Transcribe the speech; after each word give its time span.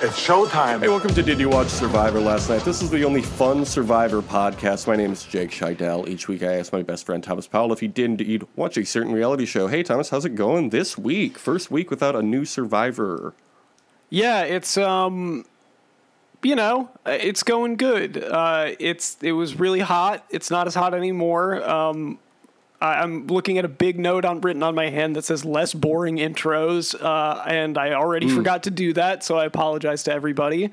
It's 0.00 0.24
showtime. 0.24 0.80
Hey, 0.80 0.88
welcome 0.88 1.12
to 1.14 1.22
Did 1.24 1.40
You 1.40 1.48
Watch 1.48 1.66
Survivor 1.68 2.20
last 2.20 2.48
night? 2.48 2.62
This 2.64 2.82
is 2.82 2.90
the 2.90 3.04
only 3.04 3.20
fun 3.20 3.64
Survivor 3.64 4.22
podcast. 4.22 4.86
My 4.86 4.94
name 4.94 5.10
is 5.12 5.24
Jake 5.24 5.50
Scheidel. 5.50 6.06
Each 6.08 6.28
week 6.28 6.42
I 6.44 6.54
ask 6.58 6.72
my 6.72 6.84
best 6.84 7.04
friend 7.04 7.22
Thomas 7.22 7.48
Powell 7.48 7.72
if 7.72 7.80
he 7.80 7.88
did 7.88 8.04
indeed 8.04 8.44
watch 8.54 8.76
a 8.76 8.84
certain 8.84 9.12
reality 9.12 9.44
show. 9.44 9.66
Hey, 9.66 9.82
Thomas, 9.82 10.10
how's 10.10 10.24
it 10.24 10.36
going 10.36 10.70
this 10.70 10.96
week? 10.96 11.36
First 11.36 11.72
week 11.72 11.90
without 11.90 12.14
a 12.14 12.22
new 12.22 12.44
Survivor. 12.44 13.34
Yeah, 14.08 14.42
it's 14.42 14.76
um 14.78 15.44
you 16.44 16.54
know, 16.54 16.90
it's 17.04 17.42
going 17.42 17.74
good. 17.76 18.22
Uh 18.22 18.70
it's 18.78 19.16
it 19.20 19.32
was 19.32 19.58
really 19.58 19.80
hot. 19.80 20.24
It's 20.30 20.48
not 20.50 20.68
as 20.68 20.76
hot 20.76 20.94
anymore. 20.94 21.68
Um 21.68 22.18
I- 22.20 22.27
I'm 22.80 23.26
looking 23.26 23.58
at 23.58 23.64
a 23.64 23.68
big 23.68 23.98
note 23.98 24.24
on 24.24 24.40
written 24.40 24.62
on 24.62 24.74
my 24.74 24.88
hand 24.88 25.16
that 25.16 25.24
says 25.24 25.44
less 25.44 25.74
boring 25.74 26.16
intros, 26.18 26.94
uh, 27.00 27.42
and 27.46 27.76
I 27.76 27.92
already 27.94 28.28
Hmm. 28.28 28.36
forgot 28.36 28.62
to 28.64 28.70
do 28.70 28.92
that, 28.92 29.24
so 29.24 29.36
I 29.36 29.44
apologize 29.46 30.02
to 30.04 30.12
everybody. 30.12 30.70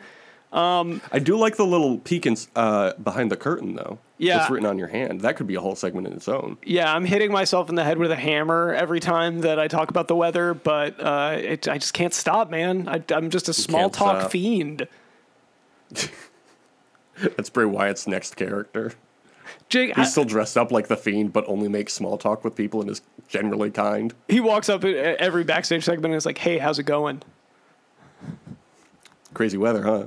I 0.54 1.20
do 1.22 1.36
like 1.38 1.58
the 1.58 1.66
little 1.66 1.98
peek 1.98 2.26
in, 2.26 2.38
uh, 2.56 2.94
behind 3.04 3.30
the 3.30 3.36
curtain, 3.36 3.76
though. 3.76 3.98
Yeah. 4.18 4.38
That's 4.38 4.50
written 4.50 4.66
on 4.66 4.78
your 4.78 4.88
hand. 4.88 5.20
That 5.22 5.36
could 5.36 5.48
be 5.48 5.56
a 5.56 5.60
whole 5.60 5.76
segment 5.76 6.08
in 6.08 6.14
its 6.14 6.30
own. 6.30 6.58
Yeah, 6.64 6.94
I'm 6.94 7.04
hitting 7.04 7.30
myself 7.30 7.68
in 7.68 7.76
the 7.76 7.84
head 7.84 7.98
with 7.98 8.10
a 8.12 8.16
hammer 8.16 8.74
every 8.74 9.02
time 9.02 9.42
that 9.42 9.60
I 9.60 9.68
talk 9.68 9.90
about 9.90 10.08
the 10.08 10.16
weather, 10.16 10.54
but 10.54 10.98
uh, 11.04 11.36
it, 11.38 11.68
I 11.68 11.78
just 11.78 11.94
can't 11.94 12.14
stop, 12.14 12.50
man. 12.50 12.88
I, 12.88 13.04
I'm 13.14 13.30
just 13.30 13.50
a 13.50 13.54
small 13.54 13.90
talk 13.90 14.22
stop. 14.22 14.32
fiend. 14.32 14.88
That's 17.36 17.50
Bray 17.50 17.66
Wyatt's 17.66 18.08
next 18.08 18.36
character. 18.36 18.94
Jake, 19.70 19.96
He's 19.96 20.08
I- 20.08 20.10
still 20.10 20.26
dressed 20.26 20.58
up 20.58 20.72
like 20.72 20.88
the 20.88 20.96
Fiend, 20.98 21.34
but 21.34 21.44
only 21.48 21.68
makes 21.68 21.94
small 21.94 22.18
talk 22.18 22.44
with 22.44 22.56
people 22.56 22.82
and 22.82 22.90
is 22.90 23.02
generally 23.28 23.72
kind. 23.72 24.14
he 24.28 24.40
walks 24.40 24.70
up 24.70 24.84
at 24.86 24.96
every 24.96 25.44
backstage 25.44 25.84
segment 25.84 26.06
and 26.14 26.16
is 26.16 26.26
like, 26.26 26.38
"Hey, 26.38 26.58
how's 26.60 26.78
it 26.80 26.84
going?" 26.84 27.22
Crazy 29.34 29.58
weather, 29.58 29.84
huh? 29.84 30.06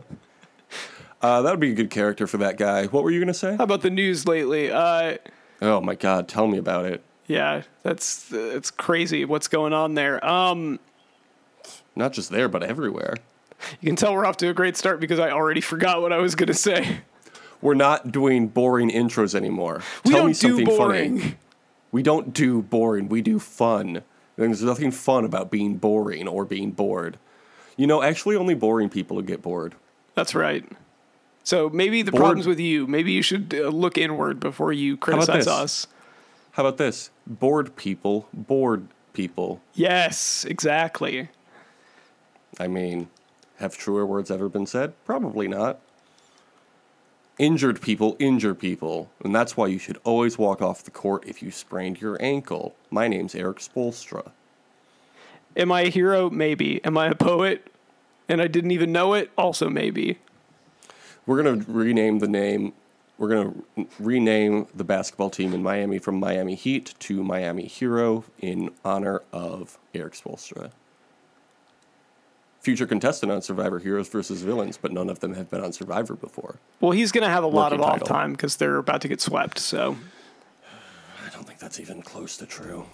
Uh, 1.21 1.43
that 1.43 1.51
would 1.51 1.61
be 1.61 1.73
a 1.73 1.75
good 1.75 1.91
character 1.91 2.27
for 2.27 2.39
that 2.39 2.57
guy. 2.57 2.87
What 2.87 3.03
were 3.03 3.11
you 3.11 3.19
going 3.19 3.27
to 3.27 3.35
say? 3.35 3.57
How 3.57 3.65
about 3.65 3.83
the 3.83 3.91
news 3.91 4.27
lately? 4.27 4.71
Uh, 4.71 5.17
Oh 5.61 5.81
my 5.81 5.97
God, 5.97 6.29
tell 6.29 6.47
me 6.47 6.57
about 6.57 6.85
it. 6.87 7.03
yeah, 7.27 7.63
that's 7.83 8.33
it's 8.33 8.71
crazy 8.71 9.25
what's 9.25 9.49
going 9.49 9.73
on 9.73 9.95
there. 9.95 10.25
Um, 10.25 10.79
Not 11.97 12.13
just 12.13 12.31
there, 12.31 12.49
but 12.49 12.63
everywhere. 12.63 13.15
you 13.81 13.87
can 13.89 13.97
tell 13.97 14.15
we're 14.15 14.25
off 14.25 14.37
to 14.37 14.49
a 14.49 14.55
great 14.55 14.77
start 14.77 15.01
because 15.01 15.19
I 15.19 15.31
already 15.33 15.61
forgot 15.61 16.01
what 16.01 16.13
I 16.13 16.19
was 16.19 16.37
gonna 16.37 16.55
say. 16.55 17.01
We're 17.61 17.75
not 17.75 18.13
doing 18.13 18.49
boring 18.49 18.91
intros 18.91 19.35
anymore. 19.35 19.83
We 20.05 20.11
Tell 20.13 20.21
don't 20.21 20.27
me 20.29 20.33
do 20.35 20.39
something 20.49 20.65
boring. 20.67 21.19
funny. 21.21 21.35
We 21.91 22.03
don't 22.03 22.33
do 22.33 22.63
boring. 22.63 23.09
We 23.09 23.23
do 23.23 23.39
fun. 23.39 24.03
There's 24.37 24.63
nothing 24.63 24.91
fun 24.93 25.25
about 25.25 25.51
being 25.51 25.77
boring 25.77 26.29
or 26.29 26.45
being 26.45 26.71
bored. 26.71 27.19
You 27.77 27.87
know, 27.87 28.03
actually, 28.03 28.37
only 28.37 28.55
boring 28.55 28.89
people 28.89 29.21
get 29.23 29.43
bored. 29.43 29.75
That's 30.15 30.35
right. 30.35 30.65
So 31.45 31.69
maybe 31.71 32.03
the 32.03 32.11
Bored- 32.13 32.21
problem's 32.21 32.47
with 32.47 32.61
you. 32.61 32.87
Maybe 32.87 33.13
you 33.13 33.23
should 33.23 33.55
uh, 33.59 33.69
look 33.69 33.97
inward 33.97 34.39
before 34.39 34.73
you 34.73 34.97
criticize 34.97 35.47
this? 35.47 35.49
us. 35.49 35.87
How 36.53 36.65
about 36.65 36.77
this? 36.77 37.11
Bored 37.27 37.75
people, 37.77 38.29
bored 38.35 38.89
people. 39.15 39.61
Yes, 39.75 40.45
exactly. 40.45 41.29
I 42.61 42.67
mean, 42.69 43.09
have 43.59 43.77
truer 43.79 44.05
words 44.05 44.31
ever 44.31 44.49
been 44.49 44.67
said? 44.67 44.93
Probably 45.05 45.49
not. 45.49 45.81
Injured 47.39 47.81
people 47.81 48.17
injure 48.19 48.55
people, 48.55 49.13
and 49.23 49.33
that's 49.33 49.57
why 49.57 49.69
you 49.69 49.79
should 49.79 49.99
always 50.03 50.37
walk 50.39 50.61
off 50.61 50.83
the 50.83 50.91
court 50.91 51.23
if 51.25 51.41
you 51.41 51.53
sprained 51.53 52.01
your 52.01 52.21
ankle. 52.21 52.75
My 52.91 53.07
name's 53.07 53.33
Erik 53.33 53.59
Spoelstra. 53.59 54.33
Am 55.57 55.71
I 55.71 55.83
a 55.83 55.89
hero? 55.89 56.31
Maybe. 56.31 56.85
Am 56.85 56.99
I 56.99 57.07
a 57.07 57.15
poet? 57.15 57.73
And 58.29 58.43
I 58.43 58.49
didn't 58.49 58.73
even 58.73 58.91
know 58.91 59.15
it? 59.15 59.31
Also, 59.39 59.71
maybe. 59.71 60.19
We're 61.27 61.41
gonna 61.41 61.65
rename 61.69 62.19
the 62.19 62.27
name. 62.27 62.73
We're 63.19 63.29
gonna 63.29 63.55
rename 64.01 64.67
the 64.75 64.83
basketball 64.83 65.31
team 65.31 65.55
in 65.55 65.63
Miami 65.63 66.01
from 66.01 66.19
Miami 66.19 66.57
Heat 66.57 66.97
to 66.99 67.23
Miami 67.23 67.67
Hero 67.67 68.25
in 68.41 68.71
honor 68.85 69.23
of 69.33 69.79
Erik 69.95 70.15
Spoelstra. 70.15 70.73
Future 72.61 72.87
contestant 72.87 73.31
on 73.31 73.41
Survivor 73.41 73.79
Heroes 73.79 74.09
versus 74.09 74.43
Villains, 74.43 74.77
but 74.77 74.93
none 74.93 75.09
of 75.09 75.21
them 75.21 75.35
have 75.35 75.49
been 75.49 75.63
on 75.63 75.73
Survivor 75.73 76.15
before. 76.15 76.57
Well, 76.81 76.91
he's 76.91 77.13
going 77.13 77.23
to 77.23 77.31
have 77.31 77.45
a 77.45 77.49
lot 77.49 77.73
of 77.73 77.79
Rookie 77.79 77.89
off 77.91 77.99
title. 78.01 78.07
time 78.09 78.33
because 78.33 78.57
they're 78.57 78.79
about 78.79 79.01
to 79.03 79.09
get 79.09 79.21
swept. 79.21 79.59
So, 79.59 79.97
I 81.25 81.31
don't 81.31 81.47
think 81.47 81.61
that's 81.61 81.79
even 81.79 82.03
close 82.03 82.37
to 82.39 82.47
true. 82.47 82.85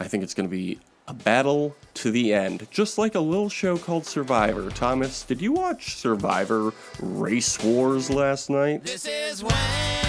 I 0.00 0.08
think 0.08 0.24
it's 0.24 0.34
going 0.34 0.48
to 0.48 0.50
be 0.54 0.80
a 1.08 1.14
battle 1.14 1.76
to 1.94 2.10
the 2.10 2.32
end, 2.32 2.66
just 2.70 2.98
like 2.98 3.14
a 3.14 3.20
little 3.20 3.48
show 3.48 3.76
called 3.78 4.06
Survivor. 4.06 4.70
Thomas, 4.70 5.22
did 5.22 5.40
you 5.40 5.52
watch 5.52 5.96
Survivor 5.96 6.72
Race 7.00 7.62
Wars 7.62 8.10
last 8.10 8.50
night? 8.50 8.84
This 8.84 9.06
is 9.06 9.42
where 9.42 10.01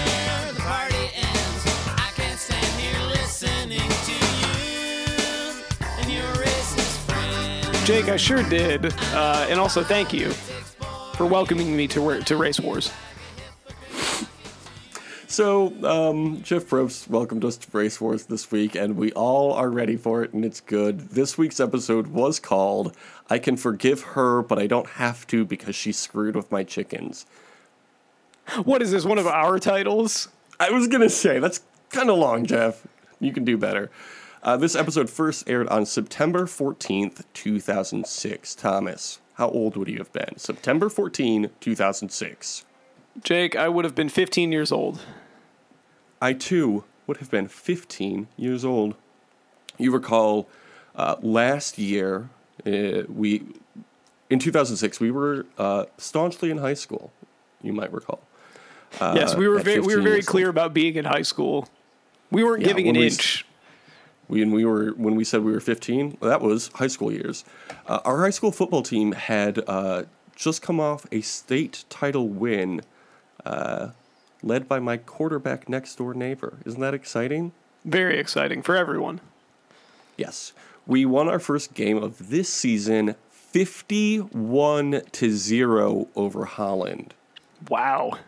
Jake, 7.84 8.08
I 8.08 8.16
sure 8.16 8.42
did. 8.44 8.94
Uh, 9.12 9.46
and 9.50 9.60
also, 9.60 9.84
thank 9.84 10.10
you 10.10 10.30
for 11.16 11.26
welcoming 11.26 11.76
me 11.76 11.86
to, 11.88 12.22
to 12.22 12.36
Race 12.36 12.58
Wars. 12.58 12.90
So, 15.26 15.66
um, 15.84 16.40
Jeff 16.42 16.64
Probst 16.64 17.08
welcomed 17.10 17.44
us 17.44 17.58
to 17.58 17.68
Race 17.76 18.00
Wars 18.00 18.24
this 18.24 18.50
week, 18.50 18.74
and 18.74 18.96
we 18.96 19.12
all 19.12 19.52
are 19.52 19.68
ready 19.68 19.96
for 19.96 20.22
it, 20.22 20.32
and 20.32 20.46
it's 20.46 20.60
good. 20.60 21.10
This 21.10 21.36
week's 21.36 21.60
episode 21.60 22.06
was 22.06 22.40
called 22.40 22.96
I 23.28 23.38
Can 23.38 23.58
Forgive 23.58 24.00
Her, 24.00 24.40
but 24.40 24.58
I 24.58 24.66
Don't 24.66 24.88
Have 24.90 25.26
to 25.26 25.44
because 25.44 25.76
She 25.76 25.92
Screwed 25.92 26.36
with 26.36 26.50
My 26.50 26.64
Chickens. 26.64 27.26
What 28.64 28.80
is 28.80 28.92
this? 28.92 29.04
One 29.04 29.18
of 29.18 29.26
our 29.26 29.58
titles? 29.58 30.28
I 30.58 30.70
was 30.70 30.88
gonna 30.88 31.10
say 31.10 31.38
that's 31.38 31.60
kind 31.90 32.08
of 32.08 32.16
long, 32.16 32.46
Jeff. 32.46 32.86
You 33.20 33.32
can 33.32 33.44
do 33.44 33.58
better. 33.58 33.90
Uh, 34.44 34.58
this 34.58 34.76
episode 34.76 35.08
first 35.08 35.48
aired 35.48 35.66
on 35.68 35.86
September 35.86 36.46
fourteenth, 36.46 37.24
two 37.32 37.58
thousand 37.60 38.06
six. 38.06 38.54
Thomas, 38.54 39.18
how 39.34 39.48
old 39.48 39.76
would 39.76 39.88
you 39.88 39.98
have 39.98 40.12
been? 40.12 40.36
September 40.36 40.88
14, 40.88 41.50
2006. 41.60 42.64
Jake, 43.22 43.56
I 43.56 43.68
would 43.68 43.84
have 43.84 43.94
been 43.94 44.08
15 44.08 44.52
years 44.52 44.70
old. 44.72 45.00
I 46.20 46.32
too 46.34 46.84
would 47.06 47.18
have 47.18 47.30
been 47.30 47.48
15 47.48 48.28
years 48.36 48.64
old. 48.64 48.94
You 49.78 49.92
recall 49.92 50.48
uh, 50.96 51.16
last 51.22 51.78
year, 51.78 52.28
uh, 52.66 53.02
we 53.08 53.42
in 54.30 54.38
2006 54.38 55.00
we 55.00 55.10
were 55.10 55.46
uh, 55.58 55.86
staunchly 55.98 56.50
in 56.50 56.58
high 56.58 56.74
school. 56.74 57.12
You 57.62 57.72
might 57.72 57.92
recall. 57.92 58.20
yes, 59.00 59.34
we 59.34 59.48
were 59.48 59.58
very, 59.60 59.80
we 59.80 59.96
were 59.96 60.02
very 60.02 60.22
clear 60.22 60.46
old. 60.46 60.54
about 60.54 60.74
being 60.74 60.96
in 60.96 61.04
high 61.06 61.22
school. 61.22 61.68
We 62.30 62.44
weren't 62.44 62.62
Yeah, 62.62 62.68
giving 62.68 62.88
an 62.88 62.96
we 62.96 63.06
inch. 63.06 63.44
And 64.28 64.52
we 64.52 64.64
were 64.64 64.90
when 64.92 65.14
we 65.16 65.24
said 65.24 65.44
we 65.44 65.52
were 65.52 65.60
15. 65.60 66.18
That 66.22 66.40
was 66.40 66.68
high 66.74 66.86
school 66.86 67.12
years. 67.12 67.44
Uh, 67.86 68.00
our 68.04 68.20
high 68.22 68.30
school 68.30 68.52
football 68.52 68.82
team 68.82 69.12
had 69.12 69.62
uh, 69.68 70.04
just 70.34 70.62
come 70.62 70.80
off 70.80 71.06
a 71.12 71.20
state 71.20 71.84
title 71.88 72.28
win, 72.28 72.82
uh, 73.44 73.90
led 74.42 74.68
by 74.68 74.78
my 74.78 74.96
quarterback 74.96 75.68
next 75.68 75.96
door 75.96 76.14
neighbor. 76.14 76.58
Isn't 76.64 76.80
that 76.80 76.94
exciting? 76.94 77.52
Very 77.84 78.18
exciting 78.18 78.62
for 78.62 78.76
everyone. 78.76 79.20
Yes. 80.16 80.52
We 80.86 81.04
won 81.04 81.28
our 81.28 81.38
first 81.38 81.74
game 81.74 81.96
of 81.96 82.30
this 82.30 82.48
season 82.52 83.14
51 83.30 85.02
to 85.12 85.30
0 85.30 86.08
over 86.16 86.44
Holland. 86.44 87.14
Wow. 87.68 88.18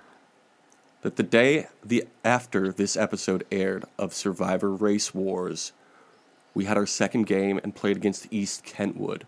That 1.02 1.16
the 1.16 1.22
day 1.22 1.66
the 1.84 2.06
after 2.24 2.72
this 2.72 2.96
episode 2.96 3.46
aired 3.50 3.84
of 3.98 4.14
Survivor 4.14 4.70
Race 4.70 5.14
Wars, 5.14 5.72
we 6.56 6.64
had 6.64 6.78
our 6.78 6.86
second 6.86 7.26
game 7.26 7.60
and 7.62 7.74
played 7.74 7.98
against 7.98 8.26
East 8.30 8.64
Kentwood. 8.64 9.26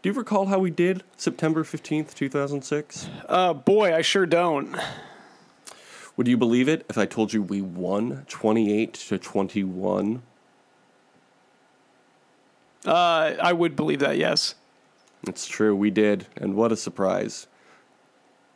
Do 0.00 0.08
you 0.08 0.14
recall 0.14 0.46
how 0.46 0.58
we 0.58 0.70
did 0.70 1.04
September 1.18 1.64
15th, 1.64 2.14
2006? 2.14 3.10
Uh, 3.28 3.52
boy, 3.52 3.94
I 3.94 4.00
sure 4.00 4.24
don't. 4.24 4.74
Would 6.16 6.28
you 6.28 6.38
believe 6.38 6.70
it 6.70 6.86
if 6.88 6.96
I 6.96 7.04
told 7.04 7.34
you 7.34 7.42
we 7.42 7.60
won 7.60 8.24
28 8.26 8.94
to 8.94 9.18
21? 9.18 10.22
Uh, 12.86 12.90
I 12.90 13.52
would 13.52 13.76
believe 13.76 13.98
that, 13.98 14.16
yes. 14.16 14.54
It's 15.28 15.46
true, 15.46 15.76
we 15.76 15.90
did, 15.90 16.26
and 16.38 16.54
what 16.54 16.72
a 16.72 16.76
surprise. 16.76 17.48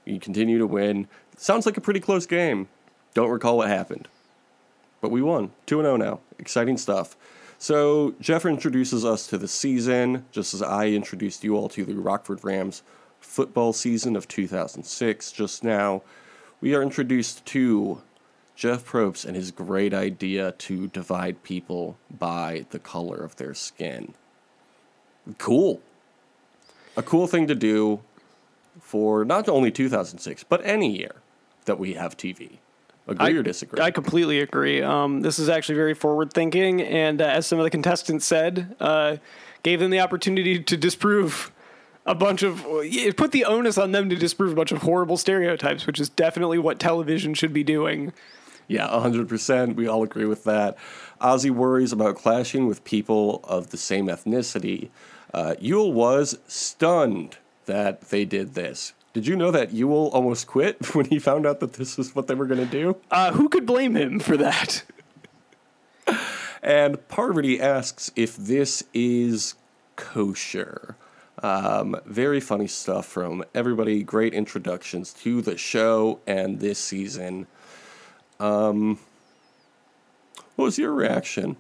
We 0.07 0.19
continue 0.19 0.57
to 0.57 0.67
win. 0.67 1.07
Sounds 1.37 1.67
like 1.67 1.77
a 1.77 1.83
pretty 1.83 2.01
close 2.01 2.25
game. 2.25 2.69
Don't 3.13 3.29
recall 3.29 3.59
what 3.59 3.69
happened. 3.69 4.09
But 5.03 5.11
we 5.11 5.21
won. 5.21 5.51
2 5.67 5.83
0 5.83 5.99
now. 5.99 6.21
Exciting 6.39 6.79
stuff. 6.79 7.15
So, 7.59 8.15
Jeff 8.21 8.45
introduces 8.45 9.05
us 9.05 9.27
to 9.29 9.39
the 9.39 9.49
season, 9.49 10.27
just 10.31 10.53
as 10.53 10.63
I 10.63 10.89
introduced 10.89 11.43
you 11.43 11.57
all 11.57 11.69
to 11.71 11.85
the 11.85 11.95
Rockford 11.95 12.45
Rams 12.45 12.83
football 13.21 13.73
season 13.73 14.15
of 14.15 14.29
2006 14.29 15.33
just 15.33 15.65
now. 15.65 16.03
We 16.61 16.75
are 16.75 16.83
introduced 16.83 17.45
to 17.47 18.03
Jeff 18.55 18.85
Probst 18.85 19.25
and 19.25 19.35
his 19.35 19.51
great 19.51 19.95
idea 19.95 20.53
to 20.53 20.89
divide 20.89 21.43
people 21.43 21.97
by 22.11 22.67
the 22.71 22.79
color 22.79 23.17
of 23.17 23.37
their 23.37 23.55
skin. 23.55 24.15
Cool 25.39 25.81
a 26.97 27.03
cool 27.03 27.27
thing 27.27 27.47
to 27.47 27.55
do. 27.55 28.01
for 28.79 29.25
not 29.25 29.49
only 29.49 29.71
2006, 29.71 30.45
but 30.45 30.61
any 30.63 30.99
year 30.99 31.17
that 31.65 31.79
we 31.79 31.95
have 31.95 32.15
TV. 32.15 32.59
Agree 33.09 33.27
I, 33.27 33.39
or 33.39 33.43
disagree? 33.43 33.81
I 33.81 33.91
completely 33.91 34.41
agree. 34.41 34.83
Um, 34.83 35.23
this 35.23 35.39
is 35.39 35.49
actually 35.49 35.77
very 35.77 35.95
forward 35.95 36.33
thinking, 36.33 36.81
and 36.83 37.23
uh, 37.23 37.27
as 37.27 37.47
some 37.47 37.59
of 37.59 37.65
the 37.65 37.71
contestants 37.71 38.27
said, 38.27 38.75
uh, 38.81 39.17
gave 39.63 39.79
them 39.79 39.91
the 39.91 40.01
opportunity 40.01 40.61
to 40.61 40.77
disprove 40.77 41.53
a 42.05 42.15
bunch 42.15 42.43
of. 42.43 42.65
It 42.67 43.17
put 43.17 43.33
the 43.33 43.45
onus 43.45 43.79
on 43.79 43.93
them 43.93 44.09
to 44.11 44.17
disprove 44.17 44.53
a 44.53 44.55
bunch 44.57 44.73
of 44.73 44.79
horrible 44.79 45.17
stereotypes, 45.17 45.87
which 45.87 46.01
is 46.01 46.09
definitely 46.09 46.59
what 46.59 46.81
television 46.81 47.35
should 47.35 47.53
be 47.53 47.63
doing. 47.63 48.13
Yeah, 48.69 48.89
100%. 48.89 49.77
We 49.77 49.87
all 49.87 50.03
agree 50.03 50.25
with 50.25 50.43
that. 50.45 50.77
Ozzy 51.21 51.51
worries 51.51 51.93
about 51.93 52.17
clashing 52.17 52.67
with 52.67 52.83
people 52.83 53.41
of 53.45 53.71
the 53.71 53.77
same 53.77 54.09
ethnicity. 54.09 54.89
Uh, 55.33 55.55
Yul 55.61 55.93
was 55.93 56.39
stunned 56.49 57.37
that 57.67 58.09
they 58.09 58.25
did 58.25 58.55
this. 58.55 58.93
Did 59.17 59.27
you 59.27 59.35
know 59.35 59.51
that 59.51 59.71
Yul 59.71 60.13
almost 60.13 60.47
quit 60.47 60.95
when 60.95 61.07
he 61.07 61.19
found 61.19 61.47
out 61.47 61.61
that 61.61 61.73
this 61.73 61.99
is 61.99 62.15
what 62.15 62.27
they 62.27 62.35
were 62.35 62.45
going 62.45 62.61
to 62.61 62.67
do? 62.67 62.99
Uh, 63.11 63.33
who 63.33 63.49
could 63.49 63.65
blame 63.65 63.97
him 63.97 64.21
for 64.21 64.37
that? 64.37 64.85
And 66.63 67.09
Parvati 67.09 67.59
asks 67.59 68.11
if 68.15 68.37
this 68.37 68.85
is 68.93 69.55
kosher. 69.97 70.97
Um, 71.43 71.99
very 72.05 72.41
funny 72.41 72.67
stuff 72.67 73.07
from 73.07 73.43
everybody. 73.55 74.03
Great 74.03 74.35
introductions 74.35 75.15
to 75.15 75.41
the 75.41 75.57
show 75.57 76.21
and 76.27 76.61
this 76.61 76.79
season. 76.79 77.47
Um, 78.39 78.99
what 80.57 80.67
was 80.67 80.79
your 80.79 80.93
reaction? 80.93 81.57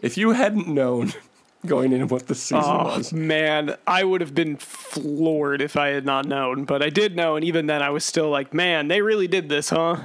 If 0.00 0.16
you 0.16 0.30
hadn't 0.30 0.68
known 0.68 1.12
going 1.66 1.92
into 1.92 2.06
what 2.06 2.28
the 2.28 2.34
season 2.34 2.62
Oh 2.64 2.96
was, 2.96 3.12
man, 3.12 3.76
I 3.86 4.04
would 4.04 4.20
have 4.20 4.34
been 4.34 4.56
floored 4.56 5.60
if 5.60 5.76
I 5.76 5.88
had 5.88 6.04
not 6.04 6.26
known, 6.26 6.64
but 6.64 6.82
I 6.82 6.90
did 6.90 7.16
know, 7.16 7.36
and 7.36 7.44
even 7.44 7.66
then, 7.66 7.82
I 7.82 7.90
was 7.90 8.04
still 8.04 8.30
like, 8.30 8.54
"Man, 8.54 8.88
they 8.88 9.02
really 9.02 9.28
did 9.28 9.48
this, 9.48 9.70
huh?" 9.70 9.96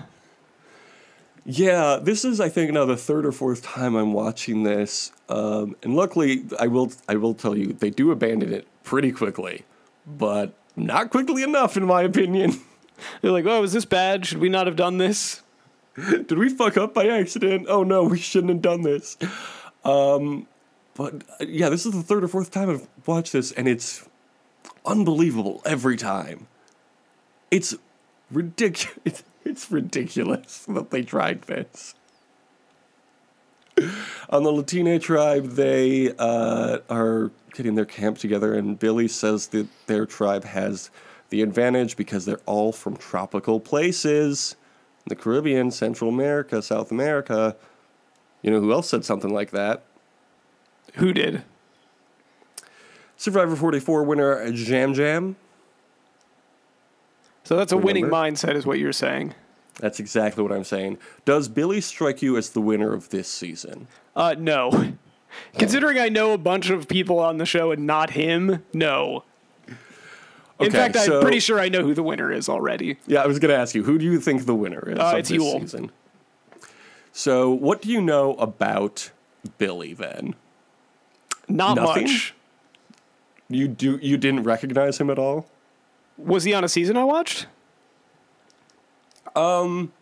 Yeah, 1.46 2.00
this 2.02 2.24
is 2.24 2.40
I 2.40 2.50
think 2.50 2.72
now 2.72 2.86
the 2.86 2.96
third 2.96 3.26
or 3.26 3.32
fourth 3.32 3.64
time 3.64 3.96
I'm 3.96 4.14
watching 4.14 4.64
this, 4.64 5.12
um, 5.30 5.76
and 5.84 5.96
luckily 5.96 6.46
I 6.60 6.68
will 6.68 6.92
I 7.08 7.16
will 7.16 7.34
tell 7.34 7.58
you 7.58 7.74
they 7.74 7.90
do 7.90 8.12
abandon 8.12 8.54
it 8.54 8.68
pretty 8.84 9.12
quickly, 9.12 9.64
but 10.08 10.54
not 10.76 11.10
quickly 11.10 11.44
enough 11.44 11.78
in 11.78 11.86
my 11.86 12.02
opinion. 12.04 12.54
They're 13.22 13.32
like, 13.32 13.46
"Oh, 13.46 13.64
is 13.64 13.74
this 13.74 13.86
bad? 13.86 14.26
Should 14.26 14.40
we 14.40 14.50
not 14.50 14.68
have 14.68 14.76
done 14.76 14.98
this?" 14.98 15.42
Did 15.96 16.38
we 16.38 16.50
fuck 16.50 16.78
up 16.78 16.94
by 16.94 17.08
accident? 17.08 17.68
Oh 17.70 17.84
no, 17.84 18.04
we 18.04 18.18
shouldn't 18.18 18.52
have 18.52 18.62
done 18.62 18.82
this. 18.82 19.18
Um, 19.84 20.48
but 20.96 21.24
uh, 21.40 21.46
yeah, 21.48 21.70
this 21.70 21.86
is 21.86 21.94
the 21.94 22.04
third 22.04 22.24
or 22.24 22.28
fourth 22.28 22.52
time 22.52 22.70
I've 22.70 22.88
watched 23.06 23.34
this, 23.34 23.52
and 23.52 23.68
it's 23.68 24.08
unbelievable 24.86 25.62
every 25.66 25.98
time. 25.98 26.48
It's 27.52 27.76
ridiculous. 28.32 29.00
It's, 29.06 29.24
it's 29.46 29.72
ridiculous 29.72 30.66
that 30.70 30.90
they 30.90 31.04
tried 31.04 31.44
this. 31.44 31.96
On 34.30 34.44
the 34.44 34.52
Latina 34.52 35.00
tribe, 35.00 35.52
they 35.52 36.14
uh, 36.18 36.78
are 36.90 37.32
getting 37.54 37.76
their 37.76 37.86
camp 37.86 38.18
together, 38.18 38.54
and 38.54 38.80
Billy 38.80 39.08
says 39.08 39.48
that 39.48 39.68
their 39.88 40.06
tribe 40.06 40.46
has 40.46 40.90
the 41.30 41.42
advantage 41.42 41.98
because 41.98 42.26
they're 42.26 42.40
all 42.46 42.72
from 42.72 42.96
tropical 42.96 43.60
places 43.60 44.56
the 45.06 45.16
Caribbean, 45.16 45.72
Central 45.72 46.10
America, 46.10 46.62
South 46.62 46.92
America. 46.92 47.56
You 48.42 48.52
know 48.52 48.62
who 48.62 48.72
else 48.72 48.90
said 48.90 49.04
something 49.06 49.34
like 49.34 49.52
that? 49.52 49.84
Who 50.96 51.14
did? 51.14 51.44
Survivor 53.18 53.56
44 53.56 54.04
winner 54.04 54.46
Yam 54.48 54.94
Yam. 54.94 55.36
So 57.44 57.56
that's 57.58 57.72
a 57.72 57.78
winning 57.78 58.06
mindset, 58.06 58.56
is 58.56 58.66
what 58.66 58.80
you're 58.80 58.94
saying. 58.94 59.34
That's 59.80 60.00
exactly 60.00 60.44
what 60.44 60.52
I'm 60.52 60.64
saying. 60.64 60.98
Does 61.26 61.48
Billy 61.48 61.82
strike 61.82 62.22
you 62.22 62.38
as 62.38 62.52
the 62.52 62.62
winner 62.62 62.94
of 62.94 63.10
this 63.10 63.28
season? 63.28 63.88
Uh, 64.16 64.36
no. 64.38 64.94
Considering 65.58 65.98
I 66.00 66.10
know 66.10 66.34
a 66.34 66.38
bunch 66.38 66.70
of 66.70 66.88
people 66.88 67.20
on 67.20 67.38
the 67.38 67.46
show 67.46 67.72
and 67.72 67.88
not 67.88 68.12
him, 68.12 68.64
no. 68.74 69.24
In 70.60 70.68
Okay, 70.68 70.70
fact, 70.70 70.96
so- 70.98 71.18
I'm 71.18 71.22
pretty 71.24 71.40
sure 71.40 71.60
I 71.60 71.70
know 71.70 71.84
who 71.84 71.94
the 71.96 72.04
winner 72.04 72.32
is 72.32 72.48
already. 72.48 72.98
Yeah, 73.08 73.24
I 73.24 73.28
was 73.28 73.40
going 73.40 73.50
to 73.50 73.58
ask 73.58 73.74
you, 73.74 73.84
who 73.84 73.98
do 73.98 74.06
you 74.06 74.20
think 74.20 74.46
the 74.46 74.56
winner 74.56 74.88
is 74.92 75.00
Uh, 75.00 75.04
of 75.04 75.18
it's 75.18 75.30
this 75.30 75.42
Yul. 75.42 75.62
season? 75.62 75.92
So, 77.12 77.50
what 77.52 77.82
do 77.82 77.90
you 77.90 78.02
know 78.02 78.36
about 78.36 79.12
Billy 79.58 79.94
then? 79.94 80.36
Not 81.54 81.76
Nothing? 81.76 82.04
much. 82.06 82.34
You 83.48 83.68
do 83.68 84.00
you 84.02 84.18
didn't 84.18 84.44
recognize 84.44 84.98
him 84.98 85.10
at 85.12 85.20
all? 85.20 85.46
Was 86.18 86.44
he 86.46 86.54
on 86.54 86.64
a 86.64 86.68
season 86.70 86.98
I 86.98 87.04
watched? 87.04 87.46
Um 89.36 89.94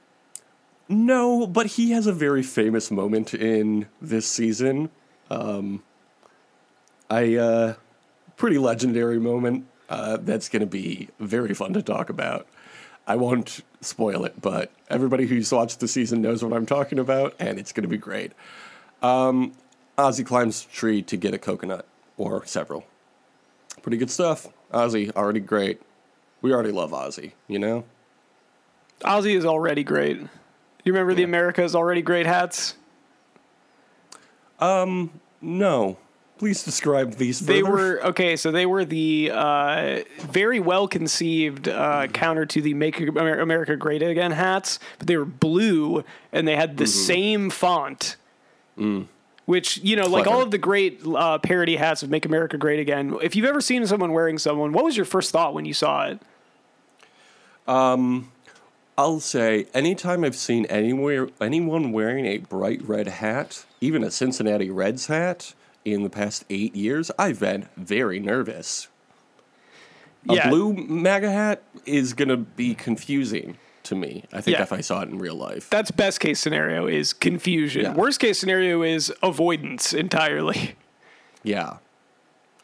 No, 0.87 1.45
but 1.45 1.65
he 1.67 1.91
has 1.91 2.07
a 2.07 2.13
very 2.13 2.41
famous 2.43 2.89
moment 2.89 3.33
in 3.33 3.87
this 4.01 4.27
season. 4.27 4.89
Um, 5.29 5.83
I 7.09 7.35
uh, 7.35 7.73
pretty 8.37 8.57
legendary 8.57 9.19
moment. 9.19 9.67
Uh, 9.89 10.17
that's 10.21 10.47
going 10.47 10.61
to 10.61 10.65
be 10.65 11.09
very 11.19 11.53
fun 11.53 11.73
to 11.73 11.81
talk 11.81 12.09
about. 12.09 12.47
I 13.07 13.15
won't 13.17 13.61
spoil 13.81 14.23
it, 14.25 14.41
but 14.41 14.71
everybody 14.89 15.27
who's 15.27 15.51
watched 15.51 15.79
the 15.81 15.87
season 15.87 16.21
knows 16.21 16.43
what 16.43 16.53
I'm 16.53 16.65
talking 16.65 16.99
about, 16.99 17.35
and 17.39 17.59
it's 17.59 17.71
going 17.73 17.83
to 17.83 17.89
be 17.89 17.97
great. 17.97 18.31
Um, 19.01 19.53
Ozzy 19.97 20.25
climbs 20.25 20.65
a 20.69 20.73
tree 20.73 21.01
to 21.03 21.17
get 21.17 21.33
a 21.33 21.37
coconut 21.37 21.85
or 22.17 22.45
several. 22.45 22.85
Pretty 23.81 23.97
good 23.97 24.11
stuff. 24.11 24.47
Ozzy 24.73 25.11
already 25.15 25.39
great. 25.39 25.81
We 26.41 26.53
already 26.53 26.71
love 26.71 26.91
Ozzy, 26.91 27.33
you 27.47 27.59
know. 27.59 27.83
Ozzy 29.01 29.35
is 29.35 29.45
already 29.45 29.83
great. 29.83 30.19
You 30.83 30.93
remember 30.93 31.13
the 31.13 31.23
America 31.23 31.63
is 31.63 31.75
already 31.75 32.01
great 32.01 32.25
hats? 32.25 32.75
Um, 34.59 35.11
no, 35.41 35.97
please 36.37 36.63
describe 36.63 37.15
these. 37.15 37.39
They 37.39 37.63
were 37.63 37.99
okay. 38.03 38.35
So 38.35 38.51
they 38.51 38.65
were 38.65 38.85
the 38.85 39.31
uh, 39.33 39.99
very 40.19 40.59
well 40.59 40.87
conceived 40.87 41.67
uh, 41.67 42.07
counter 42.07 42.45
to 42.47 42.61
the 42.61 42.73
"Make 42.73 42.99
America 42.99 43.75
Great 43.75 44.01
Again" 44.01 44.31
hats, 44.31 44.79
but 44.97 45.07
they 45.07 45.17
were 45.17 45.25
blue 45.25 46.03
and 46.31 46.47
they 46.47 46.55
had 46.55 46.77
the 46.77 46.87
same 46.87 47.49
font. 47.49 48.17
Which 49.45 49.77
you 49.77 49.95
know, 49.95 50.07
like 50.07 50.27
all 50.27 50.41
of 50.41 50.51
the 50.51 50.57
great 50.57 51.01
uh, 51.05 51.37
parody 51.39 51.75
hats 51.75 52.03
of 52.03 52.09
"Make 52.09 52.25
America 52.25 52.57
Great 52.57 52.79
Again." 52.79 53.17
If 53.21 53.35
you've 53.35 53.45
ever 53.47 53.59
seen 53.59 53.85
someone 53.87 54.13
wearing 54.13 54.37
someone, 54.37 54.71
what 54.71 54.83
was 54.83 54.95
your 54.95 55.05
first 55.05 55.31
thought 55.31 55.53
when 55.53 55.65
you 55.65 55.73
saw 55.73 56.05
it? 56.07 56.19
Um, 57.67 58.31
I'll 58.97 59.19
say 59.19 59.65
anytime 59.73 60.23
I've 60.23 60.35
seen 60.35 60.65
anywhere 60.65 61.29
anyone 61.39 61.91
wearing 61.91 62.25
a 62.25 62.37
bright 62.37 62.81
red 62.87 63.07
hat, 63.07 63.65
even 63.81 64.03
a 64.03 64.11
Cincinnati 64.11 64.69
Reds 64.69 65.07
hat, 65.07 65.53
in 65.83 66.03
the 66.03 66.09
past 66.09 66.45
eight 66.49 66.75
years, 66.75 67.09
I've 67.17 67.39
been 67.39 67.67
very 67.75 68.19
nervous. 68.19 68.87
A 70.29 70.35
Yeah. 70.35 70.49
blue 70.49 70.73
MAGA 70.73 71.31
hat 71.31 71.63
is 71.85 72.13
gonna 72.13 72.37
be 72.37 72.75
confusing 72.75 73.57
to 73.91 73.95
me. 73.95 74.23
I 74.31 74.39
think 74.41 74.55
Yeah. 74.57 74.63
if 74.63 74.71
I 74.71 74.79
saw 74.81 75.01
it 75.01 75.09
in 75.09 75.17
real 75.19 75.35
life. 75.35 75.69
That's 75.69 75.91
best 75.91 76.21
case 76.21 76.39
scenario 76.39 76.87
is 76.87 77.11
confusion. 77.13 77.81
Yeah. 77.83 77.93
Worst 77.93 78.19
case 78.21 78.39
scenario 78.39 78.81
is 78.83 79.13
avoidance 79.21 79.93
entirely. 79.93 80.75
yeah. 81.43 81.77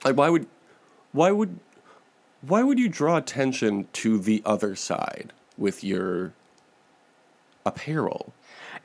Like 0.05 0.15
why 0.15 0.29
would 0.29 0.48
why 1.12 1.31
would 1.31 1.60
why 2.41 2.63
would 2.63 2.79
you 2.79 2.88
draw 2.88 3.17
attention 3.17 3.88
to 3.93 4.17
the 4.19 4.41
other 4.46 4.75
side 4.75 5.34
with 5.57 5.84
your 5.84 6.31
apparel? 7.65 8.34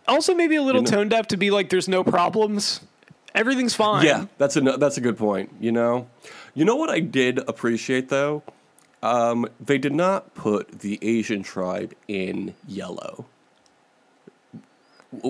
Also, 0.09 0.35
maybe 0.35 0.57
a 0.57 0.63
little 0.63 0.83
You 0.83 0.91
know- 0.91 0.97
tone 0.99 1.09
deaf 1.09 1.29
to 1.29 1.37
be 1.37 1.51
like, 1.53 1.69
"There's 1.71 1.87
no 1.89 2.03
problems, 2.03 2.81
everything's 3.35 3.75
fine." 3.75 4.05
Yeah, 4.05 4.27
that's 4.39 4.57
a 4.57 4.61
that's 4.63 4.97
a 4.97 5.01
good 5.01 5.17
point. 5.17 5.51
You 5.61 5.71
know, 5.71 6.09
you 6.55 6.65
know 6.65 6.75
what 6.77 6.91
I 6.91 6.99
did 6.99 7.39
appreciate 7.47 8.09
though, 8.09 8.43
um, 9.03 9.49
they 9.61 9.79
did 9.79 9.93
not 9.93 10.35
put 10.35 10.81
the 10.81 10.99
Asian 11.03 11.43
tribe 11.43 11.95
in 12.07 12.55
yellow. 12.67 13.27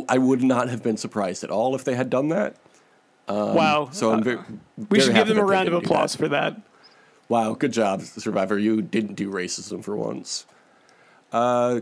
I 0.09 0.19
would 0.19 0.43
not 0.43 0.69
have 0.69 0.83
been 0.83 0.97
surprised 0.97 1.43
at 1.43 1.50
all 1.50 1.75
if 1.75 1.83
they 1.83 1.95
had 1.95 2.11
done 2.11 2.29
that. 2.29 2.57
wow. 3.29 3.88
So 3.91 4.12
I'm 4.12 4.23
very. 4.23 4.38
we 4.91 5.00
should 5.00 5.14
give 5.14 5.29
them 5.29 5.38
a 5.38 5.45
round 5.45 5.69
of 5.69 5.75
applause 5.75 6.12
that. 6.12 6.19
for 6.19 6.29
that. 6.29 6.61
Wow, 7.29 7.55
good 7.55 7.73
job, 7.73 8.02
Survivor. 8.02 8.59
You 8.59 8.83
didn't 8.83 9.14
do 9.14 9.31
racism 9.31 9.83
for 9.83 9.97
once. 9.97 10.45
Uh, 11.33 11.81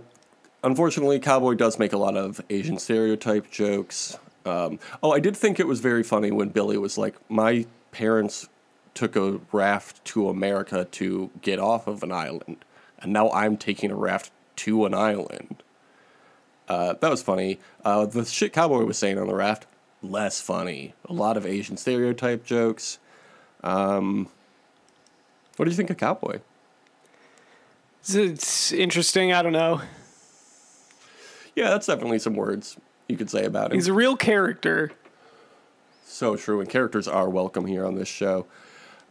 unfortunately, 0.63 1.19
Cao 1.19 1.41
Boi 1.41 1.55
does 1.55 1.79
make 1.79 1.93
a 1.93 1.99
lot 1.99 2.17
of 2.17 2.41
Asian 2.51 2.79
stereotype 2.79 3.51
jokes. 3.51 4.17
Um, 4.47 4.79
oh, 5.03 5.11
I 5.11 5.19
did 5.19 5.37
think 5.37 5.59
it 5.59 5.67
was 5.67 5.81
very 5.81 6.05
funny 6.05 6.31
when 6.31 6.51
Billy 6.51 6.79
was 6.79 6.97
like, 6.97 7.17
"My 7.29 7.67
parents 7.91 8.49
took 8.95 9.17
a 9.17 9.41
raft 9.53 10.05
to 10.07 10.29
America 10.29 10.87
to 10.93 11.31
get 11.43 11.59
off 11.59 11.87
of 11.87 12.03
an 12.03 12.13
island, 12.13 12.65
and 12.99 13.13
now 13.13 13.31
I'm 13.31 13.57
taking 13.57 13.91
a 13.91 13.97
raft 13.97 14.33
to 14.57 14.85
an 14.85 14.95
island." 14.95 15.63
Uh, 16.69 16.95
that 17.01 17.11
was 17.11 17.23
funny. 17.23 17.59
Uh, 17.85 18.07
the 18.07 18.25
shit 18.25 18.53
Cao 18.53 18.69
Boi 18.69 18.85
was 18.85 18.97
saying 18.97 19.19
on 19.19 19.27
the 19.27 19.35
raft, 19.35 19.67
less 20.03 20.41
funny. 20.41 20.95
A 21.07 21.13
lot 21.13 21.37
of 21.37 21.45
Asian 21.45 21.77
stereotype 21.77 22.45
jokes. 22.45 22.99
Um, 23.65 24.29
what 25.57 25.65
do 25.65 25.71
you 25.71 25.77
think 25.77 25.91
of 25.91 25.97
Cao 25.97 26.21
Boi? 26.21 26.41
It's, 28.01 28.15
it's 28.15 28.73
interesting. 28.73 29.33
I 29.33 29.43
don't 29.43 29.53
know. 29.53 29.83
Yeah, 31.57 31.71
that's 31.71 31.87
definitely 31.87 32.21
some 32.21 32.35
words 32.35 32.77
you 33.09 33.17
could 33.17 33.29
say 33.29 33.45
about 33.45 33.73
him. 33.73 33.77
He's 33.77 33.89
a 33.89 33.93
real 33.93 34.17
character. 34.17 34.93
So 36.07 36.37
true, 36.37 36.61
and 36.61 36.69
characters 36.69 37.09
are 37.09 37.29
welcome 37.29 37.67
here 37.67 37.85
on 37.85 37.97
this 37.97 38.09
show. 38.09 38.47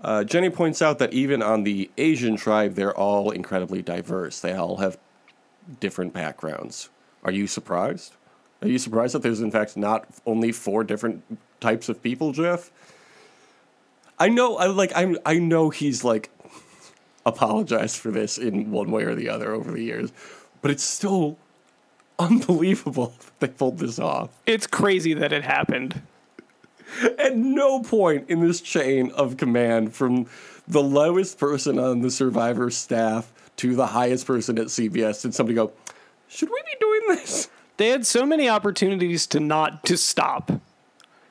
Uh, 0.01 0.23
Jenny 0.23 0.49
points 0.49 0.81
out 0.81 0.99
that 0.99 1.13
even 1.13 1.41
on 1.41 1.63
the 1.63 1.89
Asian 1.97 2.37
tribe, 2.37 2.75
they're 2.75 2.95
all 2.95 3.31
incredibly 3.31 3.81
diverse. 3.81 4.39
They 4.39 4.53
all 4.53 4.77
have 4.77 4.97
different 5.79 6.13
backgrounds. 6.13 6.89
Are 7.23 7.31
you 7.31 7.47
surprised? 7.47 8.13
Are 8.61 8.67
you 8.67 8.77
surprised 8.77 9.13
that 9.13 9.23
there's 9.23 9.41
in 9.41 9.51
fact 9.51 9.77
not 9.77 10.07
only 10.25 10.51
four 10.51 10.83
different 10.83 11.23
types 11.59 11.89
of 11.89 12.01
people, 12.01 12.31
Jeff? 12.31 12.71
I 14.17 14.29
know, 14.29 14.57
I 14.57 14.67
like, 14.67 14.91
I'm, 14.95 15.17
I 15.25 15.35
know 15.35 15.69
he's 15.69 16.03
like 16.03 16.29
apologized 17.25 17.97
for 17.97 18.11
this 18.11 18.37
in 18.37 18.71
one 18.71 18.91
way 18.91 19.03
or 19.03 19.15
the 19.15 19.29
other 19.29 19.53
over 19.53 19.71
the 19.71 19.81
years, 19.81 20.11
but 20.61 20.71
it's 20.71 20.83
still 20.83 21.37
unbelievable 22.17 23.13
that 23.19 23.39
they 23.39 23.47
pulled 23.47 23.79
this 23.79 23.99
off. 23.99 24.29
It's 24.45 24.67
crazy 24.67 25.13
that 25.13 25.31
it 25.31 25.43
happened. 25.43 26.01
At 27.17 27.35
no 27.35 27.81
point 27.81 28.29
in 28.29 28.41
this 28.41 28.61
chain 28.61 29.11
of 29.11 29.37
command, 29.37 29.93
from 29.93 30.27
the 30.67 30.83
lowest 30.83 31.37
person 31.37 31.79
on 31.79 32.01
the 32.01 32.11
Survivor 32.11 32.69
staff 32.69 33.31
to 33.57 33.75
the 33.75 33.87
highest 33.87 34.25
person 34.25 34.57
at 34.57 34.67
CBS, 34.67 35.21
did 35.21 35.33
somebody 35.33 35.55
go, 35.55 35.71
"Should 36.27 36.49
we 36.49 36.61
be 36.65 36.77
doing 36.79 37.01
this?" 37.09 37.49
They 37.77 37.89
had 37.89 38.05
so 38.05 38.25
many 38.25 38.49
opportunities 38.49 39.25
to 39.27 39.39
not 39.39 39.85
to 39.85 39.97
stop. 39.97 40.51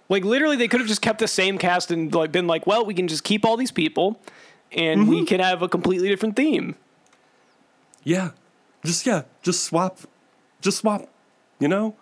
Like 0.09 0.25
literally, 0.25 0.57
they 0.57 0.69
could 0.69 0.81
have 0.81 0.89
just 0.89 1.03
kept 1.03 1.19
the 1.19 1.29
same 1.29 1.59
cast 1.59 1.91
and 1.91 2.13
like 2.15 2.33
been 2.33 2.47
like, 2.47 2.67
"Well, 2.67 2.85
we 2.85 2.95
can 2.95 3.09
just 3.09 3.25
keep 3.25 3.45
all 3.45 3.57
these 3.57 3.71
people, 3.71 4.21
and 4.73 5.09
we 5.09 5.17
mm-hmm. 5.17 5.27
can 5.27 5.41
have 5.41 5.63
a 5.63 5.69
completely 5.69 6.09
different 6.09 6.37
theme." 6.37 6.75
Yeah, 8.05 8.31
just 8.85 9.07
yeah, 9.07 9.23
just 9.43 9.65
swap, 9.65 9.99
just 10.61 10.79
swap. 10.79 11.09
You 11.61 11.69
know, 11.69 11.95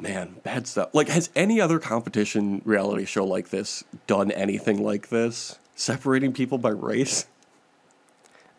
man, 0.00 0.36
bad 0.42 0.66
stuff. 0.66 0.90
Like, 0.94 1.08
has 1.08 1.30
any 1.36 1.60
other 1.60 1.78
competition 1.78 2.62
reality 2.64 3.04
show 3.04 3.24
like 3.24 3.50
this 3.50 3.84
done 4.06 4.30
anything 4.30 4.82
like 4.82 5.08
this? 5.08 5.58
Separating 5.74 6.32
people 6.32 6.58
by 6.58 6.70
race, 6.70 7.26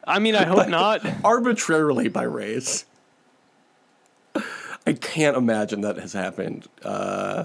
I 0.06 0.20
mean, 0.20 0.36
I 0.36 0.46
hope 0.46 0.68
not. 0.70 1.06
arbitrarily 1.24 2.08
by 2.08 2.24
race. 2.24 2.86
I 4.88 4.94
can't 4.94 5.38
imagine 5.38 5.82
that 5.82 5.98
has 5.98 6.14
happened. 6.14 6.68
Uh, 6.84 7.44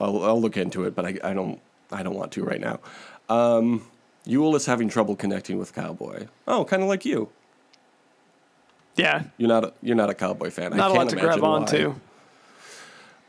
I'll, 0.00 0.22
I'll 0.22 0.40
look 0.40 0.56
into 0.56 0.84
it, 0.84 0.94
but 0.94 1.04
I, 1.04 1.18
I 1.24 1.34
don't. 1.34 1.60
I 1.90 2.02
don't 2.02 2.14
want 2.14 2.32
to 2.32 2.44
right 2.44 2.60
now. 2.60 2.80
Um, 3.28 3.86
Yul 4.26 4.54
is 4.56 4.66
having 4.66 4.88
trouble 4.88 5.14
connecting 5.16 5.56
with 5.58 5.72
Cao 5.74 5.96
Boi. 5.96 6.26
Oh, 6.48 6.64
kind 6.64 6.82
of 6.82 6.88
like 6.88 7.04
you. 7.04 7.28
Yeah, 8.96 9.24
You're 9.36 9.48
not. 9.48 9.64
A, 9.64 9.72
you're 9.82 9.96
not 9.96 10.10
a 10.10 10.14
Cao 10.14 10.36
Boi 10.38 10.50
fan. 10.50 10.76
Not 10.76 10.90
a 10.90 10.94
can't 10.94 11.04
lot 11.04 11.08
to 11.10 11.16
grab 11.16 11.38
imagine 11.38 11.44
on 11.44 11.60
why. 11.62 11.66
to. 11.68 12.00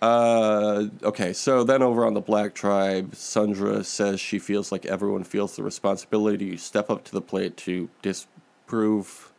Uh, 0.02 0.86
okay, 1.04 1.34
so 1.34 1.64
then 1.64 1.82
over 1.82 2.06
on 2.06 2.14
the 2.14 2.22
Black 2.22 2.54
Tribe, 2.54 3.16
Sundra 3.16 3.84
says 3.84 4.20
she 4.20 4.38
feels 4.38 4.72
like 4.72 4.86
everyone 4.86 5.24
feels 5.24 5.56
the 5.56 5.64
responsibility 5.64 6.52
to 6.52 6.58
step 6.58 6.90
up 6.90 7.04
to 7.06 7.12
the 7.12 7.22
plate 7.22 7.58
to 7.58 7.90
disprove 8.04 9.32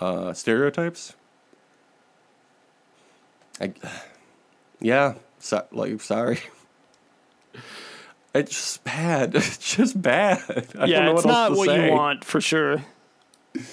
uh, 0.00 0.32
stereotypes. 0.32 1.14
I, 3.60 3.74
yeah, 4.80 5.14
so, 5.38 5.66
like 5.72 6.00
sorry. 6.00 6.40
It's 8.32 8.52
just 8.52 8.84
bad. 8.84 9.34
It's 9.34 9.74
just 9.74 10.00
bad. 10.00 10.38
I 10.48 10.60
don't 10.78 10.88
Yeah, 10.88 11.10
it's 11.10 11.24
not 11.24 11.50
what 11.50 11.66
say. 11.66 11.86
you 11.86 11.92
want 11.92 12.24
for 12.24 12.40
sure. 12.40 12.84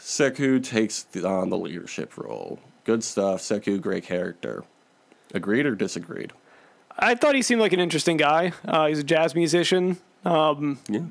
Sekou 0.00 0.60
takes 0.64 1.06
on 1.24 1.50
the 1.50 1.56
leadership 1.56 2.16
role. 2.16 2.58
Good 2.88 3.04
stuff. 3.04 3.42
Sekou, 3.42 3.82
great 3.82 4.04
character. 4.04 4.64
Agreed 5.34 5.66
or 5.66 5.74
disagreed? 5.74 6.32
I 6.98 7.14
thought 7.16 7.34
he 7.34 7.42
seemed 7.42 7.60
like 7.60 7.74
an 7.74 7.80
interesting 7.80 8.16
guy. 8.16 8.52
Uh, 8.66 8.86
he's 8.86 8.98
a 8.98 9.02
jazz 9.04 9.34
musician. 9.34 9.98
Um, 10.24 10.78
Yeah. 10.88 11.02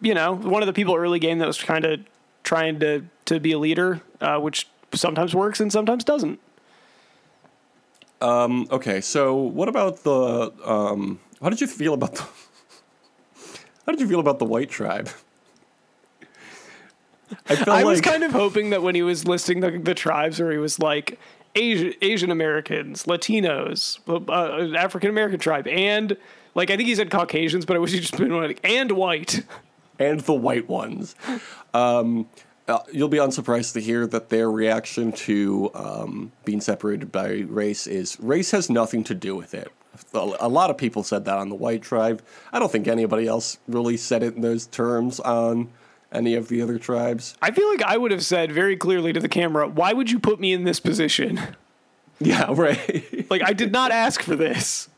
you 0.00 0.14
know, 0.14 0.36
one 0.36 0.62
of 0.62 0.68
the 0.68 0.72
people 0.72 0.94
early 0.94 1.18
game 1.18 1.40
that 1.40 1.48
was 1.48 1.60
kind 1.60 1.84
of 1.84 1.98
trying 2.44 2.78
to 2.78 3.06
to 3.24 3.40
be 3.40 3.50
a 3.50 3.58
leader, 3.58 4.02
uh, 4.20 4.38
which 4.38 4.68
sometimes 4.94 5.34
works 5.34 5.58
and 5.58 5.72
sometimes 5.72 6.04
doesn't. 6.04 6.38
Okay, 8.22 9.00
so 9.00 9.34
what 9.34 9.66
about 9.68 10.04
the? 10.04 10.52
Um, 10.64 11.18
how 11.42 11.48
did 11.48 11.60
you 11.60 11.66
feel 11.66 11.94
about 11.94 12.14
the? 12.14 12.22
How 13.84 13.90
did 13.92 14.00
you 14.00 14.06
feel 14.06 14.20
about 14.20 14.38
the 14.38 14.44
white 14.44 14.70
tribe? 14.70 15.08
I 17.48 17.80
I 17.80 17.84
was 17.84 18.00
kind 18.00 18.22
of 18.22 18.32
hoping 18.32 18.70
that 18.70 18.82
when 18.82 18.94
he 18.94 19.02
was 19.02 19.26
listing 19.26 19.60
the, 19.60 19.72
the 19.72 19.94
tribes, 19.94 20.40
where 20.40 20.52
he 20.52 20.58
was 20.58 20.78
like 20.78 21.18
Asian 21.54 21.94
Asian 22.02 22.30
Americans, 22.30 23.04
Latinos, 23.04 23.98
uh, 24.08 24.76
African 24.76 25.10
American 25.10 25.38
tribe, 25.38 25.66
and 25.66 26.16
like 26.54 26.70
I 26.70 26.76
think 26.76 26.88
he 26.88 26.94
said 26.94 27.10
Caucasians, 27.10 27.64
but 27.64 27.76
I 27.76 27.78
wish 27.78 27.92
he 27.92 28.00
just 28.00 28.16
been 28.16 28.36
like 28.36 28.60
and 28.64 28.92
white. 28.92 29.44
and 29.98 30.20
the 30.20 30.34
white 30.34 30.68
ones. 30.68 31.14
Um, 31.74 32.28
uh, 32.68 32.80
you'll 32.92 33.08
be 33.08 33.18
unsurprised 33.18 33.74
to 33.74 33.80
hear 33.80 34.06
that 34.08 34.28
their 34.28 34.50
reaction 34.50 35.12
to 35.12 35.70
um, 35.74 36.32
being 36.44 36.60
separated 36.60 37.12
by 37.12 37.44
race 37.48 37.86
is 37.86 38.18
race 38.20 38.50
has 38.50 38.68
nothing 38.68 39.04
to 39.04 39.14
do 39.14 39.36
with 39.36 39.54
it. 39.54 39.70
A 40.14 40.36
a 40.40 40.48
lot 40.48 40.70
of 40.70 40.76
people 40.76 41.02
said 41.02 41.24
that 41.24 41.38
on 41.38 41.48
the 41.48 41.54
white 41.54 41.82
tribe. 41.82 42.22
I 42.52 42.58
don't 42.58 42.70
think 42.70 42.88
anybody 42.88 43.26
else 43.26 43.58
really 43.68 43.96
said 43.96 44.22
it 44.22 44.34
in 44.34 44.42
those 44.42 44.66
terms 44.66 45.20
on 45.20 45.70
any 46.12 46.34
of 46.34 46.48
the 46.48 46.62
other 46.62 46.78
tribes. 46.78 47.36
I 47.42 47.50
feel 47.50 47.68
like 47.68 47.82
I 47.82 47.96
would 47.96 48.10
have 48.10 48.24
said 48.24 48.52
very 48.52 48.76
clearly 48.76 49.12
to 49.12 49.20
the 49.20 49.28
camera, 49.28 49.68
"Why 49.68 49.92
would 49.92 50.10
you 50.10 50.18
put 50.18 50.40
me 50.40 50.52
in 50.52 50.64
this 50.64 50.80
position? 50.80 51.40
Yeah, 52.18 52.46
right. 52.48 53.26
Like 53.30 53.42
I 53.44 53.52
did 53.52 53.72
not 53.72 53.90
ask 53.90 54.22
for 54.22 54.36
this." 54.36 54.88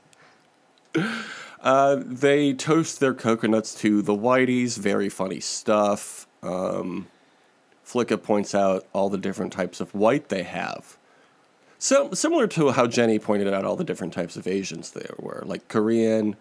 they 1.65 2.53
toast 2.53 3.01
their 3.01 3.15
coconuts 3.15 3.75
to 3.81 4.03
the 4.03 4.15
whiteys. 4.15 4.79
Very 4.79 5.09
funny 5.09 5.41
stuff. 5.41 6.29
Um, 6.45 7.09
Flicka 7.85 8.23
points 8.23 8.55
out 8.55 8.87
all 8.93 9.09
the 9.09 9.19
different 9.19 9.53
types 9.53 9.81
of 9.81 9.95
white 9.95 10.29
they 10.29 10.43
have. 10.45 10.97
So 11.79 12.13
similar 12.13 12.47
to 12.49 12.71
how 12.71 12.87
Jenny 12.87 13.19
pointed 13.19 13.53
out 13.53 13.65
all 13.65 13.77
the 13.77 13.85
different 13.85 14.13
types 14.13 14.37
of 14.37 14.47
Asians 14.47 14.91
there 14.91 15.15
were, 15.19 15.43
like 15.47 15.69
Korean, 15.69 16.37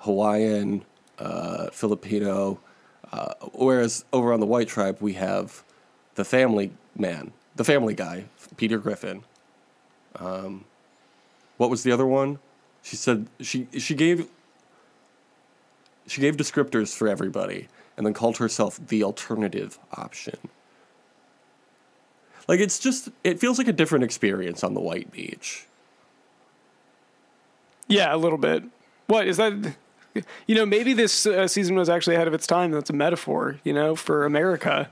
Hawaiian, 0.00 0.84
uh, 1.18 1.70
Filipino. 1.70 2.60
Uh, 3.12 3.34
whereas 3.52 4.04
over 4.12 4.32
on 4.32 4.40
the 4.40 4.46
white 4.46 4.68
tribe, 4.68 4.98
we 5.00 5.14
have 5.14 5.64
the 6.14 6.24
family 6.24 6.70
man, 6.96 7.32
the 7.56 7.64
family 7.64 7.94
guy, 7.94 8.24
Peter 8.56 8.78
Griffin. 8.78 9.24
Um, 10.16 10.64
what 11.56 11.70
was 11.70 11.82
the 11.82 11.92
other 11.92 12.06
one? 12.06 12.38
She 12.82 12.96
said 12.96 13.26
she 13.40 13.68
she 13.78 13.94
gave 13.94 14.28
she 16.06 16.20
gave 16.20 16.36
descriptors 16.36 16.96
for 16.96 17.08
everybody 17.08 17.68
and 17.96 18.06
then 18.06 18.14
called 18.14 18.38
herself 18.38 18.80
the 18.88 19.04
alternative 19.04 19.78
option. 19.92 20.38
Like 22.48 22.60
it's 22.60 22.78
just 22.78 23.10
it 23.22 23.38
feels 23.38 23.58
like 23.58 23.68
a 23.68 23.72
different 23.72 24.04
experience 24.04 24.64
on 24.64 24.74
the 24.74 24.80
white 24.80 25.12
beach. 25.12 25.66
Yeah, 27.86 28.14
a 28.14 28.16
little 28.16 28.38
bit. 28.38 28.64
What 29.06 29.26
is 29.26 29.36
that? 29.36 29.76
You 30.46 30.54
know, 30.54 30.66
maybe 30.66 30.92
this 30.92 31.24
uh, 31.26 31.46
season 31.46 31.76
was 31.76 31.88
actually 31.88 32.16
ahead 32.16 32.26
of 32.28 32.34
its 32.34 32.46
time. 32.46 32.72
That's 32.72 32.90
a 32.90 32.92
metaphor, 32.92 33.60
you 33.64 33.72
know, 33.72 33.94
for 33.94 34.24
America. 34.24 34.90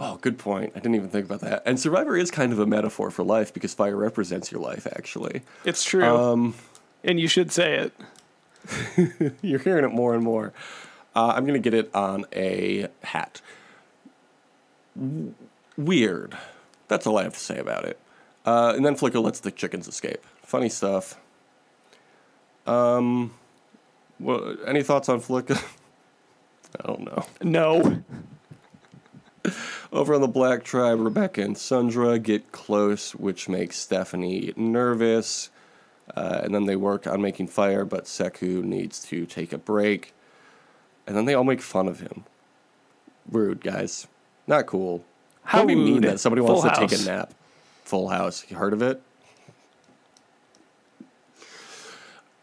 Oh, 0.00 0.16
good 0.16 0.38
point. 0.38 0.72
I 0.74 0.80
didn't 0.80 0.94
even 0.96 1.10
think 1.10 1.26
about 1.26 1.40
that. 1.42 1.62
And 1.66 1.78
Survivor 1.78 2.16
is 2.16 2.30
kind 2.30 2.52
of 2.52 2.58
a 2.58 2.66
metaphor 2.66 3.10
for 3.10 3.22
life 3.22 3.52
because 3.54 3.74
fire 3.74 3.96
represents 3.96 4.50
your 4.50 4.60
life 4.60 4.86
actually. 4.96 5.42
It's 5.64 5.84
true, 5.84 6.04
Um 6.04 6.54
and 7.04 7.20
you 7.20 7.28
should 7.28 7.52
say 7.52 7.90
it. 8.96 9.36
You're 9.42 9.58
hearing 9.58 9.84
it 9.84 9.92
more 9.92 10.14
and 10.14 10.22
more. 10.24 10.52
Uh, 11.14 11.32
I'm 11.36 11.44
going 11.44 11.60
to 11.60 11.70
get 11.70 11.74
it 11.74 11.94
on 11.94 12.24
a 12.32 12.88
hat. 13.02 13.40
W- 14.96 15.34
weird. 15.76 16.36
That's 16.88 17.06
all 17.06 17.18
I 17.18 17.24
have 17.24 17.34
to 17.34 17.40
say 17.40 17.58
about 17.58 17.84
it. 17.84 17.98
Uh, 18.46 18.72
and 18.76 18.84
then 18.86 18.94
Flicka 18.96 19.22
lets 19.22 19.40
the 19.40 19.50
chickens 19.50 19.88
escape. 19.88 20.24
Funny 20.42 20.68
stuff. 20.68 21.18
Um, 22.66 23.34
well, 24.22 24.56
any 24.66 24.82
thoughts 24.82 25.08
on 25.08 25.20
Flicka? 25.20 25.62
I 26.80 26.86
don't 26.86 27.04
know. 27.04 27.24
No, 27.42 28.02
Over 29.92 30.14
on 30.14 30.20
the 30.20 30.28
Black 30.28 30.64
Tribe, 30.64 31.00
Rebecca 31.00 31.42
and 31.42 31.56
Sundra 31.56 32.18
get 32.18 32.52
close, 32.52 33.14
which 33.14 33.48
makes 33.48 33.76
Stephanie 33.76 34.52
nervous. 34.56 35.50
Uh, 36.16 36.40
and 36.42 36.54
then 36.54 36.66
they 36.66 36.76
work 36.76 37.06
on 37.06 37.20
making 37.22 37.48
fire, 37.48 37.84
but 37.84 38.04
Sekou 38.04 38.62
needs 38.62 39.00
to 39.04 39.26
take 39.26 39.52
a 39.52 39.58
break. 39.58 40.14
And 41.06 41.16
then 41.16 41.24
they 41.24 41.34
all 41.34 41.44
make 41.44 41.60
fun 41.60 41.88
of 41.88 42.00
him. 42.00 42.24
Rude, 43.30 43.60
guys. 43.60 44.06
Not 44.46 44.66
cool. 44.66 45.04
How 45.44 45.58
Don't 45.58 45.68
be 45.68 45.74
mean 45.74 46.02
that 46.02 46.20
somebody 46.20 46.42
wants 46.42 46.62
Full 46.62 46.70
to 46.70 46.86
take 46.88 47.00
a 47.00 47.04
nap. 47.04 47.34
Full 47.84 48.08
House. 48.08 48.44
You 48.48 48.56
heard 48.56 48.72
of 48.72 48.82
it? 48.82 49.00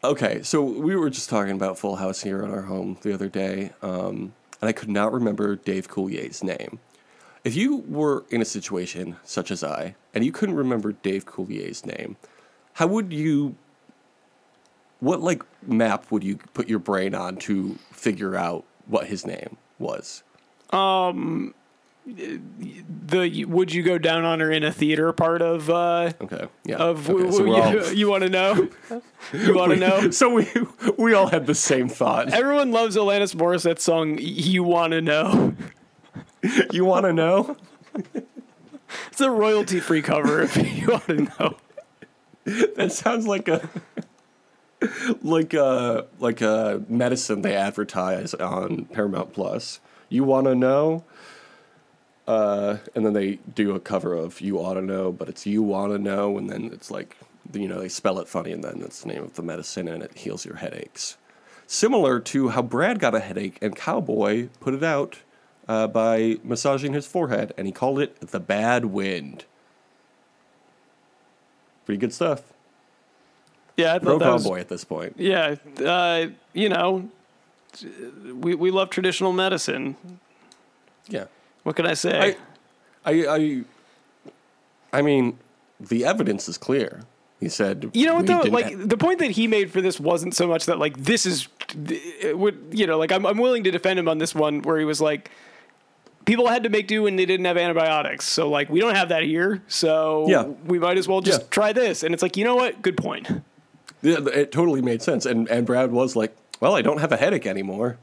Okay, 0.02 0.44
so 0.44 0.64
we 0.64 0.96
were 0.96 1.10
just 1.10 1.30
talking 1.30 1.52
about 1.52 1.78
Full 1.78 1.98
House 1.98 2.22
here 2.22 2.42
at 2.42 2.50
our 2.50 2.62
home 2.62 2.98
the 3.02 3.14
other 3.14 3.28
day. 3.28 3.72
Um, 3.82 4.34
and 4.62 4.70
I 4.70 4.72
could 4.72 4.88
not 4.88 5.12
remember 5.12 5.58
Dave 5.58 5.90
Coulier's 5.90 6.42
name. 6.42 6.80
If 7.44 7.54
you 7.56 7.78
were 7.78 8.24
in 8.30 8.42
a 8.42 8.46
situation 8.46 9.18
such 9.26 9.52
as 9.52 9.62
I, 9.62 9.96
and 10.14 10.24
you 10.24 10.32
couldn't 10.32 10.56
remember 10.56 10.94
Dave 10.94 11.26
Coulier's 11.26 11.86
name, 11.86 12.16
how 12.74 12.88
would 12.88 13.12
you? 13.12 13.56
What 15.02 15.20
like 15.20 15.44
map 15.68 16.12
would 16.12 16.24
you 16.24 16.38
put 16.54 16.70
your 16.70 16.80
brain 16.80 17.14
on 17.14 17.36
to 17.38 17.78
figure 17.92 18.38
out 18.38 18.64
what 18.86 19.08
his 19.08 19.26
name 19.26 19.58
was? 19.80 20.24
The 22.16 23.46
would 23.46 23.74
you 23.74 23.82
go 23.84 23.98
down 23.98 24.24
on 24.26 24.40
her 24.40 24.52
in 24.52 24.64
a 24.64 24.72
theater 24.72 25.12
part 25.14 25.42
of 25.42 25.70
uh, 25.70 26.12
Okay, 26.22 26.48
yeah. 26.66 26.76
of 26.78 27.10
okay, 27.10 27.32
so 27.32 27.38
w- 27.40 27.50
we're 27.52 27.62
w- 27.62 27.80
all- 27.84 27.94
you, 27.94 28.10
want 28.10 28.24
to 28.24 28.30
know? 28.30 28.68
You 29.34 29.56
want 29.56 29.72
to 29.72 29.78
know? 29.88 30.12
So 30.12 30.30
we 30.34 30.48
we 30.98 31.14
all 31.14 31.28
had 31.28 31.46
the 31.48 31.56
same 31.56 31.90
thought. 31.90 32.32
Everyone 32.34 32.72
loves 32.72 32.96
Alanis 32.96 33.34
Morissette 33.36 33.80
song 33.80 34.18
"You 34.20 34.64
Want 34.64 34.92
to 34.94 35.02
Know." 35.02 35.56
You 36.72 36.86
want 36.86 37.04
to 37.06 37.12
know? 37.12 37.58
It's 39.12 39.20
a 39.20 39.30
royalty-free 39.30 40.04
cover. 40.04 40.42
If 40.42 40.56
you 40.78 40.88
want 40.88 41.06
to 41.08 41.16
know, 41.16 41.58
That 42.78 42.92
sounds 42.94 43.28
like 43.28 43.48
a 43.50 43.68
like 45.22 45.54
a 45.54 46.06
like 46.20 46.40
a 46.42 46.82
medicine 46.88 47.42
they 47.42 47.56
advertise 47.56 48.34
on 48.36 48.86
Paramount 48.86 49.34
Plus. 49.34 49.82
You 50.08 50.24
want 50.24 50.46
to 50.48 50.56
know? 50.56 51.04
Uh, 52.30 52.78
and 52.94 53.04
then 53.04 53.14
they 53.14 53.40
do 53.56 53.74
a 53.74 53.80
cover 53.80 54.14
of 54.14 54.40
"You 54.40 54.60
Ought 54.60 54.76
to 54.76 54.82
Know," 54.84 55.12
but 55.12 55.30
it's 55.30 55.48
"You 55.48 55.64
Want 55.64 55.92
to 55.94 55.98
Know," 55.98 56.38
and 56.38 56.48
then 56.48 56.70
it's 56.72 56.92
like 56.92 57.18
you 57.52 57.68
know 57.68 57.80
they 57.80 57.90
spell 57.90 58.20
it 58.20 58.28
funny, 58.28 58.52
and 58.52 58.64
then 58.64 58.84
it's 58.86 59.02
the 59.02 59.08
name 59.08 59.24
of 59.24 59.34
the 59.34 59.42
medicine, 59.42 59.88
and 59.88 60.04
it 60.04 60.16
heals 60.16 60.46
your 60.46 60.58
headaches. 60.58 61.18
Similar 61.66 62.20
to 62.20 62.50
how 62.50 62.62
Brad 62.62 63.00
got 63.00 63.16
a 63.16 63.20
headache 63.20 63.58
and 63.64 63.76
Cao 63.76 64.06
Boi 64.06 64.50
put 64.60 64.76
it 64.76 64.84
out 64.84 65.18
uh, 65.68 65.88
by 65.88 66.38
massaging 66.44 66.94
his 66.94 67.08
forehead, 67.08 67.52
and 67.58 67.66
he 67.66 67.74
called 67.74 68.00
it 68.00 68.20
the 68.22 68.40
bad 68.40 68.86
wind. 68.86 69.46
Pretty 71.88 71.98
good 72.00 72.14
stuff. 72.14 72.44
yeah, 73.76 73.96
I 73.96 74.00
Pro 74.00 74.20
thought 74.20 74.34
was, 74.34 74.44
Cao 74.46 74.50
Boi 74.50 74.60
at 74.60 74.70
this 74.70 74.84
point. 74.84 75.16
yeah. 75.18 75.56
Uh, 75.84 76.28
you 76.54 76.70
know, 76.70 77.10
we 78.36 78.54
we 78.54 78.70
love 78.70 78.92
traditional 78.92 79.32
medicine. 79.34 79.96
Yeah. 81.08 81.26
What 81.64 81.76
can 81.76 81.86
I 81.86 81.94
say? 81.94 82.36
I, 83.06 83.12
I, 83.12 83.36
I, 83.38 83.64
I 85.00 85.02
mean, 85.02 85.38
the 85.80 86.06
evidence 86.06 86.48
is 86.50 86.58
clear. 86.58 87.02
He 87.40 87.48
said, 87.48 87.90
You 87.94 88.06
know 88.06 88.16
what 88.16 88.26
though? 88.28 88.42
Like 88.42 88.66
ha- 88.74 88.84
the 88.86 88.98
point 88.98 89.20
that 89.20 89.32
he 89.32 89.48
made 89.48 89.72
for 89.72 89.80
this 89.82 90.00
wasn't 90.00 90.36
so 90.36 90.48
much 90.48 90.66
that 90.66 90.78
like 90.78 90.98
this 90.98 91.26
is, 91.26 91.48
would 92.34 92.68
you 92.72 92.86
know 92.86 92.98
like 92.98 93.12
I'm 93.14 93.26
I'm 93.26 93.38
willing 93.38 93.64
to 93.64 93.72
defend 93.72 93.98
him 93.98 94.10
on 94.10 94.18
this 94.18 94.36
one 94.36 94.62
where 94.64 94.78
he 94.78 94.84
was 94.84 95.00
like, 95.00 95.32
people 96.26 96.48
had 96.48 96.64
to 96.64 96.70
make 96.70 96.88
do 96.88 97.04
when 97.04 97.16
they 97.16 97.26
didn't 97.26 97.46
have 97.46 97.56
antibiotics, 97.58 98.26
so 98.28 98.50
like 98.50 98.70
we 98.70 98.82
don't 98.82 98.96
have 98.96 99.10
that 99.10 99.24
here, 99.24 99.62
so 99.70 100.26
Yeah. 100.28 100.44
we 100.66 100.80
might 100.80 100.98
as 100.98 101.08
well 101.08 101.22
just 101.22 101.42
Yeah. 101.42 101.48
try 101.50 101.72
this. 101.72 102.04
And 102.04 102.14
it's 102.14 102.22
like 102.24 102.36
you 102.36 102.44
know 102.44 102.56
what? 102.58 102.82
Good 102.82 102.98
point. 102.98 103.30
Yeah, 104.02 104.18
it 104.34 104.52
totally 104.52 104.82
made 104.82 105.02
sense. 105.02 105.26
And 105.26 105.48
and 105.50 105.66
Brad 105.66 105.92
was 105.94 106.18
like, 106.18 106.36
"Well, 106.60 106.76
I 106.76 106.82
don't 106.82 107.00
have 107.00 107.14
a 107.14 107.18
headache 107.18 107.48
anymore." 107.48 107.98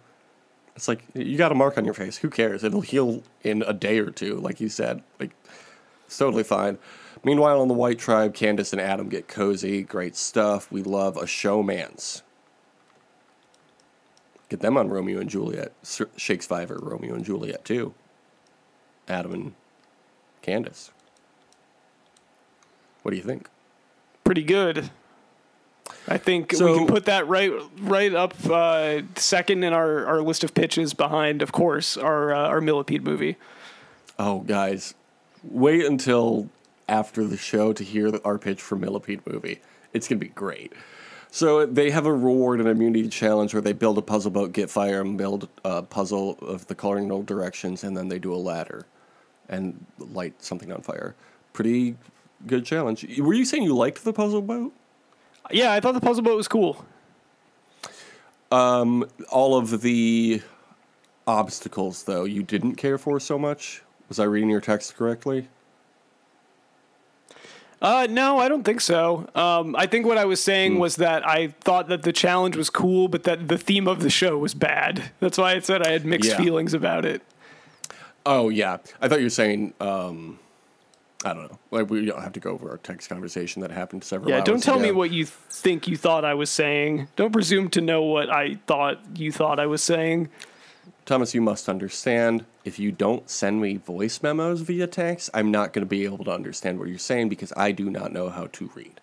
It's 0.76 0.88
like 0.88 1.02
you 1.14 1.38
got 1.38 1.50
a 1.50 1.54
mark 1.54 1.78
on 1.78 1.84
your 1.86 1.94
face. 1.94 2.18
Who 2.18 2.28
cares? 2.28 2.62
It'll 2.62 2.82
heal 2.82 3.22
in 3.42 3.62
a 3.62 3.72
day 3.72 3.98
or 3.98 4.10
two, 4.10 4.36
like 4.36 4.60
you 4.60 4.68
said. 4.68 5.02
Like 5.18 5.30
it's 6.04 6.18
totally 6.18 6.44
fine. 6.44 6.78
Meanwhile, 7.24 7.60
on 7.60 7.68
the 7.68 7.74
White 7.74 7.98
Tribe, 7.98 8.34
Candice 8.34 8.72
and 8.72 8.80
Adam 8.80 9.08
get 9.08 9.26
cozy. 9.26 9.82
Great 9.82 10.14
stuff. 10.14 10.70
We 10.70 10.82
love 10.82 11.16
a 11.16 11.26
showman's. 11.26 12.22
Get 14.48 14.60
them 14.60 14.76
on 14.76 14.90
Romeo 14.90 15.18
and 15.18 15.30
Juliet. 15.30 15.72
Shakespeare, 16.16 16.78
Romeo 16.78 17.14
and 17.14 17.24
Juliet 17.24 17.64
too. 17.64 17.94
Adam 19.08 19.32
and 19.32 19.54
Candice. 20.42 20.90
What 23.02 23.12
do 23.12 23.16
you 23.16 23.22
think? 23.22 23.48
Pretty 24.24 24.44
good. 24.44 24.90
I 26.08 26.18
think 26.18 26.52
we 26.52 26.58
can 26.58 26.86
put 26.86 27.06
that 27.06 27.26
right 27.26 27.52
right 27.80 28.14
up 28.14 28.34
uh, 28.48 29.02
second 29.16 29.64
in 29.64 29.72
our, 29.72 30.06
our 30.06 30.22
list 30.22 30.44
of 30.44 30.54
pitches 30.54 30.94
behind, 30.94 31.42
of 31.42 31.52
course, 31.52 31.96
our 31.96 32.32
uh, 32.32 32.48
our 32.48 32.60
Millipede 32.60 33.04
movie. 33.04 33.36
Oh, 34.18 34.40
guys, 34.40 34.94
wait 35.42 35.84
until 35.84 36.48
after 36.88 37.24
the 37.24 37.36
show 37.36 37.72
to 37.72 37.82
hear 37.82 38.10
the, 38.10 38.22
our 38.24 38.38
pitch 38.38 38.62
for 38.62 38.76
Millipede 38.76 39.26
movie. 39.26 39.60
It's 39.92 40.06
gonna 40.06 40.20
be 40.20 40.28
great. 40.28 40.72
So 41.30 41.66
they 41.66 41.90
have 41.90 42.06
a 42.06 42.12
reward 42.12 42.60
and 42.60 42.68
immunity 42.68 43.08
challenge 43.08 43.52
where 43.52 43.60
they 43.60 43.72
build 43.72 43.98
a 43.98 44.02
puzzle 44.02 44.30
boat, 44.30 44.52
get 44.52 44.70
fire, 44.70 45.00
and 45.00 45.18
build 45.18 45.48
a 45.64 45.82
puzzle 45.82 46.38
of 46.40 46.66
the 46.68 46.74
cardinal 46.74 47.22
directions, 47.22 47.84
and 47.84 47.96
then 47.96 48.08
they 48.08 48.18
do 48.18 48.32
a 48.32 48.36
ladder 48.36 48.86
and 49.48 49.84
light 49.98 50.42
something 50.42 50.72
on 50.72 50.82
fire. 50.82 51.14
Pretty 51.52 51.96
good 52.46 52.64
challenge. 52.64 53.04
Were 53.18 53.34
you 53.34 53.44
saying 53.44 53.64
you 53.64 53.74
liked 53.74 54.04
the 54.04 54.12
puzzle 54.12 54.40
boat? 54.40 54.72
Yeah, 55.50 55.72
I 55.72 55.80
thought 55.80 55.92
the 55.94 56.00
puzzle 56.00 56.22
boat 56.22 56.36
was 56.36 56.48
cool. 56.48 56.84
All 58.50 59.56
of 59.56 59.80
the 59.82 60.42
obstacles, 61.26 62.04
though, 62.04 62.24
you 62.24 62.42
didn't 62.42 62.76
care 62.76 62.98
for 62.98 63.18
so 63.20 63.38
much. 63.38 63.82
Was 64.08 64.18
I 64.18 64.24
reading 64.24 64.50
your 64.50 64.60
text 64.60 64.96
correctly? 64.96 65.48
Uh, 67.82 68.06
no, 68.08 68.38
I 68.38 68.48
don't 68.48 68.62
think 68.62 68.80
so. 68.80 69.28
Um, 69.34 69.76
I 69.76 69.86
think 69.86 70.06
what 70.06 70.16
I 70.16 70.24
was 70.24 70.42
saying 70.42 70.74
Hmm. 70.74 70.78
was 70.78 70.96
that 70.96 71.26
I 71.28 71.48
thought 71.60 71.88
that 71.88 72.02
the 72.04 72.12
challenge 72.12 72.56
was 72.56 72.70
cool, 72.70 73.06
but 73.08 73.24
that 73.24 73.48
the 73.48 73.58
theme 73.58 73.86
of 73.86 74.00
the 74.00 74.08
show 74.10 74.38
was 74.38 74.54
bad. 74.54 75.10
That's 75.20 75.36
why 75.36 75.52
I 75.52 75.58
said 75.60 75.82
I 75.82 75.90
had 75.90 76.06
mixed 76.06 76.30
Yeah. 76.30 76.36
feelings 76.38 76.72
about 76.72 77.04
it. 77.04 77.20
Oh 78.24 78.48
yeah, 78.48 78.78
I 79.00 79.08
thought 79.08 79.18
you 79.18 79.26
were 79.26 79.30
saying. 79.30 79.74
Um, 79.80 80.38
I 81.26 81.34
don't 81.34 81.50
know. 81.50 81.58
Like 81.72 81.90
we 81.90 82.04
don't 82.04 82.22
have 82.22 82.34
to 82.34 82.40
go 82.40 82.52
over 82.52 82.70
our 82.70 82.78
text 82.78 83.08
conversation 83.08 83.60
that 83.62 83.72
happened 83.72 84.04
several. 84.04 84.30
Times. 84.30 84.38
Yeah, 84.38 84.44
don't 84.44 84.62
tell 84.62 84.78
me 84.78 84.92
what 84.92 85.10
you 85.10 85.26
think 85.26 85.88
you 85.88 85.96
thought 85.96 86.24
I 86.24 86.34
was 86.34 86.50
saying. 86.50 87.08
Don't 87.16 87.32
presume 87.32 87.68
to 87.70 87.80
know 87.80 88.02
what 88.02 88.30
I 88.30 88.60
thought 88.68 89.00
you 89.16 89.32
thought 89.32 89.58
I 89.58 89.66
was 89.66 89.82
saying. 89.82 90.28
Thomas. 91.04 91.34
You 91.34 91.40
must 91.40 91.68
understand. 91.68 92.46
If 92.64 92.78
you 92.78 92.92
don't 92.92 93.28
send 93.28 93.60
me 93.60 93.76
voice 93.76 94.22
memos 94.22 94.60
via 94.60 94.86
text, 94.86 95.30
I'm 95.34 95.50
not 95.50 95.72
going 95.72 95.84
to 95.84 95.88
be 95.88 96.04
able 96.04 96.24
to 96.24 96.30
understand 96.30 96.78
what 96.78 96.88
you're 96.88 96.98
saying 96.98 97.28
because 97.28 97.52
I 97.56 97.72
do 97.72 97.90
not 97.90 98.12
know 98.12 98.28
how 98.28 98.46
to 98.46 98.70
read. 98.74 99.00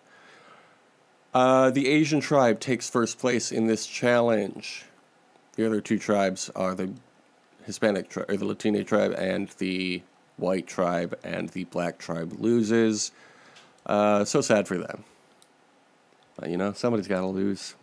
Uh, 1.34 1.70
the 1.70 1.88
Asian 1.88 2.20
tribe 2.20 2.58
takes 2.58 2.88
first 2.88 3.18
place 3.18 3.52
in 3.52 3.66
this 3.66 3.86
challenge. 3.86 4.84
The 5.56 5.66
other 5.66 5.80
two 5.80 5.98
tribes 5.98 6.50
are 6.56 6.74
the 6.74 6.90
Hispanic 7.64 8.08
tribe, 8.08 8.30
or 8.30 8.36
the 8.36 8.44
Latino 8.44 8.82
tribe, 8.82 9.14
and 9.18 9.48
the 9.58 10.02
white 10.36 10.66
tribe, 10.66 11.18
and 11.22 11.48
the 11.50 11.64
black 11.64 11.98
tribe 11.98 12.34
loses. 12.38 13.12
Uh, 13.86 14.24
so 14.24 14.40
sad 14.40 14.66
for 14.66 14.78
them. 14.78 15.04
But 16.36 16.50
you 16.50 16.56
know, 16.56 16.72
somebody's 16.72 17.08
got 17.08 17.20
to 17.20 17.26
lose. 17.26 17.74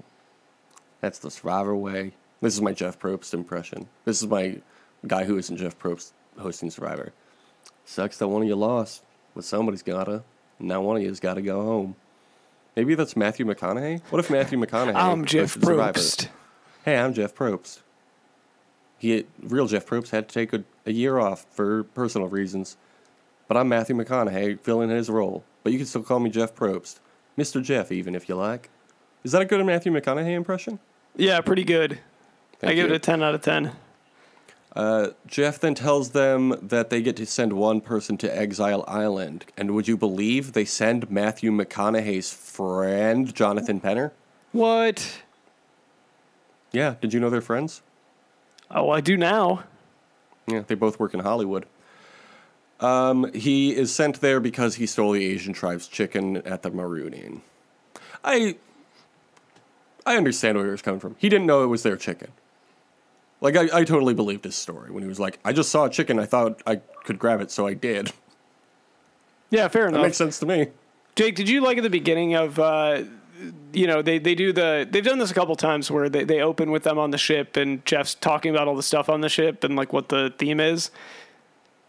That's 1.00 1.20
the 1.20 1.32
survivor 1.32 1.76
way. 1.76 2.14
This 2.42 2.54
is 2.54 2.62
my 2.62 2.74
Jeff 2.74 3.00
Probst 3.00 3.34
impression. 3.34 3.88
This 4.06 4.22
is 4.22 4.28
my 4.28 4.62
guy 5.06 5.24
who 5.24 5.38
isn't 5.38 5.58
Jeff 5.58 5.78
Probst 5.78 6.12
hosting 6.40 6.72
Survivor. 6.72 7.14
Sucks 7.86 8.18
that 8.18 8.28
one 8.28 8.42
of 8.42 8.48
you 8.48 8.56
lost, 8.56 9.04
but 9.36 9.44
somebody's 9.44 9.84
gotta. 9.84 10.24
And 10.60 10.68
now 10.68 10.82
one 10.82 10.98
of 10.98 11.04
you's 11.04 11.20
gotta 11.20 11.42
go 11.42 11.62
home. 11.64 11.96
Maybe 12.76 12.96
that's 12.96 13.16
Matthew 13.16 13.46
McConaughey. 13.46 14.02
What 14.10 14.20
if 14.20 14.30
Matthew 14.30 14.58
McConaughey? 14.60 14.96
I'm 14.96 15.26
Jeff 15.26 15.56
hosted 15.56 15.66
Survivor? 15.66 16.00
Probst. 16.00 16.28
Hey, 16.86 16.98
I'm 16.98 17.14
Jeff 17.14 17.36
Probst. 17.36 17.82
He, 18.98 19.26
real 19.42 19.68
Jeff 19.68 19.86
Probst 19.86 20.10
had 20.10 20.30
to 20.30 20.34
take 20.34 20.54
a, 20.54 20.64
a 20.86 20.92
year 20.92 21.20
off 21.20 21.46
for 21.52 21.84
personal 21.84 22.28
reasons, 22.28 22.78
but 23.48 23.58
I'm 23.58 23.68
Matthew 23.70 23.96
McConaughey 23.96 24.60
filling 24.60 24.90
his 24.90 25.10
role. 25.10 25.44
But 25.64 25.74
you 25.74 25.80
can 25.80 25.88
still 25.88 26.04
call 26.04 26.20
me 26.20 26.30
Jeff 26.30 26.56
Probst, 26.56 27.00
Mr. 27.38 27.62
Jeff, 27.62 27.92
even 27.92 28.16
if 28.16 28.28
you 28.28 28.36
like. 28.36 28.70
Is 29.24 29.32
that 29.34 29.42
a 29.42 29.46
good 29.46 29.64
Matthew 29.66 29.92
McConaughey 29.92 30.34
impression? 30.34 30.80
Yeah, 31.16 31.42
pretty 31.42 31.64
good. 31.64 31.94
I 31.94 32.68
Thank 32.68 32.76
give 32.76 32.88
you. 32.90 32.94
it 32.94 32.98
a 32.98 33.00
10 33.00 33.22
out 33.24 33.36
of 33.36 33.42
10. 33.42 33.72
Uh, 34.76 35.10
Jeff 35.28 35.60
then 35.60 35.76
tells 35.76 36.12
them 36.12 36.56
that 36.62 36.90
they 36.90 37.02
get 37.02 37.18
to 37.18 37.26
send 37.26 37.54
one 37.54 37.82
person 37.82 38.18
to 38.18 38.38
Exile 38.38 38.86
Island. 38.88 39.46
And 39.58 39.72
would 39.76 39.88
you 39.88 39.98
believe 39.98 40.54
they 40.54 40.64
send 40.66 41.12
Matthew 41.12 41.52
McConaughey's 41.52 42.32
friend, 42.34 43.34
Jonathan 43.36 43.82
Penner? 43.82 44.12
What? 44.54 45.22
Yeah, 46.72 46.96
did 47.02 47.14
you 47.14 47.20
know 47.20 47.30
they're 47.30 47.42
friends? 47.42 47.82
Oh, 48.70 48.90
I 48.90 49.02
do 49.02 49.18
now. 49.18 49.64
Yeah, 50.48 50.64
they 50.66 50.76
both 50.76 51.00
work 51.00 51.14
in 51.14 51.20
Hollywood. 51.22 51.66
Um, 52.80 53.32
he 53.34 53.76
is 53.76 53.94
sent 53.94 54.22
there 54.22 54.40
because 54.40 54.76
he 54.76 54.88
stole 54.88 55.12
the 55.12 55.26
Asian 55.26 55.54
tribe's 55.54 55.88
chicken 55.88 56.38
at 56.38 56.64
the 56.64 56.72
Marooning. 56.72 57.42
I 58.24 58.56
I 60.06 60.18
understand 60.18 60.58
where 60.58 60.66
he 60.66 60.72
was 60.72 60.82
coming 60.82 61.00
from. 61.00 61.16
He 61.20 61.30
didn't 61.30 61.46
know 61.46 61.64
it 61.64 61.68
was 61.68 61.84
their 61.84 61.98
chicken. 61.98 62.32
Like 63.40 63.56
I, 63.56 63.80
I 63.80 63.84
totally 63.84 64.14
believed 64.14 64.44
his 64.44 64.56
story 64.56 64.92
when 64.92 65.04
he 65.04 65.10
was 65.10 65.20
like, 65.20 65.40
I 65.46 65.54
just 65.54 65.72
saw 65.72 65.86
a 65.86 65.90
chicken, 65.90 66.20
I 66.20 66.26
thought 66.26 66.62
I 66.66 66.78
could 67.04 67.18
grab 67.20 67.42
it, 67.42 67.52
so 67.52 67.68
I 67.68 67.74
did. 67.74 68.12
Yeah, 69.50 69.68
fair 69.68 69.88
enough. 69.88 70.00
That 70.00 70.08
makes 70.08 70.18
sense 70.18 70.40
to 70.40 70.46
me. 70.46 70.68
Jake, 71.16 71.36
did 71.36 71.50
you 71.50 71.62
like 71.62 71.78
at 71.78 71.84
the 71.84 71.90
beginning 71.90 72.36
of 72.36 72.58
uh, 72.58 73.04
you 73.74 73.88
know, 73.88 74.02
they, 74.02 74.20
they 74.20 74.36
do 74.36 74.54
the 74.54 74.88
they've 74.90 75.04
done 75.04 75.20
this 75.20 75.32
a 75.32 75.34
couple 75.34 75.56
times 75.56 75.90
where 75.90 76.10
they, 76.10 76.24
they 76.24 76.42
open 76.42 76.72
with 76.72 76.84
them 76.84 76.98
on 76.98 77.12
the 77.12 77.18
ship 77.18 77.58
and 77.58 77.86
Jeff's 77.86 78.16
talking 78.16 78.54
about 78.54 78.68
all 78.68 78.76
the 78.76 78.84
stuff 78.84 79.10
on 79.10 79.22
the 79.22 79.30
ship 79.30 79.64
and 79.64 79.76
like 79.76 79.94
what 79.94 80.10
the 80.10 80.34
theme 80.38 80.60
is. 80.60 80.92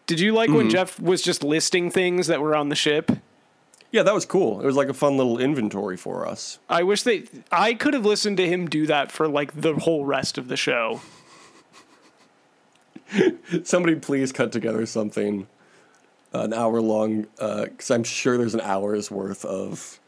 Did 0.07 0.21
you 0.21 0.33
like 0.33 0.51
when 0.51 0.61
mm-hmm. 0.61 0.71
Jeff 0.71 1.01
was 1.01 1.23
just 1.23 1.45
listing 1.45 1.91
things 1.91 2.27
that 2.27 2.41
were 2.41 2.55
on 2.55 2.69
the 2.69 2.75
ship? 2.75 3.13
Yeah, 3.93 4.03
that 4.03 4.15
was 4.15 4.25
cool. 4.25 4.61
It 4.61 4.67
was 4.67 4.77
like 4.77 4.89
a 4.89 4.95
fun 4.95 5.17
little 5.17 5.39
inventory 5.39 5.97
for 5.97 6.27
us. 6.27 6.59
I 6.69 6.83
wish 6.83 7.03
they 7.03 7.25
I 7.51 7.75
could 7.75 7.95
have 7.95 8.07
listened 8.07 8.39
to 8.39 8.49
him 8.49 8.69
do 8.69 8.87
that 8.87 9.13
for 9.13 9.29
like 9.29 9.61
the 9.61 9.75
whole 9.75 10.05
rest 10.05 10.39
of 10.39 10.49
the 10.49 10.57
show. 10.57 11.01
Somebody 13.65 13.97
please 13.97 14.33
cut 14.33 14.53
together 14.53 14.87
something 14.87 15.47
an 16.33 16.53
hour 16.53 16.81
long, 16.81 17.27
uh, 17.39 17.65
because 17.65 17.91
I'm 17.91 18.05
sure 18.05 18.39
there's 18.39 18.55
an 18.55 18.63
hour's 18.63 19.11
worth 19.11 19.45
of 19.45 20.01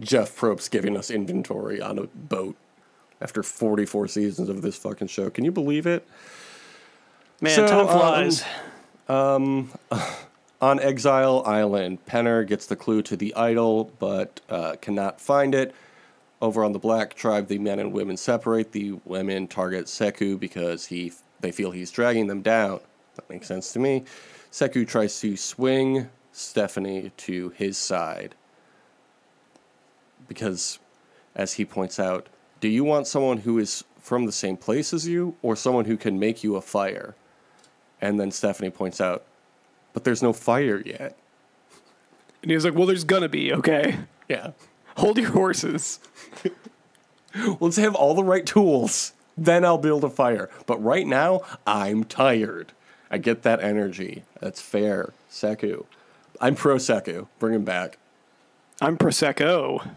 Jeff 0.00 0.34
Probst 0.36 0.70
giving 0.70 0.96
us 0.96 1.10
inventory 1.10 1.80
on 1.80 1.98
a 1.98 2.06
boat 2.06 2.56
after 3.20 3.42
44 3.42 4.08
seasons 4.08 4.48
of 4.48 4.62
this 4.62 4.76
fucking 4.76 5.08
show. 5.08 5.30
Can 5.30 5.44
you 5.44 5.52
believe 5.52 5.86
it? 5.86 6.06
Man, 7.40 7.54
So, 7.54 7.66
time 7.66 7.86
um, 7.86 7.88
flies. 7.88 8.44
On 10.62 10.78
Exile 10.78 11.42
Island, 11.46 12.04
Penner 12.04 12.46
gets 12.46 12.66
the 12.66 12.76
clue 12.76 13.00
to 13.02 13.16
the 13.16 13.34
idol, 13.34 13.90
but 13.98 14.40
uh, 14.50 14.76
cannot 14.80 15.20
find 15.20 15.54
it. 15.54 15.74
Over 16.42 16.64
on 16.64 16.72
the 16.72 16.78
Black 16.78 17.14
Tribe, 17.14 17.48
the 17.48 17.58
men 17.58 17.78
and 17.78 17.92
women 17.92 18.16
separate. 18.16 18.72
The 18.72 18.92
women 19.04 19.46
target 19.46 19.86
Sekou 19.86 20.40
because 20.40 20.86
he 20.86 21.12
they 21.40 21.52
feel 21.52 21.70
he's 21.70 21.90
dragging 21.90 22.26
them 22.26 22.40
down. 22.40 22.80
That 23.16 23.28
makes 23.28 23.46
sense 23.46 23.72
to 23.74 23.78
me. 23.78 24.04
Sekou 24.50 24.86
tries 24.88 25.20
to 25.20 25.36
swing 25.36 26.08
Stephanie 26.32 27.12
to 27.18 27.50
his 27.50 27.76
side 27.76 28.34
because, 30.30 30.78
as 31.34 31.54
he 31.54 31.64
points 31.64 31.98
out, 31.98 32.28
do 32.60 32.68
you 32.68 32.84
want 32.84 33.08
someone 33.08 33.38
who 33.38 33.58
is 33.58 33.82
from 33.98 34.26
the 34.26 34.32
same 34.32 34.56
place 34.56 34.94
as 34.94 35.08
you, 35.08 35.34
or 35.42 35.56
someone 35.56 35.86
who 35.86 35.96
can 35.96 36.20
make 36.20 36.44
you 36.44 36.54
a 36.54 36.60
fire? 36.60 37.16
And 38.00 38.20
then 38.20 38.30
Stephanie 38.30 38.70
points 38.70 39.00
out, 39.00 39.24
but 39.92 40.04
there's 40.04 40.22
no 40.22 40.32
fire 40.32 40.80
yet. 40.86 41.18
And 42.42 42.50
he 42.52 42.54
was 42.54 42.64
like, 42.64 42.76
Well, 42.76 42.86
there's 42.86 43.02
gonna 43.02 43.28
be, 43.28 43.52
okay. 43.52 43.98
Yeah. 44.28 44.52
Hold 44.98 45.18
your 45.18 45.32
horses. 45.32 45.98
Let's 47.60 47.76
have 47.76 47.96
all 47.96 48.14
the 48.14 48.22
right 48.22 48.46
tools. 48.46 49.12
Then 49.36 49.64
I'll 49.64 49.78
build 49.78 50.04
a 50.04 50.10
fire. 50.10 50.48
But 50.66 50.80
right 50.80 51.08
now, 51.08 51.40
I'm 51.66 52.04
tired. 52.04 52.70
I 53.10 53.18
get 53.18 53.42
that 53.42 53.60
energy. 53.60 54.22
That's 54.38 54.60
fair. 54.60 55.12
Sekou. 55.28 55.86
I'm 56.40 56.54
pro 56.54 56.76
Sekou. 56.76 57.26
Bring 57.40 57.54
him 57.54 57.64
back. 57.64 57.98
I'm 58.80 58.96
Prosecco. 58.96 59.90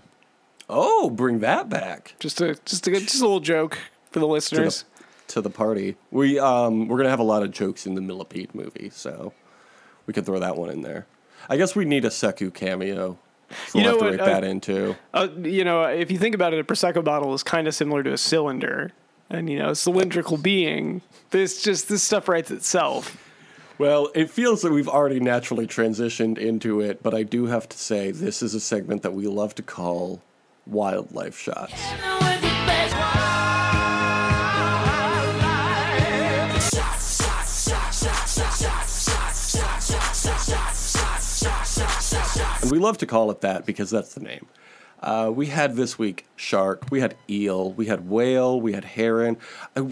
Oh, 0.69 1.09
bring 1.09 1.39
that 1.39 1.69
back 1.69 2.15
Just 2.19 2.41
a 2.41 2.55
just 2.65 2.87
a 2.87 2.91
just 2.91 3.19
a 3.19 3.25
little 3.25 3.39
joke 3.39 3.77
for 4.11 4.19
the 4.19 4.25
to 4.25 4.31
listeners. 4.31 4.85
the, 4.97 5.03
to 5.33 5.41
the 5.41 5.49
party. 5.49 5.95
We 6.11 6.39
um 6.39 6.87
we're 6.87 6.97
gonna 6.97 7.09
have 7.09 7.19
a 7.19 7.23
lot 7.23 7.43
of 7.43 7.51
jokes 7.51 7.85
in 7.85 7.95
the 7.95 8.01
Millipede 8.01 8.53
movie, 8.55 8.89
so 8.93 9.33
we 10.07 10.13
could 10.13 10.25
throw 10.25 10.39
that 10.39 10.55
one 10.57 10.69
in 10.69 10.81
there. 10.81 11.05
I 11.49 11.57
guess 11.57 11.75
we 11.75 11.85
need 11.85 12.05
a 12.05 12.09
Sekou 12.09 12.53
cameo. 12.53 13.17
So 13.67 13.77
You 13.79 13.83
we'll 13.83 13.83
know 13.83 13.89
have 13.89 13.99
to 13.99 14.03
what, 14.05 14.11
write 14.11 14.19
uh, 14.21 14.39
that 14.41 14.43
in 14.45 14.61
too. 14.61 14.95
Uh, 15.13 15.27
you 15.43 15.63
know, 15.63 15.83
if 15.83 16.09
you 16.09 16.17
think 16.17 16.33
about 16.33 16.53
it, 16.53 16.59
a 16.59 16.63
prosecco 16.63 17.03
bottle 17.03 17.33
is 17.33 17.43
kind 17.43 17.67
of 17.67 17.75
similar 17.75 18.01
to 18.01 18.13
a 18.13 18.17
cylinder, 18.17 18.91
and 19.29 19.49
you 19.49 19.59
know, 19.59 19.69
a 19.71 19.75
cylindrical 19.75 20.37
being. 20.37 21.01
This 21.31 21.61
just 21.61 21.89
this 21.89 22.01
stuff 22.03 22.27
writes 22.27 22.49
itself. 22.51 23.17
Well, 23.77 24.09
it 24.15 24.29
feels 24.29 24.61
that 24.61 24.71
we've 24.71 24.87
already 24.87 25.19
naturally 25.19 25.67
transitioned 25.67 26.37
into 26.37 26.79
it, 26.79 27.03
but 27.03 27.13
I 27.13 27.23
do 27.23 27.47
have 27.47 27.67
to 27.69 27.77
say 27.77 28.11
this 28.11 28.41
is 28.41 28.53
a 28.53 28.59
segment 28.59 29.01
that 29.01 29.13
we 29.13 29.27
love 29.27 29.55
to 29.55 29.63
call 29.63 30.21
wildlife 30.65 31.37
shots. 31.37 31.73
And 42.61 42.71
we 42.71 42.79
love 42.79 42.97
to 42.99 43.05
call 43.05 43.29
it 43.31 43.41
that 43.41 43.65
because 43.65 43.89
that's 43.89 44.13
the 44.13 44.21
name. 44.21 44.45
Uh, 45.01 45.29
we 45.33 45.47
had 45.47 45.75
this 45.75 45.99
week 45.99 46.25
shark, 46.37 46.85
we 46.89 47.01
had 47.01 47.15
eel, 47.29 47.73
we 47.73 47.87
had 47.87 48.09
whale, 48.09 48.59
we 48.61 48.71
had 48.71 48.85
heron. 48.85 49.37
I, 49.75 49.85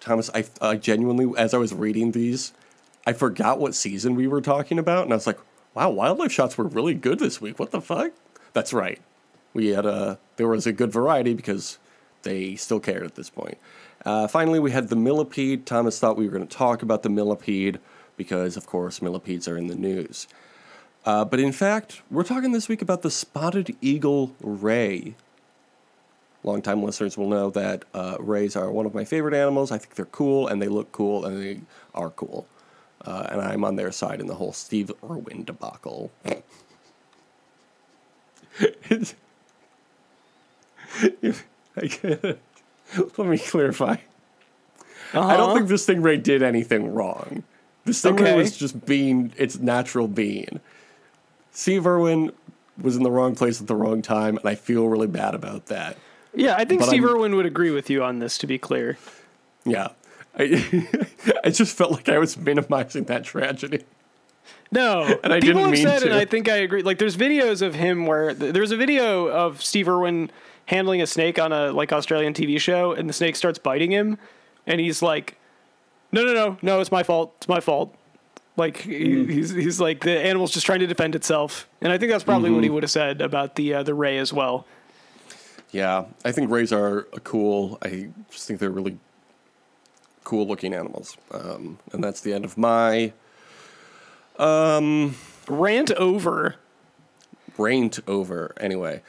Thomas, 0.00 0.30
I, 0.34 0.44
I 0.60 0.76
genuinely, 0.76 1.32
as 1.38 1.54
I 1.54 1.58
was 1.58 1.72
reading 1.72 2.12
these, 2.12 2.52
I 3.06 3.14
forgot 3.14 3.58
what 3.58 3.74
season 3.74 4.14
we 4.14 4.26
were 4.26 4.42
talking 4.42 4.78
about, 4.78 5.04
and 5.04 5.12
I 5.12 5.16
was 5.16 5.26
like, 5.26 5.38
"Wow, 5.74 5.90
wildlife 5.90 6.30
shots 6.30 6.58
were 6.58 6.66
really 6.66 6.94
good 6.94 7.18
this 7.18 7.40
week. 7.40 7.58
What 7.58 7.70
the 7.70 7.80
fuck?" 7.80 8.12
That's 8.52 8.74
right. 8.74 9.00
We 9.54 9.68
had 9.68 9.86
a 9.86 10.18
there 10.36 10.48
was 10.48 10.66
a 10.66 10.72
good 10.72 10.92
variety 10.92 11.34
because 11.34 11.78
they 12.22 12.56
still 12.56 12.80
cared 12.80 13.04
at 13.04 13.14
this 13.14 13.30
point. 13.30 13.58
Uh, 14.04 14.26
finally, 14.26 14.58
we 14.58 14.70
had 14.70 14.88
the 14.88 14.96
millipede. 14.96 15.66
Thomas 15.66 15.98
thought 15.98 16.16
we 16.16 16.26
were 16.26 16.32
going 16.32 16.46
to 16.46 16.56
talk 16.56 16.82
about 16.82 17.02
the 17.02 17.10
millipede 17.10 17.78
because, 18.16 18.56
of 18.56 18.66
course, 18.66 19.02
millipedes 19.02 19.46
are 19.48 19.56
in 19.56 19.66
the 19.66 19.74
news. 19.74 20.26
Uh, 21.04 21.24
but 21.24 21.40
in 21.40 21.52
fact, 21.52 22.02
we're 22.10 22.22
talking 22.22 22.52
this 22.52 22.68
week 22.68 22.82
about 22.82 23.02
the 23.02 23.10
spotted 23.10 23.76
eagle 23.80 24.34
ray. 24.40 25.14
Longtime 26.42 26.82
listeners 26.82 27.18
will 27.18 27.28
know 27.28 27.50
that 27.50 27.84
uh, 27.92 28.16
rays 28.18 28.56
are 28.56 28.70
one 28.70 28.86
of 28.86 28.94
my 28.94 29.04
favorite 29.04 29.34
animals. 29.34 29.70
I 29.70 29.78
think 29.78 29.94
they're 29.94 30.06
cool 30.06 30.48
and 30.48 30.60
they 30.60 30.68
look 30.68 30.90
cool 30.92 31.24
and 31.26 31.42
they 31.42 31.60
are 31.94 32.10
cool. 32.10 32.46
Uh, 33.04 33.26
and 33.30 33.40
I'm 33.40 33.64
on 33.64 33.76
their 33.76 33.92
side 33.92 34.20
in 34.20 34.26
the 34.26 34.34
whole 34.34 34.52
Steve 34.52 34.90
Irwin 35.02 35.44
debacle. 35.44 36.10
It's- 41.22 41.42
I 41.76 41.86
can't- 41.86 42.22
Let 43.18 43.28
me 43.28 43.38
clarify. 43.38 43.96
I 45.12 45.14
don't 45.14 45.24
uh-huh. 45.40 45.54
think 45.54 45.68
this 45.68 45.86
stingray 45.86 46.22
did 46.22 46.42
anything 46.42 46.92
wrong. 46.92 47.42
The 47.84 47.92
stingray 47.92 48.20
Okay. 48.20 48.36
was 48.36 48.56
just 48.56 48.84
being 48.86 49.32
its 49.36 49.58
natural 49.58 50.08
being. 50.08 50.60
Steve 51.52 51.86
Irwin 51.86 52.32
was 52.80 52.96
in 52.96 53.02
the 53.02 53.10
wrong 53.10 53.34
place 53.34 53.60
at 53.60 53.66
the 53.66 53.74
wrong 53.74 54.02
time, 54.02 54.36
and 54.38 54.46
I 54.46 54.54
feel 54.54 54.88
really 54.88 55.06
bad 55.06 55.34
about 55.34 55.66
that. 55.66 55.96
Yeah, 56.34 56.54
I 56.56 56.64
think 56.64 56.80
But 56.80 56.88
Steve 56.88 57.04
I'm- 57.04 57.14
Irwin 57.14 57.36
would 57.36 57.46
agree 57.46 57.70
with 57.70 57.90
you 57.90 58.02
on 58.04 58.18
this. 58.20 58.38
To 58.38 58.46
be 58.46 58.58
clear, 58.58 58.98
Yeah. 59.64 59.88
I, 60.38 60.86
I 61.44 61.50
just 61.50 61.76
felt 61.76 61.90
like 61.92 62.08
I 62.08 62.18
was 62.18 62.36
minimizing 62.36 63.04
that 63.04 63.24
tragedy. 63.24 63.84
no, 64.70 65.02
And 65.24 65.32
I 65.32 65.40
people 65.40 65.60
didn't 65.60 65.60
have 65.62 65.70
mean 65.72 65.82
said, 66.00 66.02
and. 66.04 66.14
I 66.14 66.24
think 66.24 66.48
I 66.48 66.56
agree. 66.58 66.82
Like, 66.82 66.98
there's 66.98 67.16
videos 67.16 67.62
of 67.62 67.74
him 67.74 68.06
where 68.06 68.32
th- 68.34 68.52
there's 68.54 68.70
a 68.70 68.76
video 68.76 69.26
of 69.28 69.60
Steve 69.62 69.88
Irwin 69.88 70.30
handling 70.70 71.02
a 71.02 71.06
snake 71.06 71.38
on 71.38 71.52
a 71.52 71.72
like 71.72 71.92
Australian 71.92 72.32
TV 72.32 72.58
show, 72.60 72.92
and 72.92 73.08
the 73.08 73.12
snake 73.12 73.36
starts 73.36 73.58
biting 73.58 73.90
him, 73.90 74.16
and 74.66 74.80
he's 74.80 75.02
like, 75.02 75.36
"No, 76.12 76.24
no, 76.24 76.32
no, 76.32 76.56
no, 76.62 76.80
it's 76.80 76.92
my 76.92 77.02
fault. 77.02 77.34
It's 77.38 77.48
my 77.48 77.60
fault." 77.60 77.94
Like 78.56 78.78
he, 78.78 79.14
Mm. 79.14 79.30
he's 79.30 79.50
he's 79.50 79.80
like 79.80 80.00
the 80.04 80.18
animal's 80.18 80.50
just 80.52 80.66
trying 80.66 80.80
to 80.80 80.86
defend 80.86 81.14
itself, 81.14 81.68
and 81.80 81.92
I 81.92 81.98
think 81.98 82.10
that's 82.12 82.24
probably 82.24 82.48
Mm-hmm. 82.48 82.54
what 82.56 82.64
he 82.64 82.70
would 82.70 82.82
have 82.82 82.90
said 82.90 83.20
about 83.20 83.56
the 83.56 83.74
uh, 83.74 83.82
the 83.82 83.94
ray 83.94 84.18
as 84.18 84.32
well. 84.32 84.66
Yeah, 85.72 86.06
I 86.24 86.32
think 86.32 86.50
rays 86.50 86.72
are 86.72 87.02
cool. 87.24 87.78
I 87.82 88.08
just 88.30 88.46
think 88.48 88.58
they're 88.60 88.70
really 88.70 88.98
cool 90.24 90.46
looking 90.46 90.74
animals. 90.74 91.16
Um, 91.30 91.78
and 91.92 92.02
that's 92.02 92.20
the 92.20 92.32
end 92.32 92.44
of 92.44 92.58
my 92.58 93.12
Rant 94.38 95.90
over. 95.92 96.56
rant 97.58 97.98
over. 98.08 98.52
Anyway, 98.58 99.02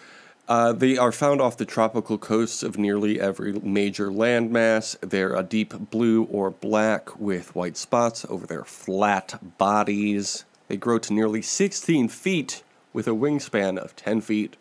uh, 0.51 0.73
they 0.73 0.97
are 0.97 1.13
found 1.13 1.39
off 1.39 1.55
the 1.55 1.65
tropical 1.65 2.17
coasts 2.17 2.61
of 2.61 2.77
nearly 2.77 3.21
every 3.21 3.53
major 3.53 4.09
landmass. 4.09 4.97
They're 4.99 5.33
a 5.33 5.43
deep 5.43 5.89
blue 5.89 6.25
or 6.25 6.51
black 6.51 7.17
with 7.17 7.55
white 7.55 7.77
spots 7.77 8.25
over 8.27 8.45
their 8.45 8.65
flat 8.65 9.39
bodies. 9.57 10.43
They 10.67 10.75
grow 10.75 10.99
to 10.99 11.13
nearly 11.13 11.41
16 11.41 12.09
feet 12.09 12.63
with 12.91 13.07
a 13.07 13.11
wingspan 13.11 13.77
of 13.77 13.95
10 13.95 14.19
feet. 14.19 14.57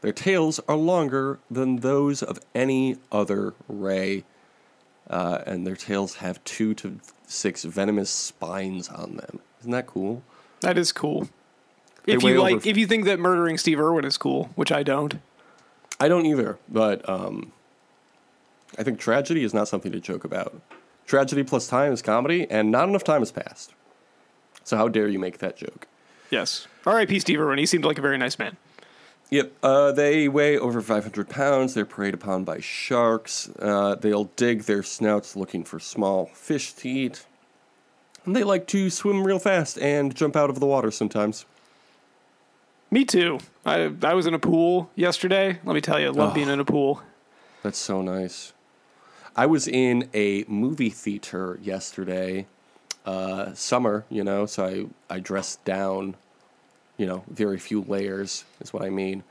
Their 0.00 0.12
tails 0.12 0.60
are 0.68 0.76
longer 0.76 1.40
than 1.50 1.78
those 1.78 2.22
of 2.22 2.38
any 2.54 2.96
other 3.10 3.54
ray, 3.66 4.22
uh, 5.10 5.40
and 5.44 5.66
their 5.66 5.74
tails 5.74 6.18
have 6.18 6.44
two 6.44 6.72
to 6.74 7.00
six 7.26 7.64
venomous 7.64 8.10
spines 8.10 8.88
on 8.88 9.16
them. 9.16 9.40
Isn't 9.58 9.72
that 9.72 9.88
cool? 9.88 10.22
That 10.60 10.78
is 10.78 10.92
cool. 10.92 11.28
If 12.06 12.22
you 12.22 12.30
over- 12.38 12.40
like, 12.40 12.66
if 12.66 12.76
you 12.76 12.86
think 12.86 13.04
that 13.04 13.18
murdering 13.18 13.58
Steve 13.58 13.80
Irwin 13.80 14.04
is 14.04 14.16
cool, 14.16 14.50
which 14.54 14.70
I 14.70 14.82
don't. 14.82 15.18
I 15.98 16.08
don't 16.08 16.26
either, 16.26 16.58
but 16.68 17.06
um, 17.08 17.52
I 18.78 18.82
think 18.82 18.98
tragedy 18.98 19.44
is 19.44 19.52
not 19.54 19.66
something 19.68 19.92
to 19.92 20.00
joke 20.00 20.24
about. 20.24 20.60
Tragedy 21.06 21.42
plus 21.42 21.66
time 21.68 21.92
is 21.92 22.02
comedy, 22.02 22.46
and 22.50 22.70
not 22.70 22.88
enough 22.88 23.04
time 23.04 23.20
has 23.20 23.32
passed. 23.32 23.72
So 24.64 24.76
how 24.76 24.88
dare 24.88 25.08
you 25.08 25.18
make 25.18 25.38
that 25.38 25.56
joke? 25.56 25.86
Yes. 26.30 26.66
R.I.P. 26.84 27.20
Steve 27.20 27.40
Irwin. 27.40 27.58
He 27.58 27.66
seemed 27.66 27.84
like 27.84 27.98
a 27.98 28.02
very 28.02 28.18
nice 28.18 28.38
man. 28.38 28.56
Yep, 29.30 29.52
uh, 29.62 29.92
they 29.92 30.28
weigh 30.28 30.56
over 30.56 30.80
500 30.80 31.28
pounds. 31.28 31.74
They're 31.74 31.84
preyed 31.84 32.14
upon 32.14 32.44
by 32.44 32.60
sharks. 32.60 33.48
Uh, 33.58 33.96
they'll 33.96 34.30
dig 34.36 34.62
their 34.62 34.82
snouts 34.84 35.34
looking 35.34 35.64
for 35.64 35.80
small 35.80 36.26
fish 36.26 36.72
to 36.74 36.88
eat. 36.88 37.26
And 38.24 38.36
they 38.36 38.44
like 38.44 38.66
to 38.68 38.90
swim 38.90 39.24
real 39.24 39.38
fast 39.40 39.78
and 39.78 40.14
jump 40.14 40.36
out 40.36 40.50
of 40.50 40.60
the 40.60 40.66
water 40.66 40.90
sometimes. 40.92 41.44
Me 42.90 43.04
too. 43.04 43.38
I 43.64 43.92
I 44.02 44.14
was 44.14 44.26
in 44.26 44.34
a 44.34 44.38
pool 44.38 44.90
yesterday. 44.94 45.58
Let 45.64 45.74
me 45.74 45.80
tell 45.80 45.98
you, 45.98 46.06
I 46.06 46.10
love 46.10 46.30
Oh. 46.30 46.34
being 46.34 46.48
in 46.48 46.60
a 46.60 46.64
pool. 46.64 47.02
That's 47.62 47.78
so 47.78 48.00
nice. 48.02 48.52
I 49.34 49.46
was 49.46 49.66
in 49.68 50.08
a 50.14 50.44
movie 50.48 50.88
theater 50.90 51.58
yesterday, 51.62 52.46
uh, 53.04 53.52
summer, 53.54 54.04
you 54.08 54.24
know, 54.24 54.46
so 54.46 54.64
I, 55.10 55.14
I 55.14 55.18
dressed 55.20 55.62
down, 55.64 56.16
you 56.96 57.06
know, 57.06 57.22
very 57.28 57.58
few 57.58 57.82
layers 57.82 58.44
is 58.60 58.72
what 58.72 58.82
I 58.82 58.88
mean. 58.90 59.24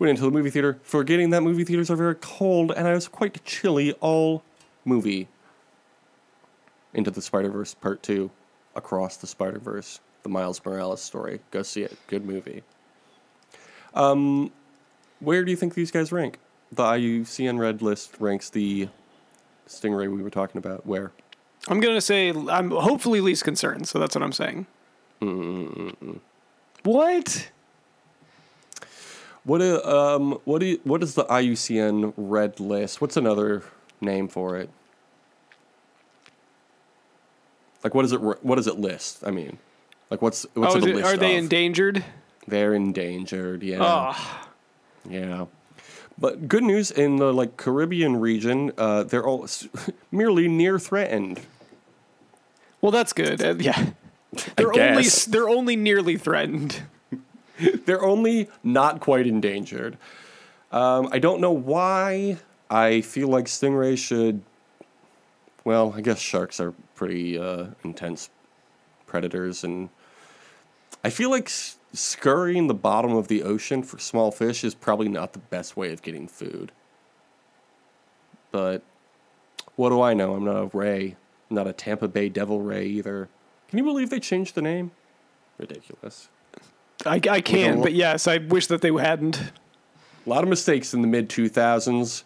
Went 0.00 0.10
into 0.10 0.22
the 0.22 0.30
movie 0.32 0.50
theater, 0.50 0.78
forgetting 0.82 1.30
that 1.30 1.42
movie 1.42 1.62
theaters 1.64 1.90
are 1.90 1.96
very 1.96 2.16
cold, 2.16 2.72
and 2.72 2.88
I 2.88 2.94
was 2.94 3.06
quite 3.08 3.44
chilly 3.44 3.92
all 4.00 4.42
movie. 4.84 5.28
Into 6.92 7.10
the 7.12 7.22
Spider 7.22 7.50
Verse 7.50 7.72
Part 7.74 8.02
2, 8.02 8.30
Across 8.74 9.18
the 9.18 9.26
Spider 9.28 9.58
Verse, 9.60 10.00
the 10.22 10.28
Miles 10.28 10.60
Morales 10.64 11.00
story. 11.02 11.40
Go 11.52 11.62
see 11.62 11.82
it. 11.82 11.96
Good 12.08 12.24
movie. 12.24 12.62
Um, 13.96 14.52
where 15.20 15.44
do 15.44 15.50
you 15.50 15.56
think 15.56 15.74
these 15.74 15.90
guys 15.90 16.12
rank? 16.12 16.38
The 16.70 16.82
IUCN 16.84 17.58
Red 17.58 17.82
list 17.82 18.12
ranks 18.20 18.50
the 18.50 18.88
Stingray 19.68 20.08
we 20.14 20.22
were 20.22 20.30
talking 20.30 20.58
about. 20.58 20.86
Where? 20.86 21.10
I'm 21.68 21.80
gonna 21.80 22.00
say 22.00 22.28
I'm 22.30 22.70
hopefully 22.70 23.20
least 23.20 23.42
concerned. 23.42 23.88
So 23.88 23.98
that's 23.98 24.14
what 24.14 24.22
I'm 24.22 24.32
saying. 24.32 24.66
What? 26.84 27.50
What? 29.44 29.62
i- 29.62 29.80
Um. 29.80 30.38
What? 30.44 30.62
i- 30.62 30.78
What 30.84 31.02
is 31.02 31.14
the 31.14 31.24
IUCN 31.24 32.12
Red 32.16 32.60
list? 32.60 33.00
What's 33.00 33.16
another 33.16 33.62
name 34.00 34.28
for 34.28 34.56
it? 34.56 34.70
Like, 37.82 37.94
what 37.94 38.04
is 38.04 38.12
it? 38.12 38.20
What 38.20 38.56
does 38.56 38.66
it 38.66 38.78
list? 38.78 39.22
I 39.24 39.30
mean, 39.30 39.58
like, 40.10 40.20
what's 40.22 40.46
what's 40.54 40.74
oh, 40.74 40.78
it 40.78 40.84
a 40.84 40.88
it, 40.90 40.96
list 40.96 41.06
are 41.08 41.16
they 41.16 41.36
of? 41.36 41.44
endangered? 41.44 42.04
They're 42.48 42.74
endangered. 42.74 43.62
Yeah. 43.62 43.78
Oh, 43.80 44.46
Yeah. 45.08 45.46
But 46.18 46.48
good 46.48 46.62
news 46.62 46.90
in 46.90 47.16
the 47.16 47.32
like 47.32 47.56
Caribbean 47.58 48.18
region, 48.18 48.72
uh, 48.78 49.02
they're 49.02 49.26
all 49.26 49.46
merely 50.10 50.48
near 50.48 50.78
threatened. 50.78 51.40
well, 52.80 52.90
that's 52.90 53.12
good. 53.12 53.42
Uh, 53.44 53.54
yeah, 53.58 53.90
they're 54.56 54.72
only 54.72 55.04
they're 55.28 55.48
only 55.48 55.76
nearly 55.76 56.16
threatened. 56.16 56.82
They're 57.86 58.04
only 58.04 58.50
not 58.62 59.00
quite 59.00 59.26
endangered. 59.26 59.96
Um, 60.72 61.08
I 61.10 61.18
don't 61.18 61.40
know 61.40 61.52
why. 61.52 62.36
I 62.68 63.00
feel 63.00 63.28
like 63.28 63.46
stingrays 63.46 63.96
should. 63.96 64.42
Well, 65.64 65.94
I 65.96 66.02
guess 66.02 66.18
sharks 66.18 66.60
are 66.60 66.74
pretty 66.94 67.38
uh, 67.38 67.68
intense 67.82 68.28
predators, 69.06 69.64
and 69.64 69.88
I 71.02 71.08
feel 71.08 71.30
like 71.30 71.50
scurrying 71.92 72.66
the 72.66 72.74
bottom 72.74 73.14
of 73.14 73.28
the 73.28 73.42
ocean 73.42 73.82
for 73.82 73.98
small 73.98 74.30
fish 74.30 74.64
is 74.64 74.74
probably 74.74 75.08
not 75.08 75.32
the 75.32 75.38
best 75.38 75.76
way 75.76 75.92
of 75.92 76.02
getting 76.02 76.28
food. 76.28 76.72
But 78.50 78.82
what 79.76 79.90
do 79.90 80.00
I 80.00 80.14
know? 80.14 80.34
I'm 80.34 80.44
not 80.44 80.56
a 80.56 80.76
ray, 80.76 81.16
I'm 81.50 81.56
not 81.56 81.66
a 81.66 81.72
Tampa 81.72 82.08
Bay 82.08 82.28
Devil 82.28 82.60
Ray 82.62 82.86
either. 82.86 83.28
Can 83.68 83.78
you 83.78 83.84
believe 83.84 84.10
they 84.10 84.20
changed 84.20 84.54
the 84.54 84.62
name? 84.62 84.92
Ridiculous. 85.58 86.28
I, 87.04 87.20
I 87.30 87.40
can, 87.40 87.82
but 87.82 87.92
yes, 87.92 88.26
I 88.26 88.38
wish 88.38 88.66
that 88.68 88.80
they 88.80 88.92
hadn't. 88.92 89.38
a 89.38 90.28
lot 90.28 90.42
of 90.42 90.48
mistakes 90.48 90.94
in 90.94 91.02
the 91.02 91.08
mid 91.08 91.28
2000s 91.28 92.24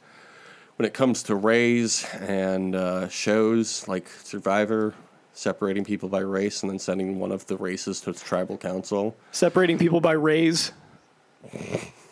when 0.76 0.86
it 0.86 0.94
comes 0.94 1.22
to 1.24 1.34
rays 1.34 2.06
and 2.14 2.74
uh, 2.74 3.08
shows 3.08 3.86
like 3.86 4.08
Survivor, 4.08 4.94
separating 5.32 5.84
people 5.84 6.08
by 6.08 6.20
race 6.20 6.62
and 6.62 6.70
then 6.70 6.78
sending 6.78 7.18
one 7.18 7.32
of 7.32 7.46
the 7.46 7.56
races 7.56 8.00
to 8.02 8.10
its 8.10 8.22
tribal 8.22 8.56
council. 8.56 9.16
Separating 9.32 9.78
people 9.78 10.00
by 10.00 10.12
rays. 10.12 10.72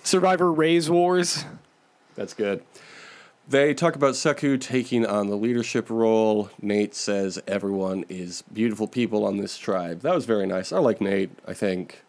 Survivor 0.02 0.52
Rays 0.52 0.88
Wars. 0.88 1.44
That's 2.14 2.34
good. 2.34 2.62
They 3.48 3.72
talk 3.72 3.96
about 3.96 4.14
Sekou 4.14 4.60
taking 4.60 5.06
on 5.06 5.28
the 5.28 5.36
leadership 5.36 5.88
role. 5.88 6.50
Nate 6.60 6.94
says 6.94 7.40
everyone 7.46 8.04
is 8.08 8.42
beautiful 8.52 8.86
people 8.86 9.24
on 9.24 9.38
this 9.38 9.56
tribe. 9.56 10.02
That 10.02 10.14
was 10.14 10.26
very 10.26 10.46
nice. 10.46 10.70
I 10.70 10.78
like 10.78 11.00
Nate, 11.00 11.30
I 11.46 11.54
think. 11.54 12.02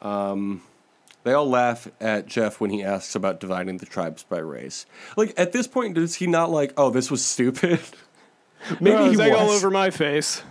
Um, 0.00 0.62
they 1.24 1.32
all 1.32 1.48
laugh 1.48 1.88
at 2.00 2.26
Jeff 2.26 2.60
when 2.60 2.70
he 2.70 2.82
asks 2.84 3.14
about 3.16 3.40
dividing 3.40 3.78
the 3.78 3.86
tribes 3.86 4.22
by 4.22 4.38
race. 4.38 4.86
Like, 5.16 5.34
at 5.36 5.52
this 5.52 5.66
point, 5.66 5.94
does 5.94 6.14
he 6.14 6.26
not 6.28 6.50
like, 6.50 6.72
oh, 6.76 6.90
this 6.90 7.10
was 7.10 7.24
stupid? 7.24 7.80
Maybe 8.80 8.96
oh, 8.96 9.04
he 9.04 9.10
was. 9.10 9.18
like 9.18 9.32
all 9.32 9.50
over 9.50 9.70
my 9.70 9.90
face. 9.90 10.42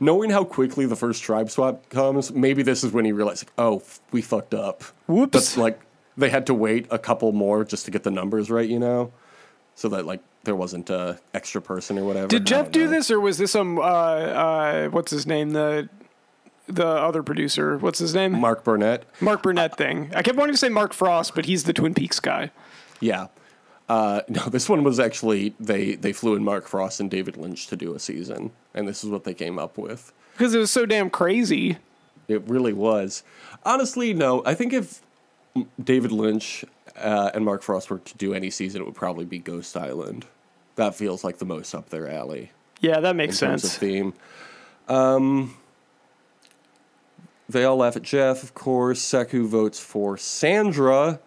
Knowing 0.00 0.30
how 0.30 0.44
quickly 0.44 0.84
the 0.84 0.96
first 0.96 1.22
tribe 1.22 1.50
swap 1.50 1.88
comes, 1.88 2.30
maybe 2.30 2.62
this 2.62 2.84
is 2.84 2.92
when 2.92 3.06
he 3.06 3.12
realized, 3.12 3.46
like, 3.46 3.52
oh, 3.56 3.82
we 4.10 4.20
fucked 4.20 4.52
up. 4.52 4.82
Whoops. 5.06 5.32
That's 5.32 5.56
like 5.56 5.80
they 6.16 6.28
had 6.28 6.46
to 6.46 6.54
wait 6.54 6.86
a 6.90 6.98
couple 6.98 7.32
more 7.32 7.64
just 7.64 7.86
to 7.86 7.90
get 7.90 8.02
the 8.02 8.10
numbers 8.10 8.50
right, 8.50 8.68
you 8.68 8.78
know, 8.78 9.12
so 9.74 9.88
that 9.88 10.04
like 10.04 10.20
there 10.44 10.56
wasn't 10.56 10.90
a 10.90 11.18
extra 11.34 11.62
person 11.62 11.98
or 11.98 12.04
whatever. 12.04 12.28
Did 12.28 12.46
Jeff 12.46 12.70
know. 12.74 12.86
this, 12.88 13.10
or 13.10 13.20
was 13.20 13.38
this 13.38 13.52
some 13.52 13.78
uh, 13.78 13.82
uh, 13.82 14.88
what's 14.88 15.10
his 15.10 15.26
name 15.26 15.50
the 15.50 15.88
the 16.66 16.86
other 16.86 17.22
producer? 17.22 17.78
What's 17.78 17.98
his 17.98 18.14
name? 18.14 18.32
Mark 18.32 18.64
Burnett. 18.64 19.04
Mark 19.20 19.42
Burnett 19.42 19.76
thing. 19.76 20.10
I 20.14 20.22
kept 20.22 20.36
wanting 20.36 20.54
to 20.54 20.58
say 20.58 20.68
Mark 20.68 20.92
Frost, 20.92 21.34
but 21.34 21.46
he's 21.46 21.64
the 21.64 21.72
Twin 21.72 21.94
Peaks 21.94 22.20
guy. 22.20 22.50
Yeah. 23.00 23.28
Uh, 23.88 24.22
no, 24.28 24.42
this 24.44 24.68
one 24.68 24.84
was 24.84 24.98
actually 24.98 25.54
they 25.60 25.94
they 25.94 26.12
flew 26.12 26.34
in 26.34 26.44
Mark 26.44 26.66
Frost 26.66 27.00
and 27.00 27.10
David 27.10 27.36
Lynch 27.36 27.66
to 27.68 27.76
do 27.76 27.94
a 27.94 27.98
season, 27.98 28.52
and 28.74 28.86
this 28.86 29.04
is 29.04 29.10
what 29.10 29.24
they 29.24 29.34
came 29.34 29.58
up 29.58 29.78
with. 29.78 30.12
Because 30.32 30.54
it 30.54 30.58
was 30.58 30.70
so 30.70 30.84
damn 30.86 31.10
crazy. 31.10 31.78
It 32.28 32.46
really 32.48 32.72
was. 32.72 33.22
Honestly, 33.64 34.12
no. 34.12 34.42
I 34.44 34.54
think 34.54 34.72
if 34.72 35.00
David 35.82 36.12
Lynch 36.12 36.64
uh, 36.96 37.30
and 37.34 37.44
Mark 37.44 37.62
Frost 37.62 37.88
were 37.88 37.98
to 38.00 38.16
do 38.16 38.34
any 38.34 38.50
season, 38.50 38.82
it 38.82 38.84
would 38.84 38.94
probably 38.94 39.24
be 39.24 39.38
Ghost 39.38 39.76
Island. 39.76 40.26
That 40.74 40.94
feels 40.94 41.24
like 41.24 41.38
the 41.38 41.44
most 41.46 41.74
up 41.74 41.88
their 41.88 42.10
alley. 42.10 42.52
Yeah, 42.80 43.00
that 43.00 43.16
makes 43.16 43.40
in 43.40 43.48
terms 43.48 43.64
of 43.64 43.70
sense. 43.70 43.78
theme. 43.78 44.14
Um, 44.88 45.56
they 47.48 47.64
all 47.64 47.76
laugh 47.76 47.96
at 47.96 48.02
Jeff, 48.02 48.42
of 48.42 48.54
course. 48.54 49.00
Sekou 49.00 49.46
votes 49.46 49.78
for 49.78 50.16
Sandra, 50.16 51.20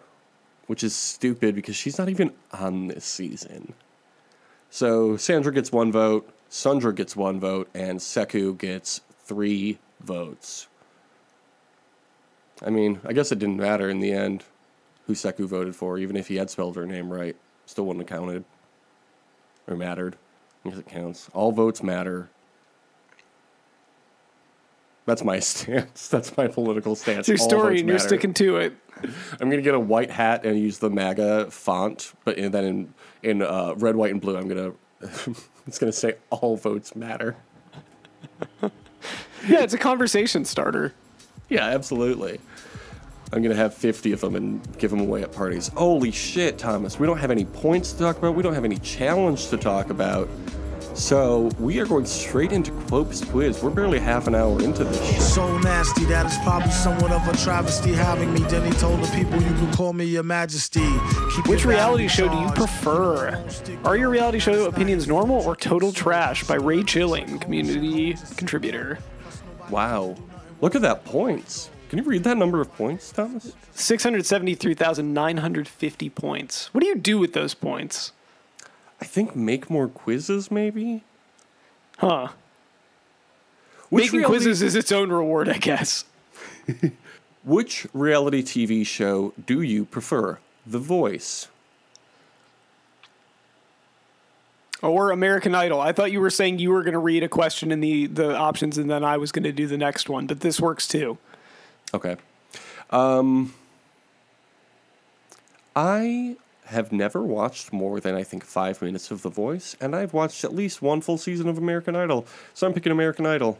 which 0.70 0.84
is 0.84 0.94
stupid 0.94 1.56
because 1.56 1.74
she's 1.74 1.98
not 1.98 2.08
even 2.08 2.30
on 2.52 2.86
this 2.86 3.04
season. 3.04 3.72
So 4.70 5.16
Sandra 5.16 5.52
gets 5.52 5.72
one 5.72 5.90
vote, 5.90 6.32
Sundra 6.48 6.94
gets 6.94 7.16
one 7.16 7.40
vote, 7.40 7.68
and 7.74 7.98
Sekou 7.98 8.56
gets 8.56 9.00
three 9.24 9.80
votes. 9.98 10.68
I 12.64 12.70
mean, 12.70 13.00
I 13.04 13.12
guess 13.12 13.32
it 13.32 13.40
didn't 13.40 13.56
matter 13.56 13.90
in 13.90 13.98
the 13.98 14.12
end 14.12 14.44
who 15.08 15.14
Sekou 15.14 15.46
voted 15.46 15.74
for, 15.74 15.98
even 15.98 16.14
if 16.16 16.28
he 16.28 16.36
had 16.36 16.50
spelled 16.50 16.76
her 16.76 16.86
name 16.86 17.12
right. 17.12 17.34
Still 17.66 17.86
wouldn't 17.86 18.08
have 18.08 18.16
counted. 18.20 18.44
Or 19.66 19.74
mattered. 19.74 20.14
I 20.64 20.68
guess 20.68 20.78
it 20.78 20.86
counts. 20.86 21.28
All 21.34 21.50
votes 21.50 21.82
matter. 21.82 22.30
That's 25.06 25.24
my 25.24 25.38
stance. 25.40 26.08
That's 26.08 26.36
my 26.36 26.46
political 26.48 26.94
stance. 26.96 27.20
It's 27.20 27.28
your 27.28 27.38
All 27.40 27.48
story, 27.48 27.62
votes 27.74 27.80
and 27.80 27.88
you're 27.88 27.96
matter. 27.98 28.08
sticking 28.08 28.34
to 28.34 28.56
it. 28.58 28.74
I'm 29.40 29.48
gonna 29.48 29.62
get 29.62 29.74
a 29.74 29.80
white 29.80 30.10
hat 30.10 30.44
and 30.44 30.58
use 30.58 30.78
the 30.78 30.90
MAGA 30.90 31.50
font, 31.50 32.12
but 32.24 32.36
in, 32.36 32.52
then 32.52 32.64
in 32.64 32.94
in 33.22 33.42
uh, 33.42 33.74
red, 33.76 33.96
white, 33.96 34.12
and 34.12 34.20
blue, 34.20 34.36
I'm 34.36 34.46
gonna 34.48 34.72
it's 35.66 35.78
gonna 35.78 35.92
say 35.92 36.14
all 36.30 36.56
votes 36.56 36.94
matter. 36.94 37.36
Yeah, 39.48 39.62
it's 39.62 39.72
a 39.72 39.78
conversation 39.78 40.44
starter. 40.44 40.92
Yeah, 41.48 41.64
absolutely. 41.64 42.38
I'm 43.32 43.42
gonna 43.42 43.54
have 43.54 43.72
50 43.72 44.12
of 44.12 44.20
them 44.20 44.34
and 44.34 44.60
give 44.78 44.90
them 44.90 45.00
away 45.00 45.22
at 45.22 45.32
parties. 45.32 45.68
Holy 45.68 46.10
shit, 46.10 46.58
Thomas! 46.58 46.98
We 46.98 47.06
don't 47.06 47.16
have 47.16 47.30
any 47.30 47.46
points 47.46 47.92
to 47.92 47.98
talk 48.00 48.18
about. 48.18 48.34
We 48.34 48.42
don't 48.42 48.52
have 48.54 48.66
any 48.66 48.76
challenge 48.78 49.48
to 49.48 49.56
talk 49.56 49.88
about. 49.88 50.28
So 50.94 51.50
we 51.58 51.80
are 51.80 51.86
going 51.86 52.04
straight 52.04 52.52
into 52.52 52.72
Quope's 52.72 53.24
quiz. 53.24 53.62
We're 53.62 53.70
barely 53.70 53.98
half 53.98 54.26
an 54.26 54.34
hour 54.34 54.60
into 54.62 54.84
this. 54.84 55.34
So 55.34 55.56
nasty 55.58 56.04
that 56.06 56.26
it's 56.26 56.38
probably 56.38 56.70
somewhat 56.70 57.12
of 57.12 57.26
a 57.28 57.36
travesty 57.36 57.92
having 57.92 58.32
me. 58.34 58.40
Then 58.40 58.70
he 58.70 58.78
told 58.78 59.00
the 59.00 59.10
people 59.14 59.40
you 59.40 59.54
can 59.54 59.72
call 59.72 59.92
me 59.92 60.04
your 60.04 60.22
majesty. 60.22 60.86
Keep 61.34 61.48
Which 61.48 61.62
your 61.62 61.70
reality 61.70 62.06
battery 62.06 62.08
show 62.08 62.28
do 62.28 62.38
you 62.38 62.50
prefer? 62.50 63.42
Are 63.84 63.96
your 63.96 64.10
reality 64.10 64.40
show 64.40 64.66
opinions 64.66 65.06
normal 65.06 65.40
or 65.42 65.56
total 65.56 65.92
trash? 65.92 66.44
By 66.44 66.56
Ray 66.56 66.82
Chilling, 66.82 67.38
community 67.38 68.16
contributor. 68.36 68.98
Wow, 69.70 70.16
look 70.60 70.74
at 70.74 70.82
that 70.82 71.04
points. 71.04 71.70
Can 71.88 71.98
you 71.98 72.04
read 72.04 72.24
that 72.24 72.36
number 72.36 72.60
of 72.60 72.72
points, 72.74 73.10
Thomas? 73.10 73.54
673,950 73.72 76.10
points. 76.10 76.72
What 76.72 76.82
do 76.82 76.86
you 76.86 76.94
do 76.94 77.18
with 77.18 77.32
those 77.32 77.54
points? 77.54 78.12
I 79.00 79.04
think 79.04 79.34
make 79.34 79.70
more 79.70 79.88
quizzes, 79.88 80.50
maybe. 80.50 81.02
Huh. 81.98 82.28
Which 83.88 84.04
Making 84.04 84.20
reality- 84.20 84.36
quizzes 84.36 84.62
is 84.62 84.74
its 84.76 84.92
own 84.92 85.10
reward, 85.10 85.48
I 85.48 85.58
guess. 85.58 86.04
Which 87.44 87.86
reality 87.92 88.42
TV 88.42 88.86
show 88.86 89.32
do 89.46 89.62
you 89.62 89.84
prefer? 89.84 90.38
The 90.66 90.78
Voice. 90.78 91.48
Or 94.82 95.10
American 95.10 95.54
Idol. 95.54 95.80
I 95.80 95.92
thought 95.92 96.10
you 96.12 96.20
were 96.20 96.30
saying 96.30 96.58
you 96.58 96.70
were 96.70 96.82
going 96.82 96.92
to 96.94 96.98
read 96.98 97.22
a 97.22 97.28
question 97.28 97.70
in 97.70 97.80
the, 97.80 98.06
the 98.06 98.34
options 98.36 98.78
and 98.78 98.90
then 98.90 99.04
I 99.04 99.16
was 99.18 99.30
going 99.32 99.42
to 99.44 99.52
do 99.52 99.66
the 99.66 99.76
next 99.76 100.08
one, 100.08 100.26
but 100.26 100.40
this 100.40 100.60
works 100.60 100.86
too. 100.88 101.18
Okay. 101.92 102.16
Um, 102.90 103.54
I 105.76 106.36
have 106.70 106.92
never 106.92 107.22
watched 107.22 107.72
more 107.72 108.00
than 108.00 108.14
I 108.14 108.22
think 108.22 108.44
five 108.44 108.80
minutes 108.80 109.10
of 109.10 109.22
The 109.22 109.28
Voice, 109.28 109.76
and 109.80 109.94
I've 109.94 110.12
watched 110.12 110.44
at 110.44 110.54
least 110.54 110.80
one 110.80 111.00
full 111.00 111.18
season 111.18 111.48
of 111.48 111.58
American 111.58 111.94
Idol. 111.96 112.26
So 112.54 112.66
I'm 112.66 112.72
picking 112.72 112.92
American 112.92 113.26
Idol. 113.26 113.58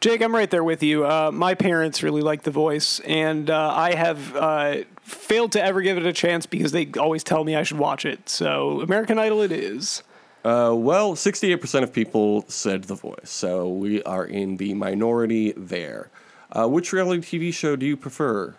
Jake, 0.00 0.20
I'm 0.20 0.34
right 0.34 0.50
there 0.50 0.64
with 0.64 0.82
you. 0.82 1.06
Uh, 1.06 1.30
my 1.32 1.54
parents 1.54 2.02
really 2.02 2.22
like 2.22 2.42
The 2.42 2.50
Voice, 2.50 2.98
and 3.00 3.48
uh, 3.48 3.72
I 3.72 3.94
have 3.94 4.34
uh, 4.34 4.78
failed 5.02 5.52
to 5.52 5.62
ever 5.62 5.80
give 5.80 5.96
it 5.96 6.04
a 6.04 6.12
chance 6.12 6.44
because 6.44 6.72
they 6.72 6.90
always 6.98 7.22
tell 7.22 7.44
me 7.44 7.54
I 7.54 7.62
should 7.62 7.78
watch 7.78 8.04
it. 8.04 8.28
So, 8.28 8.80
American 8.80 9.20
Idol 9.20 9.42
it 9.42 9.52
is. 9.52 10.02
Uh, 10.44 10.74
well, 10.76 11.14
68% 11.14 11.84
of 11.84 11.92
people 11.92 12.44
said 12.48 12.84
The 12.84 12.96
Voice, 12.96 13.30
so 13.30 13.68
we 13.68 14.02
are 14.02 14.24
in 14.24 14.56
the 14.56 14.74
minority 14.74 15.52
there. 15.56 16.10
Uh, 16.50 16.66
which 16.66 16.92
reality 16.92 17.38
TV 17.38 17.54
show 17.54 17.76
do 17.76 17.86
you 17.86 17.96
prefer? 17.96 18.56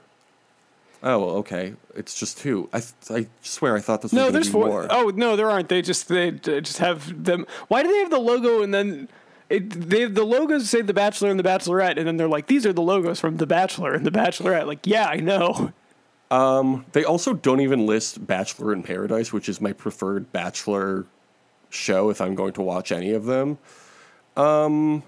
Oh, 1.06 1.32
okay. 1.40 1.74
It's 1.96 2.18
just 2.18 2.38
two. 2.38 2.70
I, 2.72 2.80
th- 2.80 3.26
I 3.26 3.28
swear 3.42 3.76
I 3.76 3.82
thought 3.82 4.02
this 4.02 4.12
was 4.12 4.18
No, 4.18 4.22
gonna 4.24 4.32
there's 4.32 4.50
four. 4.50 4.68
more. 4.68 4.88
Oh 4.90 5.12
no, 5.14 5.36
there 5.36 5.50
aren't. 5.50 5.68
They 5.70 5.82
just 5.82 6.08
they 6.08 6.32
just 6.32 6.78
have 6.78 7.24
them. 7.26 7.46
Why 7.68 7.84
do 7.84 7.90
they 7.92 7.98
have 8.00 8.10
the 8.10 8.20
logo 8.20 8.62
and 8.64 8.74
then 8.74 9.10
it, 9.50 9.70
they 9.90 10.06
the 10.06 10.24
logos 10.24 10.70
say 10.70 10.82
The 10.82 10.94
Bachelor 10.94 11.30
and 11.30 11.38
The 11.38 11.44
Bachelorette, 11.44 11.98
and 11.98 12.08
then 12.08 12.16
they're 12.18 12.30
like, 12.30 12.48
these 12.48 12.66
are 12.66 12.72
the 12.74 12.82
logos 12.82 13.20
from 13.20 13.38
The 13.38 13.46
Bachelor 13.46 13.94
and 13.94 14.06
The 14.06 14.12
Bachelorette. 14.12 14.66
Like, 14.66 14.88
yeah, 14.88 15.06
I 15.08 15.18
know. 15.18 15.74
Um, 16.32 16.86
They 16.94 17.04
also 17.04 17.34
don't 17.34 17.60
even 17.60 17.86
list 17.86 18.26
Bachelor 18.26 18.74
in 18.74 18.82
Paradise, 18.82 19.32
which 19.34 19.48
is 19.50 19.60
my 19.62 19.74
preferred 19.74 20.32
Bachelor 20.32 21.06
show 21.70 22.10
if 22.10 22.22
I'm 22.22 22.34
going 22.34 22.54
to 22.54 22.62
watch 22.62 22.92
any 22.92 23.12
of 23.12 23.26
them. 23.26 23.60
Um, 24.38 25.04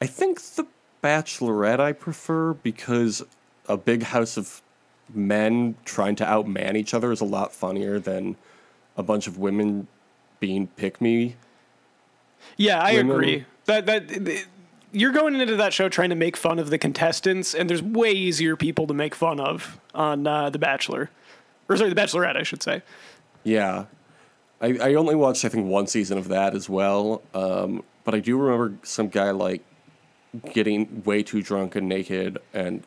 I 0.00 0.06
think 0.06 0.40
The 0.40 0.66
Bachelorette 1.02 1.78
I 1.78 1.92
prefer 1.92 2.54
because 2.54 3.22
a 3.68 3.76
big 3.76 4.02
house 4.04 4.36
of 4.36 4.62
men 5.12 5.74
trying 5.84 6.16
to 6.16 6.24
outman 6.24 6.76
each 6.76 6.94
other 6.94 7.12
is 7.12 7.20
a 7.20 7.24
lot 7.24 7.52
funnier 7.52 7.98
than 7.98 8.36
a 8.96 9.02
bunch 9.02 9.26
of 9.26 9.38
women 9.38 9.86
being 10.40 10.66
pick 10.68 11.00
me. 11.00 11.36
Yeah, 12.56 12.80
I 12.80 12.94
Women- 12.94 13.10
agree. 13.12 13.44
That 13.66 13.86
that 13.86 14.44
you're 14.92 15.12
going 15.12 15.34
into 15.34 15.56
that 15.56 15.72
show 15.72 15.88
trying 15.88 16.10
to 16.10 16.14
make 16.14 16.36
fun 16.36 16.58
of 16.58 16.70
the 16.70 16.78
contestants, 16.78 17.54
and 17.54 17.68
there's 17.68 17.82
way 17.82 18.12
easier 18.12 18.56
people 18.56 18.86
to 18.86 18.94
make 18.94 19.14
fun 19.14 19.40
of 19.40 19.80
on 19.94 20.26
uh, 20.26 20.50
The 20.50 20.58
Bachelor, 20.58 21.10
or 21.68 21.76
sorry, 21.76 21.88
The 21.90 22.00
Bachelorette, 22.00 22.36
I 22.36 22.42
should 22.44 22.62
say. 22.62 22.82
Yeah. 23.42 23.86
I, 24.60 24.78
I 24.80 24.94
only 24.94 25.14
watched, 25.16 25.44
I 25.44 25.48
think, 25.48 25.66
one 25.66 25.86
season 25.88 26.16
of 26.16 26.28
that 26.28 26.54
as 26.54 26.68
well. 26.68 27.22
Um, 27.34 27.82
but 28.04 28.14
I 28.14 28.20
do 28.20 28.38
remember 28.38 28.78
some 28.86 29.08
guy, 29.08 29.30
like, 29.32 29.62
getting 30.52 31.02
way 31.04 31.22
too 31.22 31.42
drunk 31.42 31.74
and 31.74 31.88
naked 31.88 32.38
and 32.52 32.84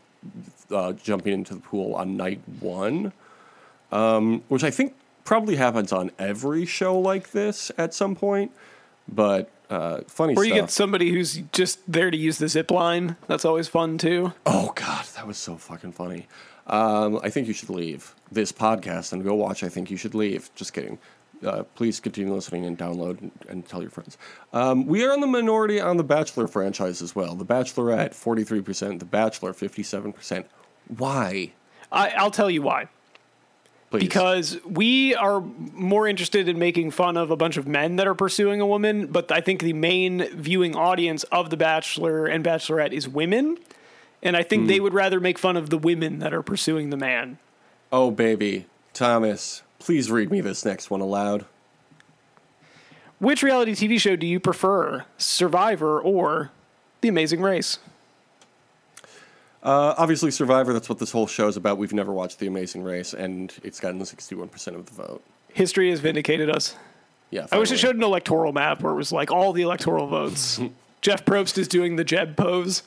uh, 0.71 0.93
jumping 0.93 1.33
into 1.33 1.53
the 1.53 1.59
pool 1.59 1.95
on 1.95 2.17
night 2.17 2.41
one, 2.59 3.13
um, 3.91 4.43
which 4.47 4.63
I 4.63 4.71
think 4.71 4.93
probably 5.23 5.55
happens 5.55 5.91
on 5.91 6.11
every 6.19 6.65
show 6.65 6.97
like 6.97 7.31
this 7.31 7.71
at 7.77 7.93
some 7.93 8.15
point. 8.15 8.51
But 9.07 9.49
uh, 9.69 10.01
funny 10.07 10.35
Or 10.35 10.43
you 10.43 10.51
stuff. 10.53 10.61
get 10.63 10.71
somebody 10.71 11.11
who's 11.11 11.41
just 11.51 11.79
there 11.91 12.11
to 12.11 12.17
use 12.17 12.37
the 12.37 12.47
zip 12.49 12.71
line. 12.71 13.15
That's 13.27 13.45
always 13.45 13.67
fun 13.67 13.97
too. 13.97 14.33
Oh 14.45 14.71
God, 14.75 15.05
that 15.15 15.25
was 15.27 15.37
so 15.37 15.55
fucking 15.55 15.93
funny. 15.93 16.27
Um, 16.67 17.19
I 17.23 17.29
think 17.29 17.47
you 17.47 17.53
should 17.53 17.69
leave 17.69 18.13
this 18.29 18.51
podcast 18.51 19.13
and 19.13 19.23
go 19.23 19.33
watch. 19.35 19.63
I 19.63 19.69
think 19.69 19.89
you 19.89 19.95
should 19.97 20.13
leave. 20.13 20.49
Just 20.55 20.73
kidding. 20.73 20.97
Uh, 21.45 21.63
please 21.75 21.99
continue 21.99 22.33
listening 22.33 22.65
and 22.65 22.77
download 22.77 23.21
and, 23.21 23.31
and 23.47 23.67
tell 23.67 23.81
your 23.81 23.91
friends. 23.91 24.17
Um, 24.53 24.85
we 24.85 25.05
are 25.05 25.13
in 25.13 25.21
the 25.21 25.27
minority 25.27 25.79
on 25.79 25.97
the 25.97 26.03
Bachelor 26.03 26.47
franchise 26.47 27.01
as 27.01 27.15
well. 27.15 27.35
The 27.35 27.45
Bachelorette, 27.45 28.13
forty-three 28.13 28.61
percent. 28.61 28.99
The 28.99 29.05
Bachelor, 29.05 29.53
fifty-seven 29.53 30.13
percent. 30.13 30.47
Why? 30.87 31.53
I, 31.91 32.09
I'll 32.09 32.31
tell 32.31 32.49
you 32.49 32.61
why. 32.61 32.87
Please. 33.89 34.01
Because 34.01 34.57
we 34.65 35.15
are 35.15 35.39
more 35.39 36.07
interested 36.07 36.49
in 36.49 36.59
making 36.59 36.91
fun 36.91 37.15
of 37.15 37.31
a 37.31 37.37
bunch 37.37 37.55
of 37.55 37.67
men 37.67 37.95
that 37.95 38.05
are 38.05 38.15
pursuing 38.15 38.59
a 38.59 38.65
woman, 38.65 39.07
but 39.07 39.31
I 39.31 39.39
think 39.39 39.61
the 39.61 39.71
main 39.71 40.27
viewing 40.35 40.75
audience 40.75 41.23
of 41.25 41.49
The 41.49 41.55
Bachelor 41.57 42.25
and 42.25 42.43
Bachelorette 42.43 42.91
is 42.91 43.07
women. 43.07 43.57
And 44.21 44.35
I 44.35 44.43
think 44.43 44.67
they 44.67 44.79
would 44.79 44.93
rather 44.93 45.19
make 45.19 45.37
fun 45.37 45.55
of 45.55 45.69
the 45.69 45.77
women 45.77 46.19
that 46.19 46.33
are 46.33 46.41
pursuing 46.41 46.89
the 46.89 46.97
man. 46.97 47.37
oh 47.91 48.11
baby, 48.11 48.65
Thomas, 48.91 49.61
please 49.87 50.11
read 50.11 50.29
me 50.29 50.41
this 50.41 50.65
next 50.65 50.91
one 50.91 50.99
aloud. 50.99 51.45
Which 53.19 53.41
reality 53.41 53.71
TV 53.71 53.97
show 53.97 54.17
do 54.17 54.27
you 54.27 54.37
prefer, 54.37 55.05
Survivor 55.17 55.97
or 56.01 56.51
The 56.99 57.07
Amazing 57.07 57.41
Race? 57.41 57.79
Uh, 59.63 59.95
obviously, 59.97 60.29
Survivor. 60.29 60.73
That's 60.73 60.89
what 60.89 60.99
this 60.99 61.11
whole 61.11 61.25
show 61.25 61.47
is 61.47 61.55
about. 61.55 61.77
We've 61.77 61.93
never 61.93 62.11
watched 62.11 62.39
The 62.39 62.47
Amazing 62.47 62.83
Race, 62.83 63.13
and 63.13 63.53
it's 63.63 63.79
gotten 63.79 64.03
sixty-one 64.03 64.49
percent 64.49 64.75
of 64.75 64.87
the 64.87 64.91
vote. 64.91 65.23
History 65.53 65.89
has 65.89 66.01
vindicated 66.01 66.49
us. 66.49 66.75
Yeah, 67.31 67.47
I 67.49 67.57
wish 67.57 67.71
it 67.71 67.77
showed 67.77 67.95
an 67.95 68.03
electoral 68.03 68.51
map 68.51 68.81
where 68.81 68.91
it 68.91 68.97
was 68.97 69.13
like 69.13 69.31
all 69.31 69.53
the 69.53 69.61
electoral 69.61 70.07
votes. 70.07 70.59
Jeff 71.01 71.23
Probst 71.23 71.57
is 71.57 71.69
doing 71.69 71.95
the 71.95 72.03
Jeb 72.03 72.35
pose. 72.35 72.83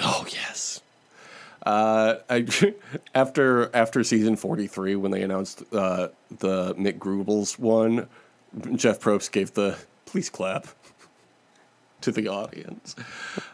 Oh 0.00 0.24
yes. 0.30 0.80
Uh, 1.64 2.16
I, 2.28 2.46
after 3.14 3.74
after 3.74 4.04
season 4.04 4.36
forty 4.36 4.66
three, 4.66 4.96
when 4.96 5.10
they 5.10 5.22
announced 5.22 5.62
uh, 5.72 6.08
the 6.38 6.74
Mick 6.74 6.98
Grubels 6.98 7.58
one, 7.58 8.08
Jeff 8.74 9.00
Probst 9.00 9.32
gave 9.32 9.54
the 9.54 9.78
please 10.04 10.30
clap 10.30 10.66
to 12.02 12.12
the 12.12 12.28
audience. 12.28 12.94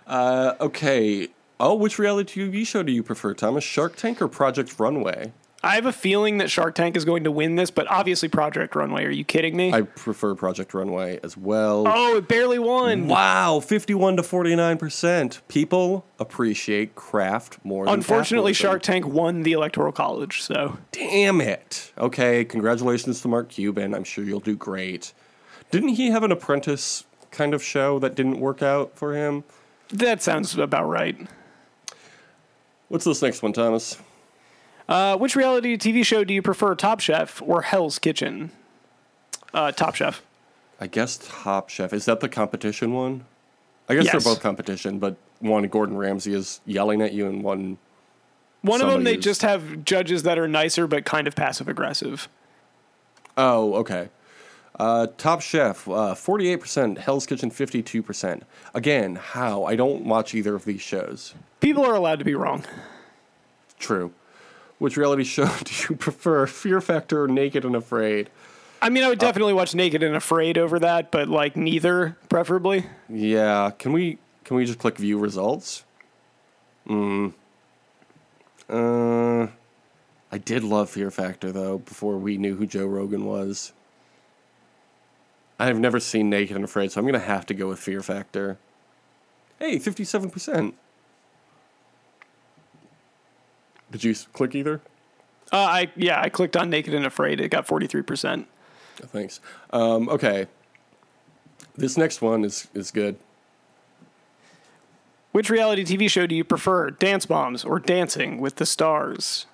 Uh, 0.07 0.55
okay. 0.61 1.29
Oh, 1.63 1.75
which 1.75 1.99
reality 1.99 2.49
TV 2.49 2.67
show 2.67 2.83
do 2.83 2.91
you 2.91 3.03
prefer, 3.03 3.35
Thomas? 3.35 3.63
Shark 3.63 3.95
Tank 3.97 4.23
or 4.23 4.29
Project 4.29 4.81
Runway? 4.81 5.33
I 5.63 5.75
have 5.75 5.85
a 5.85 5.93
feeling 5.93 6.39
that 6.39 6.51
Shark 6.51 6.75
Tank 6.75 6.97
is 6.97 7.05
going 7.05 7.25
to 7.25 7.31
win 7.31 7.57
this, 7.57 7.71
but 7.71 7.87
obviously 7.91 8.29
Project 8.31 8.75
Runway. 8.75 9.05
Are 9.05 9.11
you 9.11 9.25
kidding 9.25 9.55
me? 9.57 9.73
I 9.73 9.83
prefer 9.83 10.35
Project 10.35 10.73
Runway 10.73 11.21
as 11.23 11.37
well. 11.37 11.85
oh, 11.87 12.17
it 12.17 12.29
barely 12.29 12.59
won. 12.59 13.09
Wow, 13.09 13.61
51 13.61 14.17
to 14.17 14.23
49%. 14.23 15.41
People 15.49 16.07
appreciate 16.19 16.95
craft 16.95 17.59
more 17.63 17.85
than 17.85 17.93
Unfortunately, 17.95 18.53
capitalism. 18.53 18.71
Shark 18.71 18.83
Tank 18.83 19.07
won 19.07 19.43
the 19.43 19.53
Electoral 19.53 19.93
College, 19.93 20.41
so 20.43 20.79
Damn 20.93 21.43
it. 21.43 21.93
Okay, 21.99 22.45
congratulations 22.47 23.21
to 23.21 23.29
Mark 23.29 23.51
Cuban. 23.51 23.95
I'm 23.95 24.05
sure 24.05 24.25
you'll 24.25 24.41
do 24.41 24.57
great. 24.57 25.13
Didn't 25.71 25.91
he 25.91 26.11
have 26.11 26.23
an 26.25 26.33
apprentice 26.33 27.05
kind 27.31 27.53
of 27.53 27.63
show 27.63 27.99
that 27.99 28.15
didn't 28.15 28.41
work 28.41 28.63
out 28.63 28.97
for 28.97 29.15
him? 29.15 29.45
that 29.93 30.23
sounds 30.23 30.57
about 30.57 30.89
right. 30.89 31.29
What's 32.89 33.05
this 33.05 33.21
next 33.23 33.43
one, 33.43 33.53
Thomas? 33.53 33.99
Uh, 34.91 35.17
which 35.17 35.37
reality 35.37 35.77
TV 35.79 36.05
show 36.05 36.25
do 36.25 36.35
you 36.35 36.43
prefer, 36.43 36.75
Top 36.75 36.99
Chef 37.01 37.41
or 37.43 37.63
Hell's 37.63 37.99
Kitchen? 38.01 38.51
Uh, 39.55 39.71
Top 39.73 39.95
Chef. 39.95 40.21
I 40.81 40.89
guess 40.89 41.19
Top 41.23 41.69
Chef. 41.69 41.93
Is 41.93 42.05
that 42.07 42.21
the 42.21 42.29
competition 42.29 42.93
one? 42.93 43.25
I 43.89 43.95
guess 43.95 44.05
Yes. 44.05 44.13
they're 44.25 44.35
both 44.35 44.43
competition, 44.43 44.99
but 44.99 45.17
one 45.39 45.63
Gordon 45.69 45.97
Ramsay 45.97 46.35
is 46.35 46.61
yelling 46.67 47.03
at 47.03 47.13
you 47.13 47.27
and 47.29 47.43
one 47.43 47.79
One 48.63 48.83
of 48.83 48.91
them, 48.91 49.05
they 49.05 49.15
who's- 49.15 49.25
just 49.25 49.43
have 49.43 49.85
judges 49.85 50.23
that 50.25 50.39
are 50.39 50.49
nicer 50.49 50.87
but 50.87 51.05
kind 51.05 51.27
of 51.27 51.35
passive 51.37 51.69
aggressive. 51.69 52.29
Oh, 53.39 53.75
okay. 53.77 54.09
Uh, 54.79 55.07
Top 55.19 55.41
Chef, 55.41 55.87
uh, 55.89 56.15
48%. 56.15 56.99
Hell's 56.99 57.27
Kitchen, 57.27 57.51
52%. 57.51 58.43
Again, 58.75 59.17
how? 59.17 59.65
I 59.65 59.77
don't 59.77 60.03
watch 60.05 60.35
either 60.35 60.55
of 60.55 60.65
these 60.65 60.81
shows. 60.81 61.35
People 61.61 61.85
are 61.85 61.95
allowed 61.95 62.19
to 62.19 62.25
be 62.25 62.35
wrong. 62.35 62.65
True. 63.79 64.13
Which 64.81 64.97
reality 64.97 65.25
show 65.37 65.47
do 65.63 65.73
you 65.89 65.95
prefer? 65.95 66.47
Fear 66.47 66.81
Factor 66.81 67.25
or 67.25 67.29
Naked 67.29 67.65
and 67.65 67.77
Afraid? 67.77 68.31
I 68.83 68.89
mean, 68.89 69.05
I 69.05 69.09
would 69.09 69.19
definitely 69.19 69.53
watch 69.53 69.75
Naked 69.75 70.03
and 70.03 70.17
Afraid 70.17 70.57
over 70.57 70.79
that, 70.79 71.11
but 71.11 71.29
like 71.29 71.55
neither, 71.55 72.17
preferably. 72.31 72.87
Yeah. 73.11 73.73
Can 73.79 73.93
we 73.93 74.19
can 74.43 74.57
we 74.57 74.65
just 74.65 74.79
click 74.79 74.97
view 74.97 75.19
results? 75.19 75.85
Mm. 76.89 77.35
Uh, 78.71 79.49
I 80.33 80.39
did 80.39 80.65
love 80.65 80.89
Fear 80.89 81.11
Factor 81.11 81.53
though. 81.53 81.79
Before 81.79 82.17
we 82.17 82.39
knew 82.39 82.57
who 82.57 82.67
Joe 82.67 82.87
Rogan 82.87 83.27
was, 83.27 83.75
I 85.59 85.67
have 85.67 85.79
never 85.79 86.01
seen 86.01 86.31
Naked 86.31 86.57
and 86.57 86.65
Afraid, 86.65 86.91
so 86.91 87.01
I'm 87.01 87.07
gonna 87.07 87.19
have 87.19 87.45
to 87.47 87.55
go 87.55 87.69
with 87.69 87.81
Fear 87.81 88.01
Factor. 88.01 88.57
Hey, 89.59 89.79
fifty-seven 89.79 90.31
percent. 90.31 90.75
Did 93.91 94.05
you 94.05 94.15
click 94.33 94.55
either? 94.55 94.81
Uh, 95.53 95.57
I 95.57 95.91
yeah, 95.97 96.21
I 96.21 96.29
clicked 96.29 96.57
on 96.57 96.71
Naked 96.71 96.95
and 96.95 97.05
Afraid. 97.05 97.41
It 97.41 97.49
got 97.51 97.67
forty 97.67 97.87
three 97.87 98.03
percent. 98.03 98.47
Thanks. 98.97 99.41
Um, 99.73 100.09
okay. 100.09 100.47
This 101.77 101.97
next 101.97 102.23
one 102.23 102.45
is 102.45 102.69
is 102.75 102.91
good. 102.91 103.17
Which 105.33 105.49
reality 105.49 105.85
TV 105.85 106.11
show 106.11 106.27
do 106.27 106.35
you 106.35 106.43
prefer, 106.43 106.91
Dance 106.91 107.29
Moms 107.29 107.65
or 107.65 107.79
Dancing 107.79 108.41
with 108.41 108.57
the 108.57 108.67
Stars? 108.67 109.47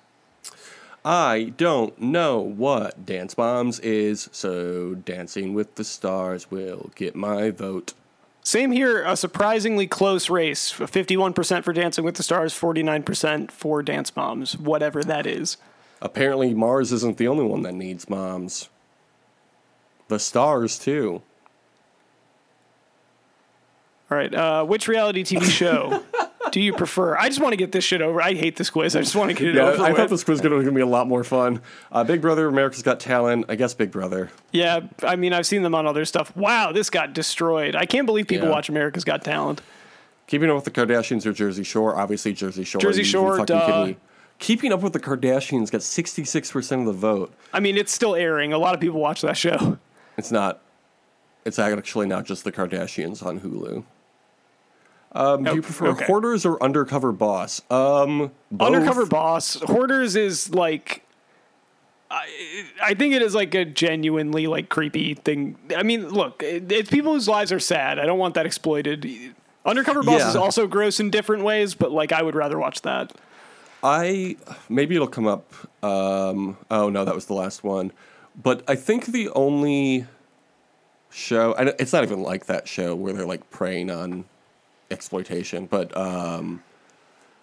I 1.05 1.53
don't 1.55 1.99
know 2.01 2.39
what 2.39 3.05
Dance 3.05 3.37
Moms 3.37 3.79
is, 3.79 4.27
so 4.31 4.95
Dancing 4.95 5.53
with 5.53 5.75
the 5.75 5.83
Stars 5.83 6.49
will 6.49 6.91
get 6.95 7.15
my 7.15 7.51
vote. 7.51 7.93
Same 8.47 8.71
here. 8.71 9.03
A 9.03 9.17
surprisingly 9.17 9.87
close 9.87 10.29
race. 10.29 10.71
51% 10.71 11.65
for 11.65 11.73
Dancing 11.73 12.05
with 12.05 12.15
the 12.15 12.23
Stars, 12.23 12.57
49% 12.57 13.51
for 13.51 13.83
Dance 13.83 14.15
Moms, 14.15 14.57
whatever 14.57 15.03
that 15.03 15.25
is. 15.25 15.57
Apparently, 16.01 16.53
Mars 16.53 16.93
isn't 16.93 17.17
the 17.17 17.27
only 17.27 17.43
one 17.43 17.63
that 17.63 17.73
needs 17.73 18.09
moms. 18.09 18.69
The 20.07 20.17
stars, 20.17 20.79
too. 20.79 21.21
All 24.09 24.17
right. 24.17 24.33
Uh, 24.33 24.63
which 24.63 24.87
reality 24.87 25.25
TV 25.25 25.43
show 25.43 26.01
do 26.57 26.63
you 26.63 26.73
prefer? 26.73 27.15
I 27.15 27.27
just 27.27 27.39
want 27.39 27.53
to 27.53 27.55
get 27.55 27.71
this 27.71 27.83
shit 27.83 28.01
over. 28.01 28.19
I 28.19 28.33
hate 28.33 28.55
this 28.55 28.71
quiz. 28.71 28.95
I 28.95 29.01
just 29.01 29.15
want 29.15 29.29
to 29.29 29.35
get 29.35 29.49
it 29.49 29.55
Yeah, 29.57 29.67
over 29.67 29.83
I 29.83 29.89
with. 29.89 29.97
thought 29.97 30.09
this 30.09 30.23
quiz 30.23 30.41
was 30.41 30.49
going 30.49 30.65
to 30.65 30.71
be 30.71 30.81
a 30.81 30.87
lot 30.87 31.07
more 31.07 31.23
fun. 31.23 31.61
Uh, 31.91 32.03
Big 32.03 32.19
Brother, 32.19 32.47
America's 32.47 32.81
Got 32.81 32.99
Talent. 32.99 33.45
I 33.47 33.53
guess 33.53 33.75
Big 33.75 33.91
Brother. 33.91 34.31
yeah, 34.51 34.79
I 35.03 35.17
mean, 35.17 35.33
I've 35.33 35.45
seen 35.45 35.61
them 35.61 35.75
on 35.75 35.85
other 35.85 36.03
stuff. 36.03 36.35
Wow, 36.35 36.71
this 36.71 36.89
got 36.89 37.13
destroyed. 37.13 37.75
I 37.75 37.85
can't 37.85 38.07
believe 38.07 38.27
people 38.27 38.47
Yeah. 38.47 38.53
watch 38.55 38.69
America's 38.69 39.03
Got 39.03 39.23
Talent. 39.23 39.61
Keeping 40.25 40.49
Up 40.49 40.55
with 40.55 40.63
the 40.65 40.71
Kardashians 40.71 41.27
or 41.27 41.31
Jersey 41.31 41.63
Shore? 41.63 41.95
Obviously, 41.95 42.33
Jersey 42.33 42.63
Shore. 42.63 42.81
Jersey 42.81 43.03
Shore, 43.03 43.35
even 43.35 43.45
fucking 43.45 43.65
kidding 43.71 43.93
duh. 43.93 43.99
Keeping 44.39 44.73
Up 44.73 44.81
with 44.81 44.93
the 44.93 44.99
Kardashians 44.99 45.69
got 45.69 45.81
66% 45.81 46.79
of 46.79 46.85
the 46.87 46.91
vote. 46.91 47.31
I 47.53 47.59
mean, 47.59 47.77
it's 47.77 47.91
still 47.91 48.15
airing. 48.15 48.51
A 48.51 48.57
lot 48.57 48.73
of 48.73 48.79
people 48.81 48.99
watch 48.99 49.21
that 49.21 49.37
show. 49.37 49.77
It's 50.17 50.31
not. 50.31 50.61
It's 51.45 51.59
actually 51.59 52.07
not 52.07 52.25
just 52.25 52.43
the 52.43 52.51
Kardashians 52.51 53.23
on 53.23 53.41
Hulu. 53.41 53.83
Um, 55.13 55.43
do 55.43 55.51
you 55.53 55.59
Oh, 55.59 55.61
prefer 55.61 55.87
okay. 55.89 56.05
Hoarders 56.05 56.45
or 56.45 56.61
Undercover 56.61 57.11
Boss? 57.11 57.61
Um, 57.71 58.31
both. 58.51 58.67
Undercover 58.67 59.05
Boss, 59.05 59.55
Hoarders 59.61 60.15
is 60.15 60.53
like. 60.53 61.03
I, 62.09 62.25
I 62.81 62.93
think 62.93 63.13
it 63.13 63.21
is 63.21 63.35
like 63.35 63.53
a 63.53 63.65
genuinely 63.65 64.47
like 64.47 64.69
creepy 64.69 65.13
thing. 65.15 65.57
I 65.75 65.83
mean, 65.83 66.07
look, 66.07 66.41
it's 66.41 66.89
people 66.89 67.13
whose 67.13 67.27
lives 67.27 67.51
are 67.51 67.59
sad. 67.59 67.99
I 67.99 68.05
don't 68.05 68.17
want 68.19 68.35
that 68.35 68.45
exploited. 68.45 69.33
Undercover 69.65 70.03
Boss 70.03 70.19
Yeah. 70.21 70.29
is 70.29 70.35
also 70.37 70.67
gross 70.67 71.01
in 71.01 71.09
different 71.09 71.43
ways, 71.43 71.75
but 71.75 71.91
like 71.91 72.13
I 72.13 72.21
would 72.21 72.35
rather 72.35 72.57
watch 72.57 72.81
that. 72.83 73.11
I 73.83 74.37
maybe 74.69 74.95
it'll 74.95 75.07
come 75.07 75.27
up. 75.27 75.53
Um, 75.83 76.57
oh 76.71 76.89
no, 76.89 77.03
that 77.03 77.13
was 77.13 77.25
the 77.25 77.33
last 77.33 77.63
one. 77.63 77.91
But 78.41 78.63
I 78.69 78.75
think 78.75 79.07
the 79.07 79.29
only 79.31 80.05
show, 81.09 81.53
and 81.55 81.73
it's 81.79 81.91
not 81.91 82.03
even 82.03 82.21
like 82.21 82.45
that 82.45 82.67
show 82.69 82.95
where 82.95 83.11
they're 83.13 83.25
like 83.25 83.49
preying 83.49 83.89
on 83.89 84.23
exploitation, 84.91 85.65
but 85.65 85.95
um, 85.95 86.63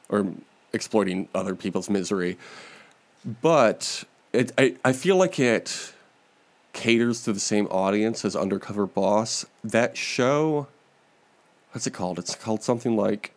or 0.08 0.26
exploiting 0.72 1.28
other 1.34 1.54
people's 1.54 1.88
misery. 1.88 2.38
But 3.24 4.04
it, 4.32 4.52
I, 4.58 4.76
I 4.84 4.92
feel 4.92 5.16
like 5.16 5.38
it 5.38 5.92
caters 6.72 7.22
to 7.24 7.32
the 7.32 7.40
same 7.40 7.66
audience 7.66 8.24
as 8.24 8.36
Undercover 8.36 8.86
Boss. 8.86 9.46
That 9.62 9.96
show, 9.96 10.66
what's 11.72 11.86
it 11.86 11.92
called? 11.92 12.18
It's 12.18 12.34
called 12.34 12.62
something 12.62 12.96
like 12.96 13.32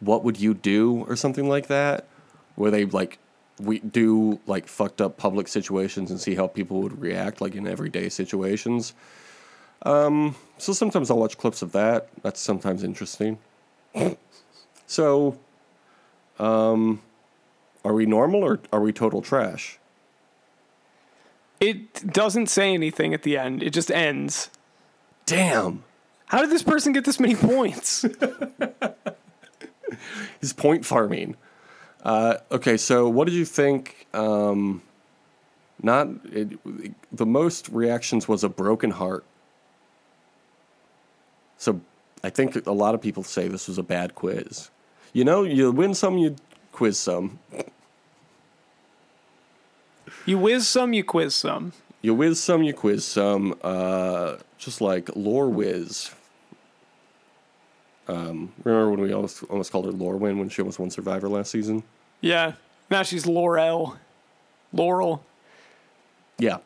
"What 0.00 0.24
Would 0.24 0.38
You 0.38 0.54
Do" 0.54 1.04
or 1.08 1.16
something 1.16 1.48
like 1.48 1.68
that, 1.68 2.06
where 2.56 2.70
they 2.70 2.84
like 2.84 3.18
we 3.58 3.78
do 3.80 4.40
like 4.46 4.66
fucked 4.66 5.00
up 5.00 5.16
public 5.16 5.48
situations 5.48 6.10
and 6.10 6.20
see 6.20 6.34
how 6.34 6.46
people 6.46 6.80
would 6.82 7.00
react 7.00 7.40
like 7.40 7.54
in 7.54 7.66
everyday 7.66 8.08
situations. 8.08 8.94
Um, 9.82 10.34
so 10.58 10.72
sometimes 10.72 11.10
I'll 11.10 11.18
watch 11.18 11.38
clips 11.38 11.62
of 11.62 11.72
that. 11.72 12.08
That's 12.22 12.40
sometimes 12.40 12.82
interesting. 12.82 13.38
So, 14.86 15.38
um, 16.38 17.00
are 17.84 17.92
we 17.92 18.06
normal 18.06 18.42
or 18.42 18.60
are 18.72 18.80
we 18.80 18.92
total 18.92 19.22
trash? 19.22 19.78
It 21.60 22.12
doesn't 22.12 22.48
say 22.48 22.72
anything 22.72 23.12
at 23.12 23.22
the 23.22 23.36
end. 23.36 23.62
It 23.62 23.70
just 23.70 23.90
ends. 23.90 24.50
Damn. 25.26 25.84
How 26.26 26.40
did 26.40 26.50
this 26.50 26.62
person 26.62 26.92
get 26.92 27.04
this 27.04 27.20
many 27.20 27.34
points? 27.34 28.04
He's 30.40 30.52
point 30.52 30.86
farming. 30.86 31.36
Uh, 32.02 32.36
okay, 32.50 32.76
so 32.76 33.08
what 33.08 33.26
did 33.26 33.34
you 33.34 33.44
think? 33.44 34.06
Um, 34.14 34.82
not 35.82 36.08
it, 36.32 36.58
the 37.12 37.26
most 37.26 37.68
reactions 37.68 38.28
was 38.28 38.44
a 38.44 38.48
broken 38.48 38.92
heart. 38.92 39.24
So 41.58 41.80
I 42.22 42.30
think 42.30 42.66
a 42.66 42.72
lot 42.72 42.94
of 42.94 43.00
people 43.00 43.22
say 43.22 43.48
this 43.48 43.68
was 43.68 43.78
a 43.78 43.82
bad 43.82 44.14
quiz. 44.14 44.70
You 45.12 45.24
know, 45.24 45.42
you 45.42 45.72
win 45.72 45.94
some, 45.94 46.18
you 46.18 46.36
quiz 46.72 46.98
some. 46.98 47.38
you 50.26 50.38
whiz 50.38 50.68
some, 50.68 50.92
you 50.92 51.02
quiz 51.02 51.34
some. 51.34 51.72
You 52.02 52.14
whiz 52.14 52.42
some, 52.42 52.62
you 52.62 52.74
quiz 52.74 53.04
some. 53.04 53.54
Uh, 53.62 54.36
just 54.58 54.80
like 54.80 55.14
Lore 55.16 55.48
Whiz. 55.48 56.10
Um, 58.08 58.52
remember 58.64 58.90
when 58.90 59.00
we 59.00 59.12
almost 59.12 59.44
almost 59.44 59.70
called 59.70 59.86
her 59.86 59.92
Lore 59.92 60.16
Win 60.16 60.38
when 60.38 60.48
she 60.48 60.62
almost 60.62 60.78
won 60.78 60.90
Survivor 60.90 61.28
last 61.28 61.50
season? 61.50 61.82
Yeah. 62.20 62.52
Now 62.90 63.02
she's 63.02 63.26
Laurel. 63.26 63.96
Laurel. 64.72 65.22
Yeah. 66.38 66.58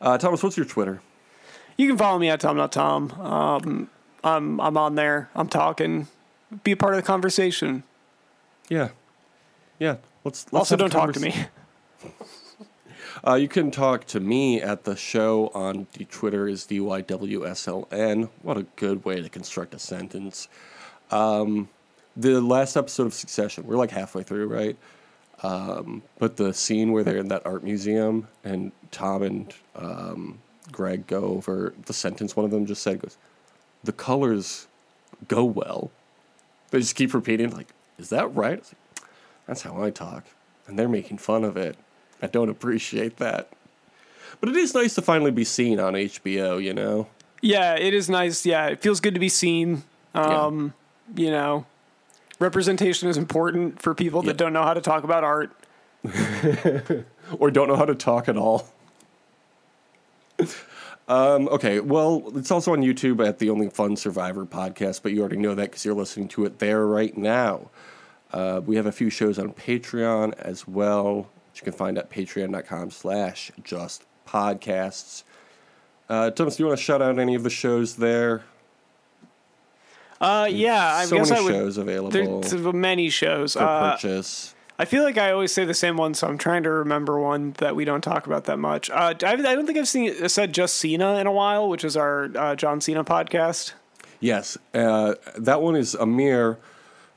Uh, 0.00 0.16
Thomas, 0.18 0.42
what's 0.42 0.56
your 0.56 0.66
Twitter? 0.66 1.00
You 1.76 1.88
can 1.88 1.98
follow 1.98 2.18
me 2.18 2.28
at 2.28 2.40
Tom 2.40 2.56
Not 2.56 2.72
Tom. 2.72 3.12
Um, 3.20 3.90
I'm 4.24 4.60
I'm 4.60 4.76
on 4.76 4.94
there. 4.94 5.28
I'm 5.34 5.48
talking. 5.48 6.08
Be 6.64 6.72
a 6.72 6.76
part 6.76 6.94
of 6.94 6.96
the 6.96 7.06
conversation. 7.06 7.82
Yeah. 8.68 8.88
Yeah. 9.78 9.96
Let's, 10.24 10.46
let's 10.52 10.72
also, 10.72 10.76
don't 10.76 10.90
talk 10.90 11.12
to 11.12 11.20
me. 11.20 11.34
Uh, 13.26 13.34
you 13.34 13.48
can 13.48 13.70
talk 13.70 14.04
to 14.06 14.20
me 14.20 14.60
at 14.60 14.84
the 14.84 14.94
show 14.94 15.50
on 15.54 15.88
the 15.94 16.04
Twitter 16.04 16.46
is 16.46 16.64
DYWSLN. 16.66 18.28
What 18.42 18.56
a 18.56 18.62
good 18.76 19.04
way 19.04 19.20
to 19.20 19.28
construct 19.28 19.74
a 19.74 19.78
sentence. 19.78 20.48
Um, 21.10 21.68
the 22.16 22.40
last 22.40 22.76
episode 22.76 23.06
of 23.06 23.14
Succession, 23.14 23.66
we're 23.66 23.76
like 23.76 23.90
halfway 23.90 24.22
through, 24.22 24.46
right? 24.46 24.76
Um, 25.42 26.02
but 26.18 26.36
the 26.36 26.52
scene 26.52 26.92
where 26.92 27.02
they're 27.02 27.18
in 27.18 27.28
that 27.28 27.46
art 27.46 27.64
museum 27.64 28.28
and 28.44 28.72
Tom 28.90 29.22
and 29.22 29.54
um, 29.74 30.38
Greg 30.70 31.06
go 31.06 31.22
over 31.22 31.74
the 31.86 31.92
sentence 31.92 32.36
one 32.36 32.44
of 32.44 32.50
them 32.50 32.66
just 32.66 32.82
said 32.82 33.00
goes, 33.00 33.16
the 33.84 33.92
colors 33.92 34.66
go 35.28 35.44
well. 35.44 35.90
They 36.70 36.80
just 36.80 36.94
keep 36.96 37.14
repeating, 37.14 37.50
like, 37.50 37.68
is 37.98 38.10
that 38.10 38.34
right? 38.34 38.62
Like, 38.62 39.08
That's 39.46 39.62
how 39.62 39.82
I 39.82 39.90
talk. 39.90 40.24
And 40.66 40.78
they're 40.78 40.88
making 40.88 41.18
fun 41.18 41.44
of 41.44 41.56
it. 41.56 41.76
I 42.20 42.26
don't 42.26 42.48
appreciate 42.50 43.16
that. 43.18 43.48
But 44.40 44.50
it 44.50 44.56
is 44.56 44.74
nice 44.74 44.94
to 44.96 45.02
finally 45.02 45.30
be 45.30 45.44
seen 45.44 45.80
on 45.80 45.94
HBO, 45.94 46.62
you 46.62 46.74
know? 46.74 47.06
Yeah, 47.40 47.74
it 47.76 47.94
is 47.94 48.10
nice. 48.10 48.44
Yeah, 48.44 48.66
it 48.66 48.80
feels 48.80 49.00
good 49.00 49.14
to 49.14 49.20
be 49.20 49.28
seen. 49.28 49.84
Um, 50.14 50.74
You 51.16 51.30
know, 51.30 51.64
representation 52.38 53.08
is 53.08 53.16
important 53.16 53.80
for 53.80 53.94
people 53.94 54.22
Yeah. 54.22 54.28
that 54.32 54.36
don't 54.36 54.52
know 54.52 54.62
how 54.64 54.74
to 54.74 54.80
talk 54.80 55.04
about 55.04 55.24
art. 55.24 55.52
Or 57.38 57.50
don't 57.50 57.68
know 57.68 57.76
how 57.76 57.84
to 57.84 57.94
talk 57.94 58.26
at 58.28 58.36
all. 58.38 58.68
Um, 61.08 61.48
okay, 61.48 61.80
well, 61.80 62.30
it's 62.36 62.50
also 62.50 62.72
on 62.72 62.82
YouTube 62.82 63.26
at 63.26 63.38
the 63.38 63.50
Only 63.50 63.68
Fun 63.70 63.96
Survivor 63.96 64.44
podcast, 64.46 65.02
but 65.02 65.12
you 65.12 65.20
already 65.20 65.36
know 65.38 65.54
that 65.54 65.70
because 65.70 65.84
you're 65.84 65.94
listening 65.94 66.28
to 66.28 66.44
it 66.44 66.58
there 66.58 66.86
right 66.86 67.16
now. 67.16 67.70
Uh, 68.32 68.60
we 68.64 68.76
have 68.76 68.86
a 68.86 68.92
few 68.92 69.08
shows 69.08 69.38
on 69.38 69.52
Patreon 69.54 70.34
as 70.38 70.68
well, 70.68 71.28
which 71.50 71.60
you 71.60 71.64
can 71.64 71.72
find 71.72 71.96
at 71.96 72.10
patreon.com 72.10 72.90
slash 72.90 73.50
just 73.64 74.04
podcasts. 74.26 75.22
Uh, 76.10 76.30
Thomas, 76.30 76.56
do 76.56 76.62
you 76.62 76.66
want 76.68 76.78
to 76.78 76.84
shout 76.84 77.00
out 77.00 77.18
any 77.18 77.34
of 77.34 77.42
the 77.42 77.50
shows 77.50 77.96
there? 77.96 78.42
Uh, 80.20 80.48
yeah, 80.50 80.94
I 80.96 81.04
so 81.06 81.16
guess 81.16 81.30
many 81.30 81.40
I 81.40 81.44
would. 81.44 81.52
shows 81.54 81.78
available 81.78 82.40
There's 82.40 82.52
many 82.74 83.08
shows. 83.08 83.54
for 83.54 83.60
Uh, 83.62 83.92
purchase. 83.92 84.54
I 84.80 84.84
feel 84.84 85.02
like 85.02 85.18
I 85.18 85.32
always 85.32 85.52
say 85.52 85.64
the 85.64 85.74
same 85.74 85.96
one, 85.96 86.14
so 86.14 86.28
I'm 86.28 86.38
trying 86.38 86.62
to 86.62 86.70
remember 86.70 87.18
one 87.18 87.52
that 87.58 87.74
we 87.74 87.84
don't 87.84 88.00
talk 88.00 88.26
about 88.26 88.44
that 88.44 88.58
much. 88.58 88.90
Uh, 88.90 89.12
I, 89.22 89.32
I 89.32 89.36
don't 89.36 89.66
think 89.66 89.76
I've 89.76 89.88
seen 89.88 90.28
said 90.28 90.52
just 90.54 90.76
Cena 90.76 91.16
in 91.16 91.26
a 91.26 91.32
while, 91.32 91.68
which 91.68 91.82
is 91.84 91.96
our 91.96 92.30
uh, 92.36 92.54
John 92.54 92.80
Cena 92.80 93.02
podcast. 93.02 93.72
Yes, 94.20 94.56
uh, 94.74 95.14
that 95.36 95.62
one 95.62 95.74
is 95.74 95.94
a 95.94 96.06
mere, 96.06 96.58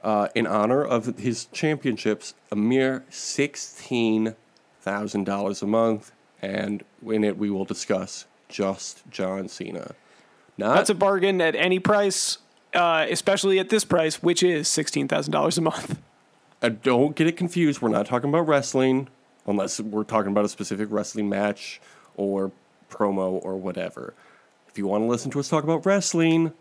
uh, 0.04 0.30
in 0.34 0.48
honor 0.48 0.84
of 0.84 1.18
his 1.18 1.46
championships, 1.46 2.34
a 2.52 2.56
mere 2.56 3.04
sixteen 3.10 4.36
thousand 4.82 5.26
dollars 5.26 5.62
a 5.62 5.68
month, 5.68 6.12
and 6.42 6.84
in 7.06 7.24
it 7.24 7.38
we 7.38 7.52
will 7.52 7.66
discuss 7.66 8.26
just 8.50 9.08
John 9.12 9.48
Cena. 9.48 9.94
Not 10.58 10.76
That's 10.76 10.90
a 10.90 10.96
bargain 10.96 11.40
at 11.42 11.56
any 11.56 11.78
price, 11.78 12.40
uh, 12.74 13.06
especially 13.08 13.60
at 13.60 13.70
this 13.70 13.86
price, 13.86 14.24
which 14.24 14.42
is 14.42 14.68
sixteen 14.68 15.08
thousand 15.08 15.32
dollars 15.32 15.60
a 15.60 15.62
month. 15.62 16.00
Uh, 16.62 16.70
don't 16.70 17.16
get 17.16 17.28
it 17.28 17.38
confused. 17.38 17.82
We're 17.82 17.90
not 17.90 18.06
talking 18.06 18.30
about 18.30 18.48
wrestling, 18.48 19.08
unless 19.46 19.80
we're 19.80 20.04
talking 20.04 20.32
about 20.32 20.46
a 20.46 20.50
specific 20.50 20.90
wrestling 20.92 21.30
match 21.30 21.82
or 22.16 22.52
promo 22.90 23.44
or 23.44 23.58
whatever. 23.58 24.14
If 24.68 24.78
you 24.78 24.88
want 24.88 25.04
to 25.04 25.08
listen 25.08 25.32
to 25.32 25.40
us 25.40 25.50
talk 25.50 25.64
about 25.64 25.86
wrestling, 25.86 26.54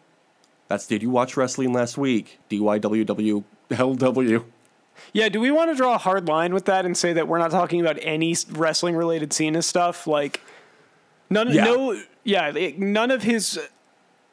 that's 0.68 0.86
Did 0.86 1.02
You 1.02 1.10
Watch 1.10 1.36
Wrestling 1.36 1.72
Last 1.72 1.98
Week? 1.98 2.38
DYWWLW. 2.50 4.44
Yeah, 5.12 5.28
do 5.28 5.40
we 5.40 5.50
want 5.50 5.70
to 5.70 5.76
draw 5.76 5.94
a 5.94 5.98
hard 5.98 6.28
line 6.28 6.52
with 6.52 6.66
that 6.66 6.84
and 6.84 6.96
say 6.96 7.12
that 7.14 7.26
we're 7.26 7.38
not 7.38 7.50
talking 7.50 7.80
about 7.80 7.98
any 8.02 8.36
wrestling 8.50 8.96
related 8.96 9.32
Cena 9.32 9.62
stuff? 9.62 10.06
Like, 10.06 10.40
none, 11.30 11.50
Yeah. 11.52 11.64
no, 11.64 12.00
yeah, 12.24 12.52
none 12.76 13.10
of 13.10 13.22
his 13.22 13.58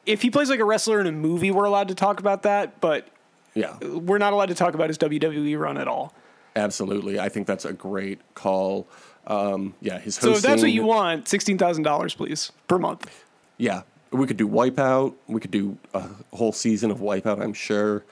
if 0.06 0.22
he 0.22 0.30
plays 0.30 0.48
like 0.48 0.60
a 0.60 0.64
wrestler 0.64 1.00
in 1.00 1.06
a 1.06 1.12
movie, 1.12 1.50
we're 1.50 1.64
allowed 1.64 1.88
to 1.88 1.94
talk 1.94 2.18
about 2.20 2.42
that, 2.42 2.80
but 2.80 3.08
Yeah, 3.54 3.76
we're 3.78 4.18
not 4.18 4.32
allowed 4.32 4.46
to 4.50 4.54
talk 4.54 4.74
about 4.74 4.88
his 4.88 4.98
WWE 4.98 5.58
run 5.58 5.76
at 5.78 5.88
all. 5.88 6.12
absolutely. 6.56 7.18
I 7.20 7.28
think 7.28 7.46
that's 7.46 7.64
a 7.64 7.72
great 7.72 8.20
call. 8.34 8.86
Um, 9.26 9.74
yeah, 9.80 9.98
his 9.98 10.14
So 10.14 10.32
if 10.32 10.42
that's 10.42 10.62
what 10.62 10.70
you 10.72 10.84
want, 10.84 11.28
sixteen 11.28 11.58
thousand 11.58 11.82
dollars, 11.82 12.14
please, 12.14 12.52
per 12.66 12.78
month. 12.78 13.24
Yeah, 13.58 13.82
we 14.10 14.26
could 14.26 14.36
do 14.36 14.48
Wipeout. 14.48 15.14
We 15.26 15.40
could 15.40 15.50
do 15.50 15.76
a 15.92 16.04
whole 16.34 16.52
season 16.52 16.90
of 16.90 16.98
Wipeout. 16.98 17.40
I'm 17.42 17.52
sure. 17.52 18.04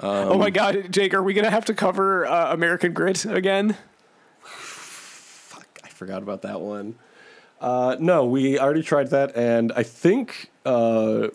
oh 0.00 0.32
Um, 0.32 0.38
my 0.38 0.50
God, 0.50 0.86
Jake, 0.90 1.14
are 1.14 1.22
we 1.22 1.34
gonna 1.34 1.50
have 1.50 1.64
to 1.66 1.74
cover 1.74 2.26
uh, 2.26 2.52
American 2.52 2.92
Grit 2.92 3.24
again? 3.26 3.76
Fuck, 4.42 5.80
I 5.84 5.88
forgot 5.88 6.22
about 6.22 6.42
that 6.42 6.60
one. 6.60 6.96
Uh, 7.60 7.96
no, 7.98 8.24
we 8.24 8.58
already 8.58 8.82
tried 8.82 9.10
that, 9.10 9.34
and 9.36 9.72
I 9.74 9.82
think 9.82 10.50
uh, 10.66 11.28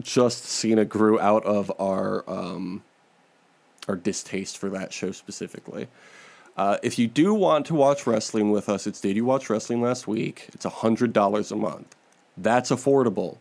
just 0.00 0.44
Cena 0.44 0.84
grew 0.84 1.18
out 1.20 1.44
of 1.44 1.70
our 1.78 2.28
um, 2.28 2.82
our 3.88 3.96
distaste 3.96 4.58
for 4.58 4.68
that 4.70 4.92
show 4.92 5.12
specifically. 5.12 5.88
Uh, 6.56 6.76
if 6.82 6.98
you 6.98 7.06
do 7.06 7.32
want 7.32 7.64
to 7.66 7.74
watch 7.74 8.06
wrestling 8.06 8.50
with 8.50 8.68
us, 8.68 8.86
it's 8.86 9.00
Did 9.00 9.16
You 9.16 9.24
Watch 9.24 9.48
Wrestling 9.48 9.80
last 9.80 10.06
week? 10.06 10.48
It's 10.52 10.64
hundred 10.64 11.12
dollars 11.12 11.50
a 11.50 11.56
month. 11.56 11.94
That's 12.36 12.70
affordable. 12.70 13.38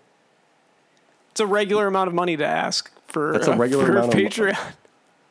It's 1.31 1.39
a 1.39 1.45
regular 1.45 1.87
amount 1.87 2.07
of 2.07 2.13
money 2.13 2.37
to 2.37 2.45
ask 2.45 2.91
for 3.07 3.33
That's 3.33 3.47
a 3.47 3.53
uh, 3.53 3.57
regular 3.57 3.85
for 3.85 3.91
amount 3.91 4.13
of- 4.13 4.19
Patreon. 4.19 4.73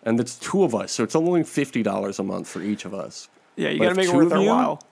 And 0.04 0.20
it's 0.20 0.36
two 0.36 0.62
of 0.64 0.74
us, 0.74 0.92
so 0.92 1.02
it's 1.04 1.16
only 1.16 1.42
fifty 1.44 1.82
dollars 1.82 2.18
a 2.18 2.22
month 2.22 2.48
for 2.48 2.62
each 2.62 2.84
of 2.84 2.94
us. 2.94 3.28
yeah, 3.56 3.68
you 3.70 3.78
gotta 3.80 3.94
make 3.94 4.08
it 4.08 4.14
worth 4.14 4.32
our 4.32 4.42
while. 4.42 4.82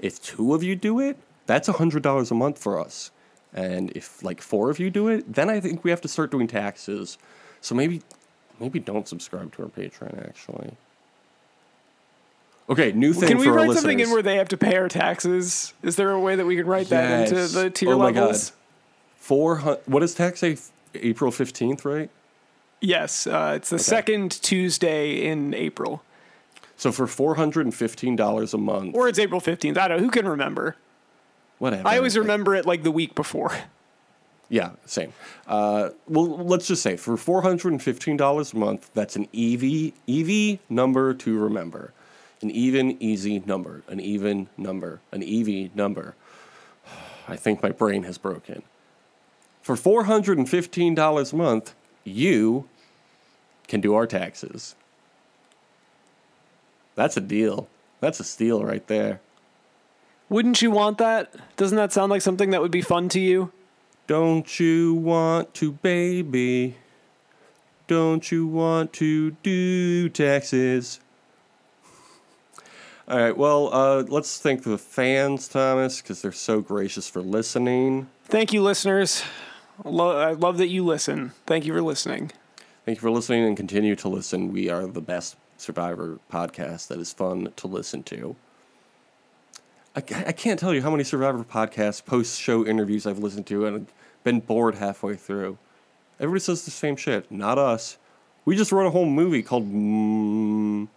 If 0.00 0.20
two 0.22 0.54
of 0.54 0.62
you 0.62 0.74
do 0.74 1.00
it, 1.00 1.18
that's 1.46 1.68
hundred 1.68 2.02
dollars 2.02 2.30
a 2.30 2.34
month 2.34 2.58
for 2.58 2.80
us. 2.80 3.10
And 3.54 3.92
if 3.92 4.22
like 4.22 4.40
four 4.40 4.68
of 4.68 4.80
you 4.80 4.90
do 4.90 5.08
it, 5.08 5.32
then 5.32 5.48
I 5.48 5.60
think 5.60 5.84
we 5.84 5.90
have 5.90 6.00
to 6.00 6.08
start 6.08 6.30
doing 6.30 6.48
taxes. 6.48 7.18
So 7.60 7.74
maybe 7.74 8.02
maybe 8.58 8.80
don't 8.80 9.06
subscribe 9.08 9.54
to 9.56 9.62
our 9.62 9.68
Patreon 9.68 10.26
actually. 10.26 10.72
Okay, 12.68 12.92
new 12.92 13.12
thing 13.12 13.28
Can 13.28 13.38
we 13.38 13.48
write 13.48 13.72
something 13.72 14.00
in 14.00 14.10
where 14.10 14.22
they 14.22 14.36
have 14.36 14.48
to 14.48 14.56
pay 14.56 14.76
our 14.76 14.88
taxes? 14.88 15.74
Is 15.82 15.96
there 15.96 16.10
a 16.10 16.18
way 16.18 16.34
that 16.34 16.46
we 16.46 16.56
can 16.56 16.66
write 16.66 16.88
that 16.88 17.28
into 17.28 17.46
the 17.46 17.70
tier 17.70 17.92
Oh 17.92 17.98
my 17.98 18.06
levels? 18.06 18.50
God. 18.50 18.58
Four 19.16 19.56
hundred. 19.56 19.80
What 19.86 20.00
does 20.00 20.14
tax 20.14 20.40
say? 20.40 20.56
April 20.94 21.30
fifteenth, 21.30 21.84
right? 21.84 22.10
Yes, 22.80 23.26
uh, 23.26 23.54
it's 23.56 23.70
the 23.70 23.78
second 23.78 24.42
Tuesday 24.42 25.26
in 25.26 25.54
April, 25.54 26.02
So 26.76 26.92
for 26.92 27.06
four 27.06 27.36
hundred 27.36 27.66
and 27.66 27.74
fifteen 27.74 28.16
dollars 28.16 28.52
a 28.54 28.58
month, 28.58 28.94
or 28.94 29.08
it's 29.08 29.18
April 29.18 29.40
fifteenth. 29.40 29.78
I 29.78 29.88
don't 29.88 29.98
know. 29.98 30.04
Who 30.04 30.10
can 30.10 30.26
remember? 30.28 30.76
Whatever. 31.58 31.86
I 31.86 31.96
always 31.96 32.16
remember 32.16 32.54
it 32.54 32.66
like 32.66 32.82
the 32.82 32.90
week 32.90 33.14
before. 33.14 33.52
Yeah, 34.50 34.72
same. 34.84 35.12
Uh, 35.46 35.90
well, 36.06 36.26
let's 36.26 36.66
just 36.66 36.82
say 36.82 36.96
for 36.96 37.16
four 37.16 37.42
hundred 37.42 37.72
and 37.72 37.82
fifteen 37.82 38.16
dollars 38.16 38.52
a 38.52 38.56
month, 38.56 38.90
that's 38.92 39.16
an 39.16 39.26
EV 39.34 39.92
EV 40.06 40.58
number 40.68 41.14
to 41.14 41.38
remember, 41.38 41.92
an 42.42 42.50
even 42.50 43.02
easy 43.02 43.40
number, 43.46 43.82
an 43.88 44.00
even 44.00 44.48
number, 44.56 45.00
an 45.12 45.22
EV 45.22 45.74
number. 45.74 46.14
I 47.28 47.36
think 47.36 47.62
my 47.62 47.70
brain 47.70 48.02
has 48.02 48.18
broken. 48.18 48.62
For 49.62 49.76
four 49.76 50.04
hundred 50.04 50.36
and 50.36 50.48
fifteen 50.48 50.94
dollars 50.94 51.32
a 51.32 51.36
month, 51.36 51.74
you 52.04 52.68
can 53.66 53.80
do 53.80 53.94
our 53.94 54.06
taxes. 54.06 54.74
That's 56.94 57.16
a 57.16 57.20
deal. 57.22 57.66
That's 58.00 58.20
a 58.20 58.24
steal 58.24 58.62
right 58.62 58.86
there. 58.86 59.20
Wouldn't 60.28 60.62
you 60.62 60.70
want 60.70 60.98
that? 60.98 61.34
Doesn't 61.56 61.76
that 61.76 61.92
sound 61.92 62.10
like 62.10 62.22
something 62.22 62.50
that 62.50 62.60
would 62.60 62.70
be 62.70 62.82
fun 62.82 63.08
to 63.10 63.20
you? 63.20 63.52
Don't 64.06 64.58
you 64.60 64.94
want 64.94 65.54
to, 65.54 65.72
baby? 65.72 66.76
Don't 67.86 68.30
you 68.30 68.46
want 68.46 68.92
to 68.94 69.32
do 69.42 70.08
taxes? 70.08 71.00
All 73.06 73.18
right, 73.18 73.36
well, 73.36 73.72
uh, 73.72 74.02
let's 74.08 74.40
thank 74.40 74.62
the 74.62 74.78
fans, 74.78 75.46
Thomas, 75.46 76.00
because 76.00 76.22
they're 76.22 76.32
so 76.32 76.60
gracious 76.62 77.06
for 77.06 77.20
listening. 77.20 78.08
Thank 78.24 78.54
you, 78.54 78.62
listeners. 78.62 79.22
Lo- 79.84 80.18
I 80.18 80.32
love 80.32 80.56
that 80.56 80.68
you 80.68 80.84
listen. 80.84 81.32
Thank 81.46 81.66
you 81.66 81.74
for 81.74 81.82
listening. 81.82 82.30
Thank 82.86 82.96
you 82.96 83.00
for 83.02 83.10
listening 83.10 83.44
and 83.44 83.56
continue 83.56 83.94
to 83.96 84.08
listen. 84.08 84.52
We 84.52 84.70
are 84.70 84.86
the 84.86 85.02
best 85.02 85.36
Survivor 85.58 86.18
podcast 86.32 86.88
that 86.88 86.98
is 86.98 87.12
fun 87.12 87.52
to 87.56 87.66
listen 87.66 88.02
to. 88.04 88.36
I, 89.96 89.98
I 89.98 90.32
can't 90.32 90.58
tell 90.58 90.74
you 90.74 90.82
how 90.82 90.90
many 90.90 91.04
Survivor 91.04 91.44
podcasts, 91.44 92.04
post 92.04 92.40
show 92.40 92.66
interviews 92.66 93.06
I've 93.06 93.18
listened 93.18 93.46
to 93.46 93.66
and 93.66 93.86
been 94.24 94.40
bored 94.40 94.76
halfway 94.76 95.14
through. 95.16 95.58
Everybody 96.18 96.40
says 96.40 96.64
the 96.64 96.70
same 96.70 96.96
shit. 96.96 97.30
Not 97.30 97.58
us. 97.58 97.98
We 98.44 98.56
just 98.56 98.72
wrote 98.72 98.86
a 98.86 98.90
whole 98.90 99.06
movie 99.06 99.42
called 99.42 99.72
mm, 99.72 100.88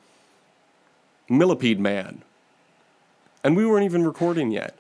Millipede 1.29 1.79
Man. 1.79 2.23
And 3.43 3.55
we 3.55 3.65
weren't 3.65 3.85
even 3.85 4.05
recording 4.05 4.51
yet. 4.51 4.75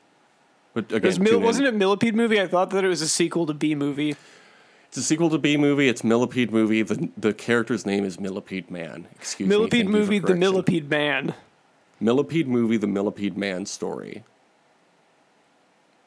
But 0.73 0.91
again, 0.91 1.11
It 1.11 1.19
was 1.19 1.37
wasn't 1.37 1.67
it 1.67 1.75
Millipede 1.75 2.15
movie? 2.15 2.39
I 2.39 2.47
thought 2.47 2.69
that 2.71 2.83
it 2.83 2.87
was 2.87 3.01
a 3.01 3.07
sequel 3.07 3.45
to 3.45 3.53
B 3.53 3.75
movie. 3.75 4.15
It's 4.87 4.97
a 4.97 5.01
sequel 5.01 5.29
to 5.29 5.37
B 5.37 5.57
movie. 5.57 5.89
It's 5.89 6.03
Millipede 6.03 6.51
movie. 6.51 6.81
The 6.81 7.09
the 7.17 7.33
character's 7.33 7.85
name 7.85 8.03
is 8.05 8.19
Millipede 8.19 8.69
Man. 8.69 9.07
Excuse 9.15 9.49
me. 9.49 9.55
Millipede 9.55 9.85
you 9.85 9.91
for 9.91 9.97
movie, 9.97 10.19
The. 10.19 10.35
Millipede 10.35 10.89
Man, 10.89 11.33
Millipede 11.99 12.47
movie. 12.47 12.77
The 12.77 12.87
Millipede 12.87 13.37
Man 13.37 13.65
story. 13.65 14.23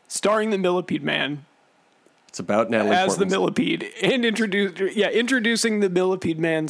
starring 0.09 0.51
the 0.51 0.59
Millipede 0.59 1.03
Man 1.03 1.45
It's 2.29 2.39
about 2.39 2.71
Natalie 2.71 2.91
Portman. 2.97 3.09
as 3.11 3.17
the 3.17 3.27
Millipede, 3.27 3.91
and 4.03 4.25
introduce 4.25 4.97
yeah, 4.97 5.09
introducing 5.11 5.81
the 5.81 5.89
Millipede 5.91 6.39
Man, 6.39 6.69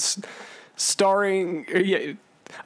starring 0.77 1.67
yeah. 1.75 2.13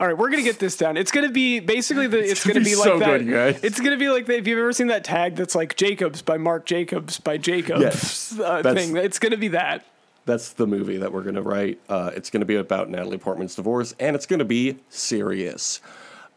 All 0.00 0.06
right, 0.06 0.16
we're 0.16 0.30
gonna 0.30 0.42
get 0.42 0.58
this 0.58 0.76
down. 0.78 0.96
It's 0.96 1.10
gonna 1.10 1.30
be 1.30 1.60
basically 1.60 2.06
the. 2.06 2.18
It's, 2.18 2.42
gonna 2.42 2.54
gonna 2.54 2.64
be 2.64 2.70
be, 2.70 2.74
so 2.76 2.90
like 2.96 3.00
that. 3.00 3.18
good, 3.18 3.26
you 3.26 3.32
guys. 3.34 3.62
It's 3.62 3.78
gonna 3.80 3.98
be 3.98 4.08
like 4.08 4.24
the, 4.26 4.38
if 4.38 4.46
you've 4.46 4.58
ever 4.58 4.72
seen 4.72 4.86
that 4.86 5.04
tag 5.04 5.36
that's 5.36 5.54
like 5.54 5.76
Jacobs 5.76 6.22
by 6.22 6.38
Marc 6.38 6.64
Jacobs 6.64 7.20
by 7.20 7.36
Jacobs 7.36 7.82
Yes, 7.82 8.38
uh, 8.40 8.62
thing. 8.62 8.96
It's 8.96 9.18
gonna 9.18 9.36
be 9.36 9.48
that. 9.48 9.84
That's 10.24 10.54
the 10.54 10.66
movie 10.66 10.96
that 10.96 11.12
we're 11.12 11.22
gonna 11.22 11.42
write. 11.42 11.80
Uh, 11.86 12.10
it's 12.16 12.30
gonna 12.30 12.46
be 12.46 12.56
about 12.56 12.88
Natalie 12.88 13.18
Portman's 13.18 13.54
divorce, 13.54 13.94
and 14.00 14.16
it's 14.16 14.24
gonna 14.24 14.44
be 14.46 14.78
serious. 14.88 15.80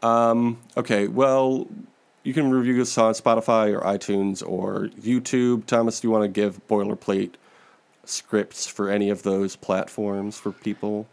Um, 0.01 0.59
okay, 0.75 1.07
well, 1.07 1.67
you 2.23 2.33
can 2.33 2.51
review 2.51 2.81
us 2.81 2.97
on 2.97 3.13
Spotify 3.13 3.73
or 3.73 3.81
iTunes 3.81 4.47
or 4.47 4.89
YouTube. 4.99 5.65
Thomas, 5.65 5.99
do 5.99 6.07
you 6.07 6.11
want 6.11 6.23
to 6.23 6.27
give 6.27 6.65
boilerplate 6.67 7.33
scripts 8.03 8.67
for 8.67 8.89
any 8.89 9.09
of 9.09 9.23
those 9.23 9.55
platforms 9.55 10.37
for 10.37 10.51
people? 10.51 11.07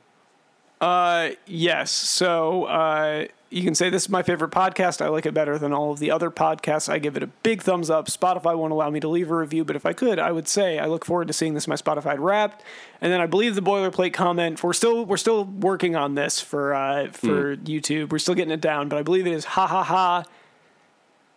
Uh, 0.80 1.30
yes. 1.46 1.90
So 1.90 2.64
uh, 2.64 3.26
you 3.54 3.62
can 3.62 3.76
say 3.76 3.88
this 3.88 4.02
is 4.02 4.08
my 4.08 4.24
favorite 4.24 4.50
podcast. 4.50 5.00
I 5.00 5.06
like 5.06 5.26
it 5.26 5.32
better 5.32 5.58
than 5.60 5.72
all 5.72 5.92
of 5.92 6.00
the 6.00 6.10
other 6.10 6.28
podcasts. 6.28 6.88
I 6.88 6.98
give 6.98 7.16
it 7.16 7.22
a 7.22 7.28
big 7.28 7.62
thumbs 7.62 7.88
up. 7.88 8.06
Spotify 8.06 8.58
won't 8.58 8.72
allow 8.72 8.90
me 8.90 8.98
to 8.98 9.06
leave 9.06 9.30
a 9.30 9.36
review, 9.36 9.64
but 9.64 9.76
if 9.76 9.86
I 9.86 9.92
could, 9.92 10.18
I 10.18 10.32
would 10.32 10.48
say 10.48 10.80
I 10.80 10.86
look 10.86 11.04
forward 11.04 11.28
to 11.28 11.32
seeing 11.32 11.54
this 11.54 11.68
in 11.68 11.70
my 11.70 11.76
Spotify 11.76 12.18
Wrapped. 12.18 12.64
And 13.00 13.12
then 13.12 13.20
I 13.20 13.26
believe 13.26 13.54
the 13.54 13.62
boilerplate 13.62 14.12
comment. 14.12 14.60
We're 14.64 14.72
still 14.72 15.06
we're 15.06 15.18
still 15.18 15.44
working 15.44 15.94
on 15.94 16.16
this 16.16 16.40
for 16.40 16.74
uh, 16.74 17.12
for 17.12 17.56
YouTube. 17.58 18.10
We're 18.10 18.18
still 18.18 18.34
getting 18.34 18.50
it 18.50 18.60
down, 18.60 18.88
but 18.88 18.98
I 18.98 19.02
believe 19.02 19.24
it 19.24 19.32
is 19.32 19.44
ha 19.44 19.68
ha 19.68 19.84
ha. 19.84 20.24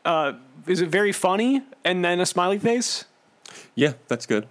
Uh, 0.03 0.34
is 0.65 0.82
it 0.82 0.89
very 0.89 1.11
funny? 1.11 1.61
And 1.86 2.03
then 2.03 2.20
a 2.20 2.26
smiley 2.26 2.57
face. 2.57 3.05
Yeah, 3.76 3.93
that's 4.07 4.26
good. 4.26 4.47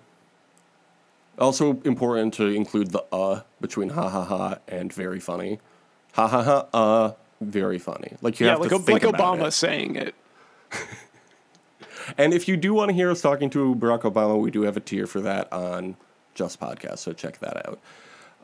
Also 1.36 1.80
important 1.84 2.32
to 2.34 2.46
include 2.46 2.92
the 2.92 3.04
uh 3.12 3.40
between 3.60 3.88
ha 3.88 4.08
ha 4.08 4.24
ha 4.24 4.58
and 4.68 4.92
very 4.92 5.18
funny. 5.18 5.58
Ha 6.12 6.28
ha 6.28 6.42
ha 6.44 6.66
uh 6.72 7.12
very 7.40 7.78
funny. 7.78 8.16
Like 8.22 8.40
you 8.40 8.46
yeah, 8.46 8.52
have 8.52 8.60
like 8.60 8.70
to 8.70 8.76
a, 8.76 8.78
think 8.78 9.02
like 9.02 9.14
about 9.14 9.38
Obama 9.38 9.48
it. 9.48 9.52
saying 9.52 9.96
it. 9.96 10.14
And 12.16 12.32
if 12.32 12.46
you 12.48 12.56
do 12.56 12.72
want 12.72 12.90
to 12.90 12.94
hear 12.94 13.10
us 13.10 13.20
talking 13.20 13.50
to 13.50 13.74
Barack 13.74 14.02
Obama, 14.02 14.40
we 14.40 14.50
do 14.50 14.62
have 14.62 14.76
a 14.76 14.80
tier 14.80 15.06
for 15.06 15.20
that 15.22 15.52
on 15.52 15.96
Just 16.34 16.60
Podcast, 16.60 16.98
so 16.98 17.12
check 17.12 17.38
that 17.40 17.66
out. 17.66 17.80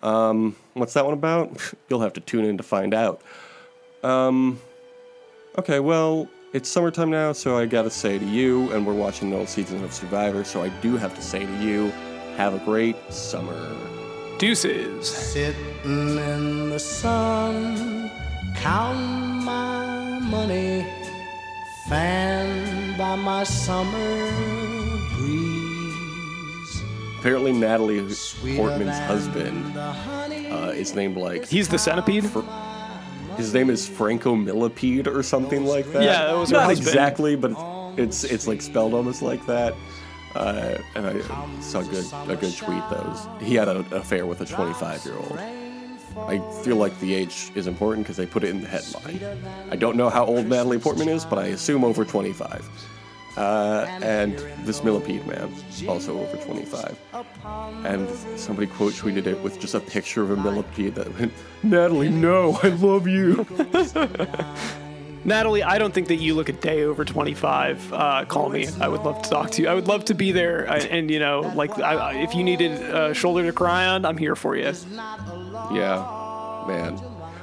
Um, 0.03 0.57
what's 0.75 0.95
that 0.95 1.05
one 1.05 1.15
about? 1.15 1.57
You'll 1.89 2.01
have 2.01 2.13
to 2.15 2.21
tune 2.21 2.45
in 2.45 2.57
to 2.57 2.63
find 2.63 2.93
out. 2.93 3.23
Um, 4.03 4.61
okay, 5.59 5.79
well, 5.79 6.29
it's 6.53 6.69
summertime 6.69 7.11
now, 7.11 7.33
so 7.33 7.57
I 7.57 7.67
gotta 7.67 7.91
say 7.91 8.19
to 8.19 8.25
you, 8.25 8.71
and 8.73 8.85
we're 8.87 8.95
watching 8.95 9.31
the 9.31 9.37
old 9.37 9.49
season 9.49 9.83
of 9.85 9.93
Survivor, 9.93 10.43
so 10.45 10.63
I 10.63 10.69
do 10.81 10.97
have 10.97 11.15
to 11.15 11.23
say 11.23 11.47
to 11.47 11.57
you, 11.59 11.91
have 12.37 12.55
a 12.55 12.65
great 12.65 12.97
summer. 13.13 13.77
Deuces. 14.39 15.09
Sitting 15.09 16.19
in 16.19 16.71
the 16.71 16.81
sun, 16.81 18.11
counting 18.57 19.45
my 19.45 20.19
money, 20.21 20.87
fanned 21.89 22.97
by 22.99 23.17
my 23.17 23.45
summer 23.45 24.31
breeze. 25.17 26.83
Apparently, 27.19 27.53
Natalie 27.53 28.09
Sweeter 28.11 28.57
Portman's 28.57 28.99
husband 28.99 29.77
uh, 29.77 30.73
is 30.75 30.95
named 30.95 31.17
like 31.17 31.47
He's 31.47 31.69
the 31.69 31.79
centipede. 31.79 32.25
His 33.37 33.55
name 33.55 33.71
is 33.71 33.89
Franco 33.89 34.35
Millipede 34.35 35.07
or 35.09 35.23
something 35.23 35.65
like 35.65 35.91
that. 35.93 36.03
Yeah, 36.03 36.27
that 36.27 36.37
was 36.37 36.51
not 36.51 36.65
husband. 36.65 36.89
exactly, 36.89 37.37
but 37.37 37.53
it's 37.97 38.25
it's 38.25 38.47
like 38.47 38.61
spelled 38.61 38.93
almost 38.95 39.23
like 39.23 39.45
that. 39.47 39.75
Uh, 40.35 40.79
and 40.95 41.07
I 41.07 41.61
saw 41.61 41.81
a 41.81 41.85
good 41.85 42.07
a 42.29 42.37
good 42.37 42.57
tweet 42.57 42.83
that 42.91 43.05
was 43.07 43.27
he 43.41 43.55
had 43.55 43.69
an 43.69 43.85
affair 43.93 44.27
with 44.27 44.41
a 44.41 44.47
25 44.47 45.05
year 45.05 45.17
old. 45.17 45.39
I 46.17 46.39
feel 46.63 46.77
like 46.77 46.99
the 47.01 47.15
age 47.15 47.51
is 47.55 47.67
important 47.67 48.05
because 48.07 48.17
they 48.17 48.27
put 48.27 48.45
it 48.45 48.51
in 48.51 48.61
the 48.61 48.69
headline. 48.69 49.21
I 49.71 49.77
don't 49.77 49.97
know 49.97 50.09
how 50.11 50.25
old 50.25 50.47
Natalie 50.47 50.79
Portman 50.79 51.09
is, 51.09 51.25
but 51.25 51.39
I 51.39 51.47
assume 51.47 51.85
over 51.85 52.05
25. 52.05 52.69
Uh, 53.37 53.87
and 54.03 54.39
this 54.67 54.85
Millipede 54.85 55.27
man, 55.27 55.51
also 55.89 56.19
over 56.21 56.37
25. 56.37 56.99
And 57.85 58.09
somebody 58.39 58.67
quote 58.67 58.93
tweeted 58.93 59.27
it 59.27 59.41
with 59.43 59.59
just 59.59 59.75
a 59.75 59.81
picture 59.81 60.23
of 60.23 60.31
a 60.31 60.37
millipede 60.37 60.95
that 60.97 61.19
went, 61.19 61.33
Natalie, 61.63 62.11
no, 62.11 62.59
I 62.63 62.69
love 62.69 63.07
you. 63.07 63.47
Natalie, 65.25 65.63
I 65.63 65.79
don't 65.79 65.95
think 65.95 66.09
that 66.09 66.17
you 66.17 66.35
look 66.35 66.49
a 66.49 66.53
day 66.53 66.83
over 66.83 67.05
25. 67.05 67.93
Uh, 67.93 68.25
call 68.25 68.49
me. 68.49 68.67
I 68.81 68.89
would 68.89 69.03
love 69.03 69.23
to 69.23 69.31
talk 69.31 69.51
to 69.53 69.63
you. 69.63 69.69
I 69.69 69.75
would 69.75 69.87
love 69.87 70.05
to 70.07 70.15
be 70.15 70.33
there. 70.33 70.69
uh, 70.69 70.81
And, 70.91 71.11
you 71.11 71.21
know, 71.21 71.41
like, 71.55 71.79
I, 71.79 71.95
I- 71.95 72.13
if 72.15 72.35
you 72.35 72.43
needed 72.43 72.73
a 72.73 73.15
shoulder 73.15 73.45
to 73.45 73.53
cry 73.53 73.87
on, 73.87 74.05
I'm 74.05 74.17
here 74.19 74.35
for 74.35 74.57
you. 74.57 74.73
Yeah, 75.73 76.65
man. 76.67 76.97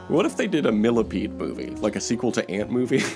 What 0.10 0.26
if 0.26 0.36
they 0.36 0.48
did 0.48 0.66
a 0.66 0.72
millipede 0.72 1.32
movie, 1.34 1.70
like 1.70 1.96
a 1.96 2.02
sequel 2.02 2.32
to 2.34 2.50
Ant 2.52 2.72
movie? 2.72 3.04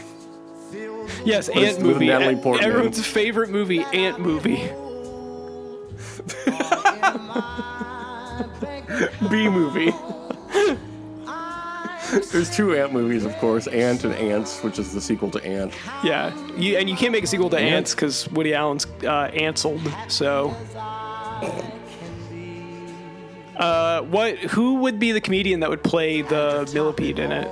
Yes, 1.25 1.47
Ant 1.49 1.77
with 1.77 1.85
movie. 1.85 2.07
Natalie 2.07 2.35
Portman. 2.35 2.67
Everyone's 2.69 3.05
favorite 3.05 3.49
movie, 3.49 3.81
Ant 3.93 4.19
movie. 4.19 4.55
B 9.29 9.49
movie. 9.49 9.93
There's 12.31 12.49
two 12.49 12.75
Ant 12.75 12.93
movies, 12.93 13.25
of 13.25 13.35
course, 13.37 13.67
Ant 13.67 14.03
and 14.03 14.13
Ants, 14.13 14.61
which 14.61 14.77
is 14.77 14.93
the 14.93 15.01
sequel 15.01 15.31
to 15.31 15.43
Ant. 15.43 15.73
Yeah, 16.03 16.35
you, 16.55 16.77
and 16.77 16.89
you 16.89 16.95
can't 16.95 17.11
make 17.11 17.23
a 17.23 17.27
sequel 17.27 17.49
to 17.49 17.57
Ant? 17.57 17.73
Ants 17.73 17.95
because 17.95 18.29
Woody 18.29 18.53
Allen's 18.53 18.85
uh, 19.03 19.31
Anseled. 19.33 19.81
So, 20.07 20.55
uh, 23.57 24.01
what? 24.03 24.37
Who 24.37 24.75
would 24.75 24.99
be 24.99 25.11
the 25.11 25.21
comedian 25.21 25.59
that 25.61 25.69
would 25.69 25.83
play 25.83 26.21
the 26.21 26.69
millipede 26.73 27.19
in 27.19 27.31
it? 27.31 27.47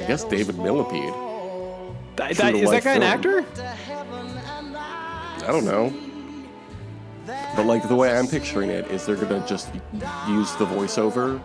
I 0.00 0.04
guess 0.06 0.24
David 0.24 0.58
Millipede. 0.58 1.12
That, 2.16 2.36
that, 2.36 2.54
is 2.54 2.70
that 2.70 2.84
guy 2.84 2.94
an 2.94 3.02
actor? 3.02 3.44
I 3.56 5.46
don't 5.48 5.64
know. 5.64 5.92
But 7.56 7.66
like 7.66 7.88
the 7.88 7.96
way 7.96 8.16
I'm 8.16 8.28
picturing 8.28 8.70
it 8.70 8.86
is 8.90 9.06
they're 9.06 9.16
gonna 9.16 9.44
just 9.46 9.74
use 10.28 10.54
the 10.56 10.66
voiceover 10.66 11.40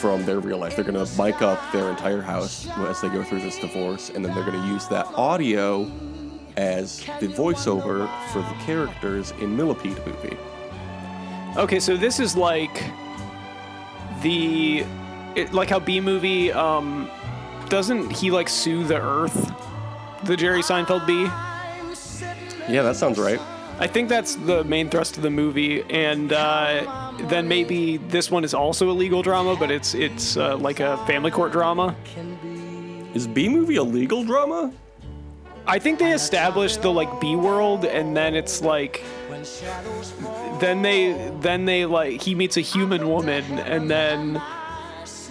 from 0.00 0.24
their 0.24 0.40
real 0.40 0.58
life. 0.58 0.76
They're 0.76 0.84
gonna 0.84 1.06
mic 1.18 1.42
up 1.42 1.60
their 1.72 1.90
entire 1.90 2.22
house 2.22 2.68
as 2.68 3.00
they 3.00 3.08
go 3.08 3.22
through 3.24 3.40
this 3.40 3.58
divorce, 3.58 4.10
and 4.10 4.24
then 4.24 4.34
they're 4.34 4.44
gonna 4.44 4.66
use 4.66 4.86
that 4.88 5.06
audio 5.14 5.90
as 6.56 6.98
the 7.20 7.28
voiceover 7.28 8.08
for 8.32 8.40
the 8.40 8.54
characters 8.64 9.32
in 9.40 9.56
Millipede 9.56 10.04
movie. 10.06 10.36
Okay, 11.56 11.80
so 11.80 11.96
this 11.96 12.20
is 12.20 12.36
like 12.36 12.84
the, 14.22 14.84
it, 15.34 15.52
like 15.52 15.70
how 15.70 15.80
B 15.80 16.00
movie. 16.00 16.52
Um, 16.52 17.10
doesn't 17.68 18.10
he 18.10 18.30
like 18.30 18.48
sue 18.48 18.84
the 18.84 19.00
Earth? 19.00 19.52
The 20.24 20.36
Jerry 20.36 20.62
Seinfeld 20.62 21.06
B. 21.06 21.24
Yeah, 22.72 22.82
that 22.82 22.96
sounds 22.96 23.18
right. 23.18 23.40
I 23.80 23.86
think 23.86 24.08
that's 24.08 24.34
the 24.34 24.64
main 24.64 24.90
thrust 24.90 25.16
of 25.16 25.22
the 25.22 25.30
movie, 25.30 25.82
and 25.84 26.32
uh, 26.32 27.12
then 27.28 27.46
maybe 27.46 27.96
this 27.98 28.28
one 28.30 28.42
is 28.42 28.52
also 28.52 28.90
a 28.90 28.92
legal 28.92 29.22
drama, 29.22 29.54
but 29.56 29.70
it's 29.70 29.94
it's 29.94 30.36
uh, 30.36 30.56
like 30.56 30.80
a 30.80 30.96
family 31.06 31.30
court 31.30 31.52
drama. 31.52 31.94
Is 33.14 33.26
B 33.28 33.48
movie 33.48 33.76
a 33.76 33.82
legal 33.82 34.24
drama? 34.24 34.72
I 35.66 35.78
think 35.78 35.98
they 35.98 36.12
established 36.12 36.82
the 36.82 36.90
like 36.90 37.20
B 37.20 37.36
world, 37.36 37.84
and 37.84 38.16
then 38.16 38.34
it's 38.34 38.62
like, 38.62 39.02
then 40.60 40.82
they 40.82 41.30
then 41.40 41.64
they 41.64 41.84
like 41.84 42.20
he 42.20 42.34
meets 42.34 42.56
a 42.56 42.60
human 42.62 43.08
woman, 43.08 43.44
and 43.60 43.88
then 43.88 44.42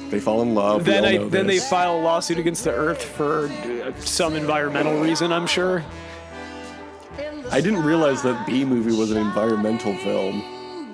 They 0.09 0.21
fall 0.21 0.41
in 0.41 0.55
love. 0.55 0.85
then 0.85 1.03
I 1.03 1.17
then 1.17 1.47
they 1.47 1.59
file 1.59 1.97
a 1.97 2.01
lawsuit 2.01 2.37
against 2.37 2.63
the 2.63 2.71
Earth 2.71 3.03
for 3.03 3.47
uh, 3.49 3.91
some 3.99 4.35
environmental 4.35 5.01
reason. 5.01 5.33
I'm 5.33 5.47
sure. 5.47 5.83
I 7.51 7.61
didn't 7.61 7.83
realize 7.83 8.21
that 8.23 8.45
B 8.45 8.65
movie 8.65 8.95
was 8.95 9.11
an 9.11 9.17
environmental 9.17 9.95
film. 9.97 10.43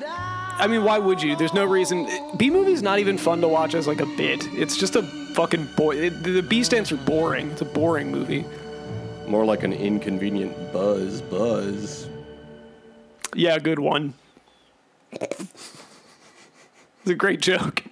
I 0.06 0.68
mean, 0.68 0.84
why 0.84 1.00
would 1.00 1.22
you? 1.22 1.36
There's 1.36 1.54
no 1.54 1.66
reason. 1.66 2.08
B 2.38 2.50
movie's 2.50 2.84
not 2.84 3.00
even 3.00 3.18
fun 3.18 3.42
to 3.42 3.48
watch 3.48 3.74
as 3.74 3.88
like 3.88 4.02
a 4.02 4.06
bit. 4.06 4.48
It's 4.54 4.78
just 4.78 4.96
a 4.96 5.02
fucking 5.34 5.68
boy. 5.76 6.10
The 6.12 6.42
B 6.42 6.64
stands 6.64 6.90
for 6.90 6.98
boring. 6.98 7.50
It's 7.52 7.62
a 7.62 7.66
boring 7.66 8.12
movie. 8.12 8.46
More 9.28 9.46
like 9.46 9.64
an 9.64 9.74
inconvenient 9.74 10.72
buzz 10.72 11.22
buzz. 11.22 12.08
Yeah, 13.36 13.58
good 13.58 13.80
one. 13.80 14.14
It's 15.12 15.52
a 17.08 17.16
great 17.16 17.42
joke. 17.42 17.84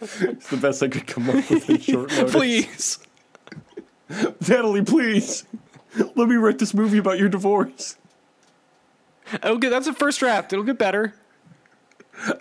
It's 0.00 0.48
the 0.48 0.56
best 0.56 0.82
I 0.82 0.88
could 0.88 1.06
come 1.06 1.28
up 1.30 1.50
with 1.50 1.68
in 1.68 1.80
short 1.80 2.10
notice. 2.16 2.32
Please. 2.32 2.98
Natalie, 4.48 4.82
please. 4.82 5.44
Let 6.14 6.28
me 6.28 6.36
write 6.36 6.58
this 6.58 6.74
movie 6.74 6.98
about 6.98 7.18
your 7.18 7.28
divorce. 7.28 7.96
Okay. 9.42 9.68
That's 9.68 9.86
a 9.86 9.94
first 9.94 10.20
draft. 10.20 10.52
It'll 10.52 10.64
get 10.64 10.78
better. 10.78 11.14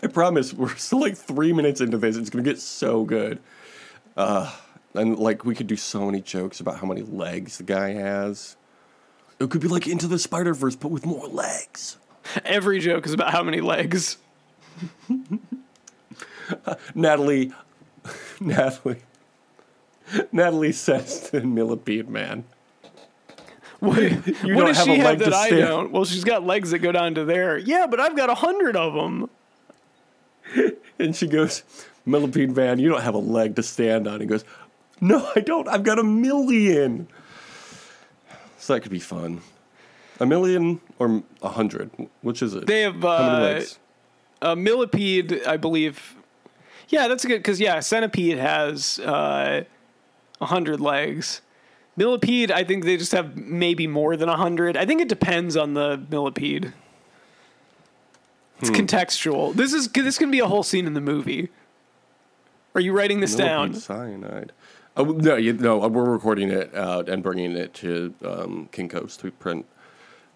I 0.03 0.07
promise, 0.07 0.53
we're 0.53 0.75
still 0.77 0.99
like 0.99 1.15
three 1.15 1.53
minutes 1.53 1.81
into 1.81 1.97
this. 1.97 2.17
It's 2.17 2.29
gonna 2.29 2.43
get 2.43 2.59
so 2.59 3.03
good. 3.05 3.39
Uh, 4.17 4.53
and 4.93 5.17
like 5.17 5.45
we 5.45 5.55
could 5.55 5.67
do 5.67 5.75
so 5.75 6.05
many 6.05 6.21
jokes 6.21 6.59
about 6.59 6.79
how 6.79 6.87
many 6.87 7.01
legs 7.01 7.57
the 7.57 7.63
guy 7.63 7.93
has. 7.93 8.55
It 9.39 9.49
could 9.49 9.61
be 9.61 9.67
like 9.69 9.87
Into 9.87 10.07
the 10.07 10.19
Spider 10.19 10.53
Verse, 10.53 10.75
but 10.75 10.89
with 10.89 11.05
more 11.05 11.27
legs. 11.27 11.97
Every 12.43 12.79
joke 12.79 13.05
is 13.05 13.13
about 13.13 13.31
how 13.31 13.41
many 13.41 13.61
legs. 13.61 14.17
Natalie, 16.95 17.53
Natalie, 18.39 19.01
Natalie 20.31 20.71
says 20.71 21.29
to 21.29 21.41
Millipede 21.41 22.09
Man, 22.09 22.43
What, 23.89 23.97
You 24.01 24.09
what 24.09 24.43
don't 24.43 24.65
does 24.67 24.77
have 24.77 24.86
she 24.88 24.99
a 24.99 25.03
have 25.03 25.19
that 25.19 25.34
I 25.34 25.47
stand. 25.47 25.61
don't? 25.61 25.91
Well, 25.91 26.03
she's 26.03 26.25
got 26.25 26.45
legs 26.45 26.71
that 26.71 26.80
go 26.80 26.91
down 26.91 27.15
to 27.15 27.23
there. 27.23 27.57
Yeah, 27.57 27.88
but 27.89 27.99
I've 28.01 28.15
got 28.15 28.30
a 28.30 28.36
hundred 28.36 28.75
of 28.75 28.93
them. 28.93 29.30
and 30.99 31.15
she 31.15 31.27
goes, 31.27 31.63
Millipede 32.05 32.55
Man, 32.55 32.80
you 32.80 32.89
don't 32.89 33.01
have 33.01 33.13
a 33.15 33.19
leg 33.19 33.55
to 33.55 33.63
stand 33.63 34.05
on. 34.07 34.19
He 34.19 34.25
goes, 34.25 34.43
No, 34.99 35.30
I 35.36 35.39
don't. 35.39 35.67
I've 35.69 35.84
got 35.84 35.97
a 35.97 36.03
million. 36.03 37.07
So 38.57 38.73
that 38.73 38.82
could 38.82 38.91
be 38.91 38.99
fun. 38.99 39.41
A 40.19 40.25
million 40.25 40.82
or 40.97 41.23
a 41.41 41.47
hundred? 41.49 41.89
Which 42.21 42.41
is 42.41 42.53
it? 42.53 42.67
They 42.67 42.82
have 42.82 42.95
How 43.01 43.17
many 43.19 43.30
uh, 43.30 43.39
legs? 43.39 43.80
a 44.41 44.55
millipede, 44.55 45.41
I 45.47 45.55
believe. 45.55 46.15
Yeah, 46.89 47.07
that's 47.07 47.23
good 47.23 47.38
because 47.39 47.59
yeah, 47.61 47.80
centipede 47.80 48.38
has 48.38 48.99
uh, 48.99 49.63
a 50.41 50.45
hundred 50.45 50.82
legs. 50.82 51.41
Millipede, 51.99 52.49
I 52.49 52.63
think 52.63 52.85
they 52.85 52.95
just 52.95 53.11
have 53.11 53.35
maybe 53.35 53.85
more 53.85 54.15
than 54.15 54.29
a 54.29 54.37
hundred. 54.37 54.77
I 54.77 54.85
think 54.85 55.01
it 55.01 55.09
depends 55.09 55.57
on 55.57 55.73
the 55.73 56.01
millipede. 56.09 56.71
It's 58.61 58.69
contextual. 58.69 59.53
This 59.53 59.73
is 59.73 59.89
this 59.89 60.17
can 60.17 60.31
be 60.31 60.39
a 60.39 60.47
whole 60.47 60.63
scene 60.63 60.87
in 60.87 60.93
the 60.93 61.01
movie. 61.01 61.49
Are 62.73 62.79
you 62.79 62.93
writing 62.93 63.19
this 63.19 63.35
down? 63.35 63.71
Millipede 63.71 63.83
cyanide. 63.83 64.51
Oh, 64.95 65.03
no, 65.03 65.35
you, 65.35 65.51
no, 65.51 65.77
we're 65.89 66.09
recording 66.09 66.49
it 66.49 66.73
out 66.73 67.09
and 67.09 67.21
bringing 67.21 67.51
it 67.51 67.73
to 67.75 68.13
um, 68.23 68.69
Kinko's 68.71 69.17
to 69.17 69.31
print. 69.31 69.65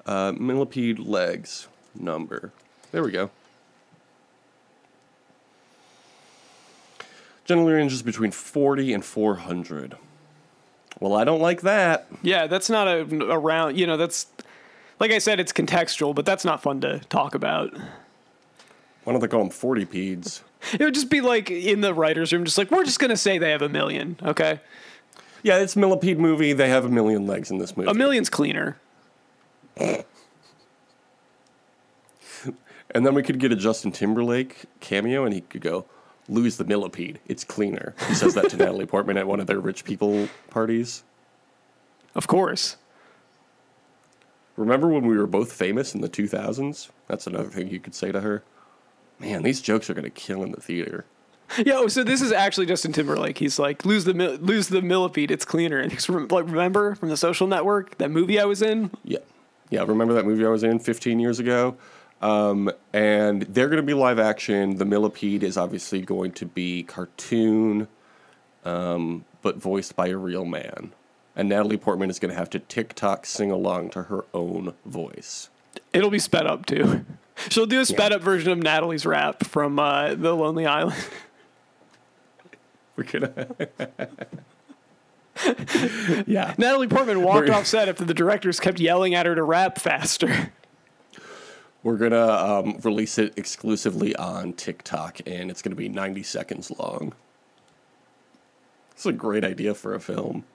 Uh, 0.05 0.33
millipede 0.37 0.99
legs 0.99 1.69
number. 1.95 2.51
There 2.91 3.03
we 3.03 3.11
go. 3.11 3.29
Generally 7.45 7.73
ranges 7.73 8.01
between 8.01 8.31
40 8.31 8.93
and 8.93 9.03
400. 9.03 9.97
Well, 10.99 11.15
I 11.15 11.23
don't 11.23 11.41
like 11.41 11.61
that. 11.61 12.07
Yeah, 12.21 12.47
that's 12.47 12.69
not 12.69 12.87
a 12.87 13.01
around. 13.31 13.77
You 13.77 13.87
know, 13.87 13.97
that's 13.97 14.27
like 14.99 15.11
I 15.11 15.17
said, 15.17 15.39
it's 15.39 15.51
contextual, 15.51 16.15
but 16.15 16.25
that's 16.25 16.45
not 16.45 16.61
fun 16.61 16.81
to 16.81 16.99
talk 17.09 17.35
about. 17.35 17.73
Why 19.03 19.11
don't 19.11 19.21
they 19.21 19.27
call 19.27 19.41
them 19.41 19.49
40 19.49 19.85
peds? 19.85 20.41
It 20.71 20.79
would 20.79 20.93
just 20.93 21.09
be 21.09 21.19
like 21.19 21.51
in 21.51 21.81
the 21.81 21.93
writers' 21.93 22.31
room, 22.31 22.45
just 22.45 22.57
like 22.57 22.71
we're 22.71 22.85
just 22.85 22.97
gonna 22.97 23.17
say 23.17 23.37
they 23.37 23.51
have 23.51 23.61
a 23.61 23.67
million, 23.67 24.15
okay? 24.23 24.61
Yeah, 25.41 25.57
it's 25.57 25.75
a 25.75 25.79
Millipede 25.79 26.17
movie. 26.19 26.53
They 26.53 26.69
have 26.69 26.85
a 26.85 26.89
million 26.89 27.27
legs 27.27 27.51
in 27.51 27.57
this 27.57 27.75
movie. 27.75 27.91
A 27.91 27.93
million's 27.93 28.29
cleaner. 28.29 28.77
And 32.93 33.05
then 33.05 33.15
we 33.15 33.23
could 33.23 33.39
get 33.39 33.51
a 33.51 33.55
Justin 33.55 33.91
Timberlake 33.91 34.65
cameo, 34.79 35.25
and 35.25 35.33
he 35.33 35.41
could 35.41 35.61
go, 35.61 35.85
"Lose 36.29 36.57
the 36.57 36.63
millipede. 36.65 37.19
It's 37.27 37.43
cleaner." 37.43 37.95
He 38.07 38.15
says 38.15 38.33
that 38.35 38.49
to 38.51 38.57
Natalie 38.63 38.85
Portman 38.85 39.17
at 39.17 39.27
one 39.27 39.39
of 39.39 39.47
their 39.47 39.59
rich 39.59 39.83
people 39.83 40.27
parties. 40.49 41.03
Of 42.15 42.27
course. 42.27 42.77
Remember 44.55 44.87
when 44.87 45.07
we 45.07 45.17
were 45.17 45.25
both 45.25 45.51
famous 45.51 45.95
in 45.95 46.01
the 46.01 46.09
2000s? 46.09 46.89
That's 47.07 47.25
another 47.25 47.49
thing 47.49 47.69
you 47.69 47.79
could 47.79 47.95
say 47.95 48.11
to 48.11 48.21
her. 48.21 48.43
Man, 49.19 49.41
these 49.41 49.61
jokes 49.61 49.89
are 49.89 49.93
gonna 49.95 50.09
kill 50.11 50.43
in 50.43 50.51
the 50.51 50.61
theater. 50.61 51.05
Yeah, 51.57 51.75
oh, 51.75 51.87
so 51.87 52.03
this 52.03 52.21
is 52.21 52.31
actually 52.31 52.65
Justin 52.65 52.93
Timberlake. 52.93 53.37
He's 53.37 53.59
like, 53.59 53.85
lose 53.85 54.05
the 54.05 54.13
mil- 54.13 54.37
lose 54.37 54.69
the 54.69 54.81
millipede, 54.81 55.29
it's 55.31 55.45
cleaner. 55.45 55.79
And 55.79 55.91
he's 55.91 56.09
like, 56.09 56.45
remember 56.45 56.95
from 56.95 57.09
the 57.09 57.17
Social 57.17 57.47
Network 57.47 57.97
that 57.97 58.11
movie 58.11 58.39
I 58.39 58.45
was 58.45 58.61
in? 58.61 58.91
Yeah. 59.03 59.19
Yeah, 59.69 59.83
remember 59.87 60.13
that 60.13 60.25
movie 60.25 60.45
I 60.45 60.49
was 60.49 60.63
in 60.63 60.79
15 60.79 61.19
years 61.19 61.39
ago? 61.39 61.75
Um, 62.23 62.71
and 62.93 63.41
they're 63.41 63.67
going 63.67 63.81
to 63.81 63.85
be 63.85 63.93
live 63.93 64.17
action. 64.17 64.77
The 64.77 64.85
millipede 64.85 65.43
is 65.43 65.57
obviously 65.57 66.01
going 66.01 66.31
to 66.33 66.45
be 66.45 66.83
cartoon, 66.83 67.89
um, 68.63 69.25
but 69.41 69.57
voiced 69.57 69.97
by 69.97 70.07
a 70.07 70.15
real 70.15 70.45
man. 70.45 70.93
And 71.35 71.49
Natalie 71.49 71.75
Portman 71.75 72.09
is 72.09 72.19
going 72.19 72.33
to 72.33 72.37
have 72.37 72.49
to 72.51 72.59
TikTok 72.59 73.25
sing 73.25 73.51
along 73.51 73.89
to 73.89 74.03
her 74.03 74.23
own 74.33 74.73
voice. 74.85 75.49
It'll 75.91 76.09
be 76.09 76.19
sped 76.19 76.47
up 76.47 76.65
too. 76.65 77.03
She'll 77.49 77.65
do 77.65 77.81
a 77.81 77.85
sped 77.85 78.13
up 78.13 78.21
version 78.21 78.53
of 78.53 78.59
Natalie's 78.59 79.05
rap 79.05 79.45
from 79.45 79.77
uh, 79.77 80.15
The 80.15 80.33
Lonely 80.33 80.65
Island. 80.65 80.95
We're 82.95 83.03
gonna. 83.03 83.47
yeah. 86.25 86.53
Natalie 86.57 86.87
Portman 86.87 87.21
walked 87.21 87.47
We're- 87.47 87.59
off 87.59 87.65
set 87.65 87.89
after 87.89 88.05
the 88.05 88.13
directors 88.13 88.61
kept 88.61 88.79
yelling 88.79 89.13
at 89.13 89.25
her 89.25 89.35
to 89.35 89.43
rap 89.43 89.77
faster. 89.77 90.53
We're 91.83 91.97
gonna 91.97 92.27
um, 92.27 92.79
release 92.83 93.17
it 93.17 93.33
exclusively 93.37 94.15
on 94.15 94.53
TikTok, 94.53 95.19
and 95.25 95.51
it's 95.51 95.61
gonna 95.61 95.75
be 95.75 95.89
90 95.89 96.23
seconds 96.23 96.71
long. 96.71 97.13
It's 98.93 99.05
a 99.05 99.11
great 99.11 99.43
idea 99.43 99.73
for 99.73 99.93
a 99.93 99.99
film. 99.99 100.45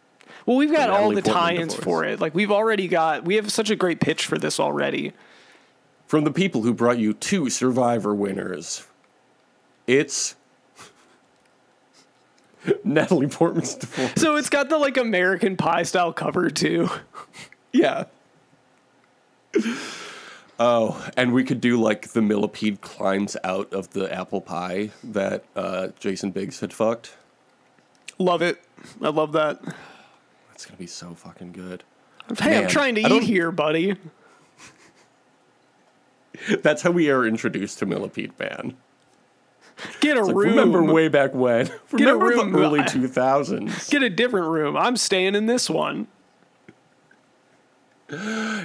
Well, 0.46 0.56
we've 0.56 0.72
got 0.72 0.88
all 0.90 1.10
the 1.10 1.22
tie-ins 1.22 1.74
for 1.74 2.04
it. 2.04 2.20
Like 2.20 2.34
we've 2.34 2.50
already 2.50 2.88
got, 2.88 3.24
we 3.24 3.36
have 3.36 3.52
such 3.52 3.70
a 3.70 3.76
great 3.76 4.00
pitch 4.00 4.24
for 4.24 4.38
this 4.38 4.58
already. 4.58 5.12
From 6.06 6.24
the 6.24 6.30
people 6.30 6.62
who 6.62 6.72
brought 6.72 6.98
you 6.98 7.12
two 7.12 7.50
Survivor 7.50 8.14
winners, 8.14 8.86
it's 9.86 10.36
Natalie 12.84 13.26
Portman's 13.26 13.74
divorce. 13.74 14.12
So 14.16 14.36
it's 14.36 14.48
got 14.48 14.70
the 14.70 14.78
like 14.78 14.96
American 14.96 15.56
Pie 15.56 15.82
style 15.82 16.12
cover 16.12 16.48
too. 16.48 16.88
Yeah. 17.72 18.04
Oh, 20.60 21.08
and 21.16 21.32
we 21.32 21.44
could 21.44 21.60
do 21.60 21.80
like 21.80 22.08
the 22.08 22.20
millipede 22.22 22.80
climbs 22.80 23.36
out 23.44 23.72
of 23.72 23.90
the 23.90 24.12
apple 24.12 24.40
pie 24.40 24.90
that 25.04 25.44
uh, 25.54 25.88
Jason 26.00 26.32
Biggs 26.32 26.58
had 26.60 26.72
fucked. 26.72 27.14
Love 28.18 28.42
it. 28.42 28.60
I 29.00 29.10
love 29.10 29.30
that. 29.32 29.60
That's 30.48 30.66
gonna 30.66 30.78
be 30.78 30.88
so 30.88 31.14
fucking 31.14 31.52
good. 31.52 31.84
Hey, 32.40 32.58
I'm 32.58 32.66
trying 32.68 32.96
to 32.96 33.04
I 33.04 33.08
don't- 33.08 33.22
eat 33.22 33.26
here, 33.26 33.52
buddy. 33.52 33.94
That's 36.62 36.82
how 36.82 36.90
we 36.90 37.10
are 37.10 37.24
introduced 37.26 37.78
to 37.80 37.86
Millipede 37.86 38.32
Man. 38.38 38.76
Get 40.00 40.16
a 40.16 40.22
Like, 40.24 40.34
room. 40.34 40.48
remember 40.50 40.82
way 40.82 41.08
back 41.08 41.32
when? 41.34 41.70
Remember 41.92 42.26
room. 42.26 42.52
the 42.52 42.58
early 42.58 42.84
two 42.88 43.06
thousands? 43.06 43.88
Get 43.88 44.02
a 44.02 44.10
different 44.10 44.48
room. 44.48 44.76
I'm 44.76 44.96
staying 44.96 45.36
in 45.36 45.46
this 45.46 45.70
one. 45.70 46.08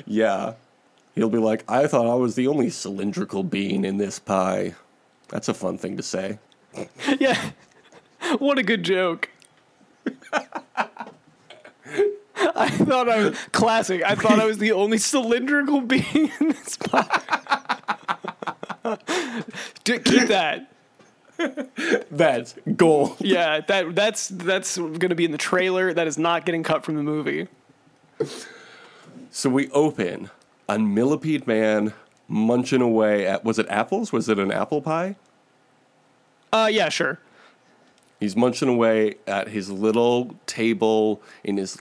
Yeah. 0.08 0.54
He'll 1.16 1.30
be 1.30 1.38
like, 1.38 1.64
I 1.70 1.88
thought 1.88 2.08
I 2.08 2.16
was 2.16 2.36
the 2.36 2.48
only 2.48 2.70
cylindrical 2.70 3.44
bean 3.44 3.86
in 3.86 3.98
this 3.98 4.20
pie. 4.20 4.74
That's 5.30 5.48
a 5.48 5.54
fun 5.54 5.78
thing 5.78 5.98
to 5.98 6.04
say. 6.04 6.40
Yeah. 7.20 7.52
What 8.40 8.58
a 8.58 8.64
good 8.64 8.84
joke. 8.84 9.30
I 12.56 12.70
thought 12.70 13.10
I 13.10 13.26
was 13.26 13.38
classic. 13.52 14.02
I 14.04 14.16
thought 14.16 14.40
I 14.40 14.46
was 14.46 14.58
the 14.58 14.72
only 14.72 14.98
cylindrical 14.98 15.82
being 15.82 16.32
in 16.40 16.50
this 16.50 16.78
pie. 16.78 17.22
Keep 19.84 20.28
that. 20.30 20.72
That's 22.10 22.56
gold. 22.76 23.18
Yeah, 23.20 23.62
that 23.62 23.96
that's 23.96 24.30
that's 24.30 24.78
gonna 24.78 25.16
be 25.16 25.26
in 25.26 25.32
the 25.32 25.38
trailer. 25.38 25.94
That 25.94 26.08
is 26.08 26.18
not 26.18 26.46
getting 26.46 26.64
cut 26.64 26.86
from 26.86 26.96
the 26.96 27.04
movie. 27.04 27.48
So 29.32 29.50
we 29.50 29.70
open 29.72 30.30
on 30.70 30.94
Millipede 30.94 31.48
Man 31.48 31.94
munching 32.28 32.82
away 32.82 33.26
at, 33.28 33.44
was 33.44 33.60
it 33.60 33.68
apples? 33.70 34.12
Was 34.12 34.30
it 34.30 34.40
an 34.40 34.52
apple 34.52 34.82
pie? 34.82 35.16
Uh, 36.52 36.70
yeah, 36.72 36.90
sure. 36.90 37.20
He's 38.20 38.36
munching 38.36 38.70
away 38.70 39.16
at 39.28 39.50
his 39.50 39.70
little 39.70 40.36
table 40.46 41.22
in 41.44 41.58
his 41.58 41.78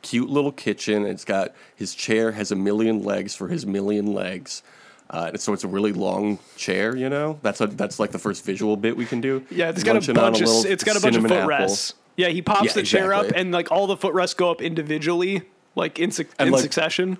cute 0.00 0.30
little 0.30 0.52
kitchen. 0.52 1.04
It's 1.04 1.24
got 1.24 1.52
his 1.76 1.94
chair 1.94 2.32
has 2.32 2.50
a 2.50 2.56
million 2.56 3.02
legs 3.02 3.34
for 3.34 3.48
his 3.48 3.66
million 3.66 4.14
legs. 4.14 4.62
Uh, 5.10 5.36
so 5.36 5.52
it's 5.52 5.64
a 5.64 5.68
really 5.68 5.92
long 5.92 6.38
chair, 6.56 6.96
you 6.96 7.10
know. 7.10 7.38
That's 7.42 7.60
a, 7.60 7.66
that's 7.66 7.98
like 8.00 8.12
the 8.12 8.18
first 8.18 8.44
visual 8.44 8.76
bit 8.78 8.96
we 8.96 9.04
can 9.04 9.20
do. 9.20 9.44
Yeah, 9.50 9.68
it's 9.68 9.82
got 9.82 9.92
a 9.92 9.94
Munching 9.94 10.16
on 10.16 10.32
bunch 10.32 10.40
of 10.42 10.64
it's 10.70 10.84
got 10.84 10.96
a 10.96 11.00
bunch 11.00 11.16
of 11.16 11.26
footrests. 11.26 11.94
Yeah, 12.16 12.28
he 12.28 12.40
pops 12.40 12.64
Yeah, 12.64 12.72
the 12.72 12.82
chair 12.82 13.12
up, 13.12 13.26
and 13.34 13.52
like 13.52 13.70
all 13.70 13.86
the 13.86 13.96
footrests 13.96 14.34
go 14.34 14.50
up 14.50 14.62
individually, 14.62 15.42
like 15.74 15.98
in 15.98 16.10
And, 16.10 16.26
in 16.48 16.50
like- 16.52 16.62
succession. 16.62 17.18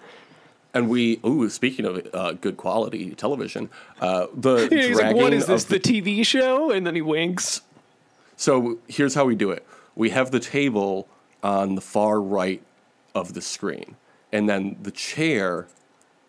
And 0.74 0.88
we, 0.88 1.20
ooh, 1.24 1.48
speaking 1.50 1.84
of 1.84 2.06
uh, 2.14 2.32
good 2.32 2.56
quality 2.56 3.14
television, 3.14 3.68
uh, 4.00 4.26
the 4.34 4.68
Yeah, 4.70 4.82
he's 4.88 4.98
like, 4.98 5.16
"What 5.16 5.34
is 5.34 5.46
this? 5.46 5.64
The 5.64 5.78
TV 5.78 6.24
show?" 6.24 6.70
And 6.70 6.86
then 6.86 6.94
he 6.94 7.02
winks. 7.02 7.60
So 8.36 8.78
here's 8.88 9.14
how 9.14 9.26
we 9.26 9.34
do 9.34 9.50
it. 9.50 9.66
We 9.94 10.10
have 10.10 10.30
the 10.30 10.40
table 10.40 11.06
on 11.42 11.74
the 11.74 11.82
far 11.82 12.20
right 12.20 12.62
of 13.14 13.34
the 13.34 13.42
screen, 13.42 13.96
and 14.32 14.48
then 14.48 14.76
the 14.82 14.90
chair 14.90 15.68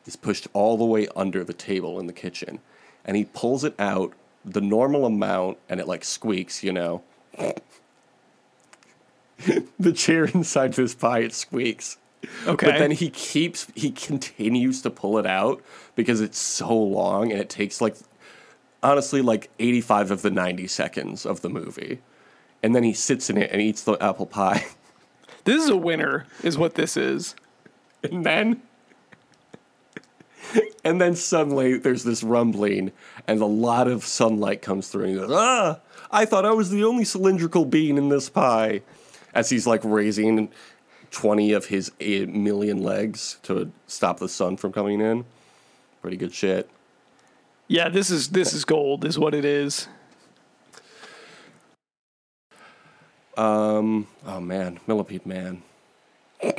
is 0.06 0.18
pushed 0.18 0.48
all 0.52 0.78
the 0.78 0.84
way 0.84 1.08
under 1.16 1.46
the 1.46 1.54
table 1.54 2.00
in 2.00 2.08
the 2.08 2.14
kitchen, 2.14 2.60
and 3.06 3.16
he 3.16 3.24
pulls 3.24 3.64
it 3.64 3.74
out 3.80 4.12
the 4.44 4.62
normal 4.62 5.06
amount, 5.06 5.58
and 5.70 5.80
it 5.80 5.88
like 5.88 6.04
squeaks, 6.04 6.64
you 6.64 6.74
know. 6.74 7.02
the 9.80 9.94
chair 9.94 10.26
inside 10.26 10.74
this 10.74 10.94
pie 10.94 11.20
it 11.20 11.34
squeaks. 11.34 11.98
Okay. 12.46 12.66
But 12.66 12.80
then 12.80 12.92
he 12.92 13.10
keeps 13.10 13.68
he 13.76 13.92
continues 13.92 14.82
to 14.82 14.90
pull 14.90 15.18
it 15.18 15.26
out 15.26 15.62
because 15.96 16.22
it's 16.22 16.38
so 16.38 16.76
long 16.76 17.32
and 17.32 17.40
it 17.40 17.50
takes 17.50 17.82
like 17.82 17.96
honestly 18.82 19.22
like 19.22 19.50
85 19.60 20.12
of 20.12 20.22
the 20.22 20.32
90 20.32 20.68
seconds 20.68 21.26
of 21.26 21.42
the 21.42 21.50
movie. 21.50 22.00
And 22.62 22.76
then 22.76 22.84
he 22.84 22.94
sits 22.94 23.30
in 23.30 23.38
it 23.38 23.52
and 23.52 23.62
eats 23.62 23.84
the 23.84 23.94
apple 24.02 24.26
pie. 24.26 24.66
this 25.44 25.64
is 25.64 25.70
a 25.70 25.78
winner, 25.78 26.26
is 26.44 26.58
what 26.58 26.76
this 26.76 26.96
is. 26.96 27.36
And 28.04 28.26
then 28.26 28.62
and 30.84 31.00
then 31.00 31.16
suddenly 31.16 31.78
there's 31.78 32.04
this 32.04 32.24
rumbling 32.24 32.92
and 33.28 33.42
a 33.42 33.46
lot 33.46 33.88
of 33.88 34.04
sunlight 34.04 34.62
comes 34.62 34.88
through 34.88 35.06
and 35.06 35.14
he 35.14 35.20
goes, 35.20 35.32
"Ah, 35.32 35.80
I 36.12 36.26
thought 36.26 36.46
I 36.46 36.52
was 36.52 36.70
the 36.70 36.84
only 36.84 37.06
cylindrical 37.06 37.66
bean 37.66 37.98
in 37.98 38.10
this 38.10 38.30
pie." 38.30 38.82
As 39.34 39.50
he's 39.50 39.66
like 39.66 39.82
raising 39.84 40.52
20 41.14 41.53
of 41.53 41.68
his 41.68 41.91
8 41.99 42.28
million 42.30 42.82
legs 42.84 43.38
to 43.43 43.72
stop 43.88 44.20
the 44.20 44.28
sun 44.28 44.57
from 44.57 44.74
coming 44.74 44.99
in. 44.99 45.24
Pretty 46.01 46.18
good 46.18 46.34
shit. 46.34 46.70
Yeah, 47.70 47.88
this 47.88 48.09
is 48.11 48.30
this 48.30 48.53
is 48.53 48.66
gold, 48.66 49.05
is 49.05 49.18
what 49.18 49.34
it 49.34 49.45
is. 49.45 49.88
Um, 53.38 54.07
oh 54.28 54.39
man, 54.41 54.80
Millipede 54.88 55.26
Man. 55.26 55.64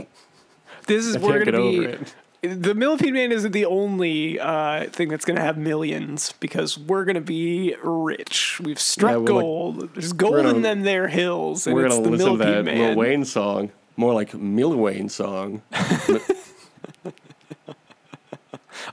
This 0.86 1.06
is 1.06 1.16
we're 1.16 1.42
gonna 1.46 1.56
be. 1.62 1.78
it. 1.84 2.14
The 2.42 2.74
Millipede 2.74 3.14
Man 3.14 3.32
isn't 3.32 3.52
the 3.52 3.64
only 3.64 4.38
uh, 4.38 4.90
thing 4.90 5.08
that's 5.08 5.24
going 5.24 5.36
to 5.36 5.42
have 5.42 5.56
millions 5.56 6.34
because 6.40 6.76
we're 6.76 7.06
going 7.06 7.14
to 7.14 7.22
be 7.22 7.74
rich. 7.82 8.60
We've 8.62 8.78
struck 8.78 9.12
Yeah, 9.12 9.16
we're 9.16 9.22
like- 9.32 9.42
gold. 9.42 9.94
There's 9.94 10.12
gold 10.12 10.34
gonna- 10.36 10.50
in 10.50 10.60
them 10.60 10.82
there 10.82 11.08
hills, 11.08 11.66
and 11.66 11.74
We're 11.74 11.86
it's 11.86 11.94
gonna 11.94 12.04
the 12.04 12.10
listen 12.10 12.26
to 12.26 12.36
Millipede 12.36 12.56
that 12.56 12.64
Man. 12.66 12.78
Lil 12.88 12.96
Wayne 12.98 13.24
song. 13.24 13.72
More 13.96 14.12
like 14.12 14.34
Mill 14.34 14.74
Wayne 14.74 15.08
song. 15.08 15.62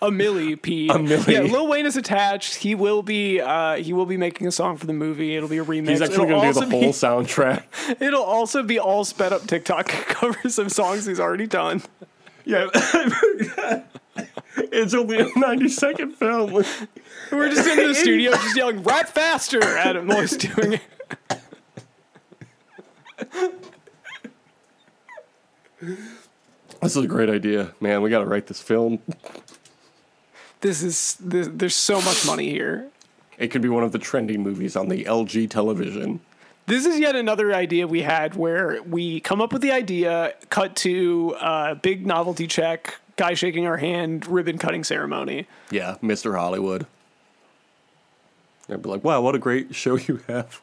a 0.02 0.12
millipede. 0.12 0.62
P. 0.62 0.89
A 0.89 0.93
milli. 0.93 1.28
Yeah, 1.28 1.41
Lil 1.41 1.68
Wayne 1.68 1.86
is 1.86 1.95
attached. 1.97 2.56
He 2.56 2.76
will 2.76 3.04
be. 3.04 3.39
Uh, 3.39 3.76
he 3.76 3.93
will 3.93 4.06
be 4.06 4.18
making 4.18 4.47
a 4.47 4.52
song 4.52 4.78
for 4.78 4.86
the 4.86 4.93
movie. 4.93 5.36
It'll 5.36 5.49
be 5.49 5.58
a 5.60 5.66
remix. 5.66 5.89
He's 5.89 6.02
actually 6.02 6.26
it'll 6.26 6.41
gonna 6.41 6.54
do 6.54 6.60
the 6.60 6.70
whole 6.70 6.82
be, 6.82 6.88
soundtrack. 6.88 7.64
It'll 8.02 8.24
also 8.24 8.64
be 8.64 8.80
all 8.80 9.06
sped 9.06 9.34
up 9.34 9.47
TikTok 9.47 9.88
covers 10.08 10.58
of 10.58 10.72
songs 10.72 11.06
he's 11.06 11.20
already 11.20 11.47
done. 11.47 11.82
Yeah. 12.45 12.68
it's 14.58 14.93
only 14.93 15.20
a 15.20 15.28
90 15.36 15.70
second 15.70 16.14
film. 16.14 16.54
We're 16.54 16.64
just 17.49 17.68
in 17.68 17.88
the 17.88 17.95
studio, 17.95 18.32
just 18.32 18.58
yelling 18.58 18.84
"rap 18.84 19.10
faster" 19.10 19.64
at 19.64 19.95
him 19.95 20.08
while 20.08 20.22
he's 20.22 20.38
doing 20.38 20.74
it. 20.74 20.82
This 25.82 26.96
is 26.96 27.04
a 27.04 27.08
great 27.08 27.30
idea. 27.30 27.74
Man, 27.80 28.02
we 28.02 28.10
gotta 28.10 28.26
write 28.26 28.48
this 28.48 28.62
film. 28.62 29.00
This 30.62 30.84
is 30.84 31.18
this, 31.20 31.50
there's 31.52 31.76
so 31.76 32.02
much 32.02 32.26
money 32.26 32.50
here. 32.50 32.90
It 33.38 33.48
could 33.50 33.62
be 33.62 33.70
one 33.70 33.84
of 33.84 33.92
the 33.92 34.00
trending 34.00 34.44
movies 34.44 34.76
on 34.76 34.90
the 34.90 35.04
LG 35.06 35.50
television. 35.50 36.20
This 36.68 36.86
is 36.86 37.00
yet 37.00 37.16
another 37.16 37.54
idea 37.54 37.88
we 37.88 38.04
had 38.04 38.36
where 38.36 38.82
we 38.84 39.20
come 39.20 39.42
up 39.42 39.52
with 39.52 39.64
the 39.64 39.72
idea, 39.72 40.36
cut 40.50 40.76
to 40.78 41.36
uh, 41.40 41.74
big 41.74 42.06
novelty 42.06 42.46
check, 42.46 43.00
guy 43.16 43.34
shaking 43.34 43.66
our 43.66 43.78
hand, 43.78 44.28
ribbon 44.28 44.60
cutting 44.60 44.84
ceremony. 44.84 45.48
Yeah, 45.72 45.96
Mr. 46.04 46.38
Hollywood. 46.38 46.86
I'd 48.70 48.84
be 48.84 48.90
like, 48.90 49.04
wow, 49.04 49.22
what 49.22 49.36
a 49.36 49.40
great 49.40 49.74
show 49.76 49.96
you 49.98 50.22
have. 50.28 50.62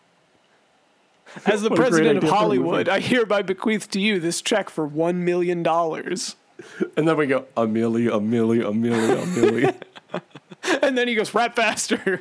As 1.47 1.63
the 1.63 1.71
What 1.71 1.79
a 1.79 1.83
great 1.83 1.89
president 1.89 2.19
of 2.19 2.25
idea 2.25 2.31
for 2.31 2.35
a 2.35 2.39
Hollywood. 2.39 2.89
I 2.89 3.01
hereby 3.01 3.43
bequeath 3.43 3.91
to 3.91 4.01
you 4.01 4.21
this 4.21 4.43
check 4.43 4.71
for 4.71 4.87
one 4.87 5.25
million 5.25 5.63
dollars. 5.63 6.37
And 6.97 7.07
then 7.07 7.17
we 7.17 7.27
go, 7.27 7.47
a 7.57 7.67
milli, 7.67 8.09
a 8.09 8.19
milli, 8.19 8.67
a 8.67 8.73
milli, 8.73 9.23
a 9.23 9.27
milli. 9.27 9.75
And 10.83 10.99
then 10.99 11.07
he 11.07 11.15
goes, 11.15 11.33
rap 11.35 11.55
faster. 11.55 12.21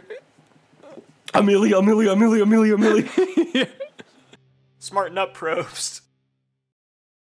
a 1.33 1.41
milli, 1.41 1.71
a 1.71 1.81
milli, 1.81 2.11
a 2.11 2.15
milli, 2.15 2.41
a 2.41 2.45
milli, 2.45 2.73
a 2.73 2.77
milli. 2.77 3.69
Smarten 4.79 5.17
up, 5.17 5.35
Probst. 5.35 6.01